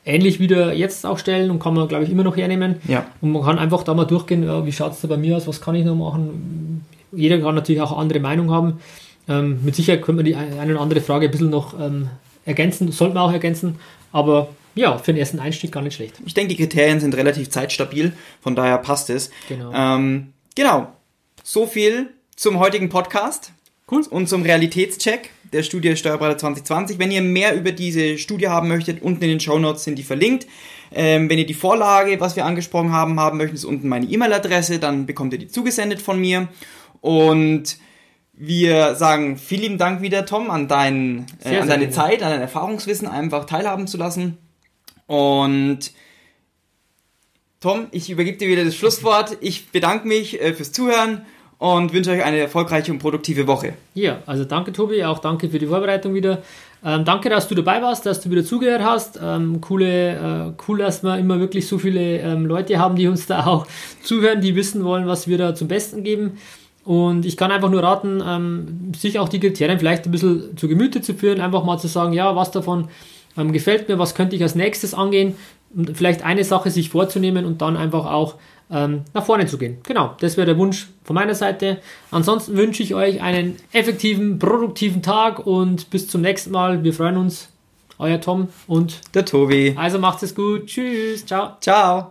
ähnlich 0.06 0.40
wieder 0.40 0.72
jetzt 0.72 1.04
auch 1.04 1.18
stellen 1.18 1.50
und 1.50 1.58
kann 1.58 1.74
man, 1.74 1.88
glaube 1.88 2.04
ich, 2.04 2.10
immer 2.10 2.22
noch 2.22 2.36
hernehmen. 2.36 2.76
Ja. 2.88 3.06
Und 3.20 3.32
man 3.32 3.42
kann 3.42 3.58
einfach 3.58 3.82
da 3.82 3.92
mal 3.92 4.06
durchgehen, 4.06 4.48
wie 4.64 4.72
schaut 4.72 4.92
es 4.92 5.02
da 5.02 5.08
bei 5.08 5.16
mir 5.18 5.36
aus, 5.36 5.46
was 5.46 5.60
kann 5.60 5.74
ich 5.74 5.84
noch 5.84 5.96
machen. 5.96 6.65
Jeder 7.16 7.38
kann 7.40 7.54
natürlich 7.54 7.80
auch 7.80 7.92
eine 7.92 8.00
andere 8.00 8.20
Meinung 8.20 8.50
haben. 8.50 8.80
Ähm, 9.28 9.60
mit 9.64 9.74
Sicherheit 9.74 10.02
könnte 10.02 10.22
man 10.22 10.24
die 10.24 10.36
eine 10.36 10.72
oder 10.72 10.80
andere 10.80 11.00
Frage 11.00 11.26
ein 11.26 11.30
bisschen 11.30 11.50
noch 11.50 11.78
ähm, 11.78 12.08
ergänzen, 12.44 12.90
sollte 12.92 13.14
man 13.14 13.24
auch 13.24 13.32
ergänzen. 13.32 13.78
Aber 14.12 14.48
ja, 14.74 14.98
für 14.98 15.12
den 15.12 15.18
ersten 15.18 15.40
Einstieg 15.40 15.72
gar 15.72 15.82
nicht 15.82 15.94
schlecht. 15.94 16.20
Ich 16.24 16.34
denke, 16.34 16.54
die 16.54 16.62
Kriterien 16.62 17.00
sind 17.00 17.16
relativ 17.16 17.50
zeitstabil, 17.50 18.12
von 18.40 18.54
daher 18.54 18.78
passt 18.78 19.10
es. 19.10 19.30
Genau. 19.48 19.72
Ähm, 19.74 20.32
genau. 20.54 20.92
So 21.42 21.66
viel 21.66 22.10
zum 22.36 22.58
heutigen 22.58 22.88
Podcast. 22.88 23.52
Cool. 23.90 24.02
Und 24.10 24.28
zum 24.28 24.42
Realitätscheck 24.42 25.30
der 25.52 25.62
Studie 25.62 25.96
Steuerberater 25.96 26.38
2020. 26.38 26.98
Wenn 26.98 27.10
ihr 27.10 27.22
mehr 27.22 27.54
über 27.54 27.72
diese 27.72 28.18
Studie 28.18 28.48
haben 28.48 28.68
möchtet, 28.68 29.00
unten 29.00 29.22
in 29.22 29.30
den 29.30 29.40
Show 29.40 29.58
Notes 29.58 29.84
sind 29.84 29.96
die 29.96 30.02
verlinkt. 30.02 30.46
Ähm, 30.92 31.30
wenn 31.30 31.38
ihr 31.38 31.46
die 31.46 31.54
Vorlage, 31.54 32.20
was 32.20 32.36
wir 32.36 32.44
angesprochen 32.44 32.92
haben, 32.92 33.18
haben 33.18 33.38
möchtet, 33.38 33.56
ist 33.56 33.64
unten 33.64 33.88
meine 33.88 34.06
E-Mail-Adresse, 34.06 34.78
dann 34.78 35.06
bekommt 35.06 35.32
ihr 35.32 35.38
die 35.38 35.48
zugesendet 35.48 36.02
von 36.02 36.20
mir. 36.20 36.48
Und 37.00 37.78
wir 38.32 38.94
sagen 38.94 39.36
vielen 39.38 39.62
lieben 39.62 39.78
Dank 39.78 40.02
wieder, 40.02 40.26
Tom, 40.26 40.50
an, 40.50 40.68
dein, 40.68 41.26
äh, 41.42 41.58
an 41.58 41.68
deine 41.68 41.90
Zeit, 41.90 42.22
an 42.22 42.30
dein 42.30 42.40
Erfahrungswissen 42.40 43.08
einfach 43.08 43.46
teilhaben 43.46 43.86
zu 43.86 43.96
lassen. 43.96 44.38
Und 45.06 45.92
Tom, 47.60 47.86
ich 47.90 48.10
übergebe 48.10 48.36
dir 48.36 48.48
wieder 48.48 48.64
das 48.64 48.76
Schlusswort. 48.76 49.38
Ich 49.40 49.70
bedanke 49.70 50.06
mich 50.06 50.40
äh, 50.40 50.52
fürs 50.52 50.72
Zuhören 50.72 51.22
und 51.58 51.92
wünsche 51.94 52.10
euch 52.10 52.22
eine 52.22 52.38
erfolgreiche 52.38 52.92
und 52.92 52.98
produktive 52.98 53.46
Woche. 53.46 53.74
Ja, 53.94 54.18
also 54.26 54.44
danke 54.44 54.72
Tobi, 54.72 55.02
auch 55.04 55.20
danke 55.20 55.48
für 55.48 55.58
die 55.58 55.66
Vorbereitung 55.66 56.12
wieder. 56.12 56.42
Ähm, 56.84 57.04
danke, 57.04 57.30
dass 57.30 57.48
du 57.48 57.54
dabei 57.54 57.80
warst, 57.80 58.04
dass 58.04 58.20
du 58.20 58.30
wieder 58.30 58.44
zugehört 58.44 58.82
hast. 58.84 59.18
Ähm, 59.22 59.60
coole, 59.62 60.12
äh, 60.14 60.62
cool, 60.68 60.78
dass 60.78 61.02
wir 61.02 61.18
immer 61.18 61.40
wirklich 61.40 61.66
so 61.66 61.78
viele 61.78 62.18
ähm, 62.18 62.44
Leute 62.44 62.78
haben, 62.78 62.96
die 62.96 63.08
uns 63.08 63.26
da 63.26 63.46
auch 63.46 63.66
zuhören, 64.02 64.42
die 64.42 64.54
wissen 64.54 64.84
wollen, 64.84 65.06
was 65.06 65.26
wir 65.26 65.38
da 65.38 65.54
zum 65.54 65.68
Besten 65.68 66.04
geben. 66.04 66.38
Und 66.86 67.26
ich 67.26 67.36
kann 67.36 67.50
einfach 67.50 67.68
nur 67.68 67.82
raten, 67.82 68.22
ähm, 68.24 68.92
sich 68.96 69.18
auch 69.18 69.28
die 69.28 69.40
Kriterien 69.40 69.78
vielleicht 69.78 70.06
ein 70.06 70.12
bisschen 70.12 70.56
zu 70.56 70.68
Gemüte 70.68 71.00
zu 71.02 71.14
führen, 71.14 71.40
einfach 71.40 71.64
mal 71.64 71.78
zu 71.78 71.88
sagen, 71.88 72.12
ja, 72.12 72.36
was 72.36 72.52
davon 72.52 72.88
ähm, 73.36 73.52
gefällt 73.52 73.88
mir, 73.88 73.98
was 73.98 74.14
könnte 74.14 74.36
ich 74.36 74.42
als 74.42 74.54
nächstes 74.54 74.94
angehen, 74.94 75.34
und 75.74 75.96
vielleicht 75.96 76.24
eine 76.24 76.44
Sache 76.44 76.70
sich 76.70 76.90
vorzunehmen 76.90 77.44
und 77.44 77.60
dann 77.60 77.76
einfach 77.76 78.06
auch 78.06 78.36
ähm, 78.70 79.02
nach 79.14 79.24
vorne 79.24 79.46
zu 79.46 79.58
gehen. 79.58 79.78
Genau, 79.82 80.14
das 80.20 80.36
wäre 80.36 80.46
der 80.46 80.58
Wunsch 80.58 80.88
von 81.04 81.14
meiner 81.14 81.34
Seite. 81.34 81.78
Ansonsten 82.10 82.56
wünsche 82.56 82.82
ich 82.82 82.94
euch 82.94 83.20
einen 83.20 83.56
effektiven, 83.72 84.38
produktiven 84.38 85.02
Tag 85.02 85.44
und 85.44 85.90
bis 85.90 86.08
zum 86.08 86.22
nächsten 86.22 86.52
Mal. 86.52 86.82
Wir 86.82 86.94
freuen 86.94 87.16
uns. 87.16 87.48
Euer 87.98 88.20
Tom 88.20 88.48
und 88.66 89.00
der 89.14 89.24
Tobi. 89.24 89.74
Also 89.76 89.98
macht 89.98 90.22
es 90.22 90.34
gut. 90.34 90.66
Tschüss. 90.66 91.24
Ciao. 91.24 91.56
Ciao. 91.60 92.10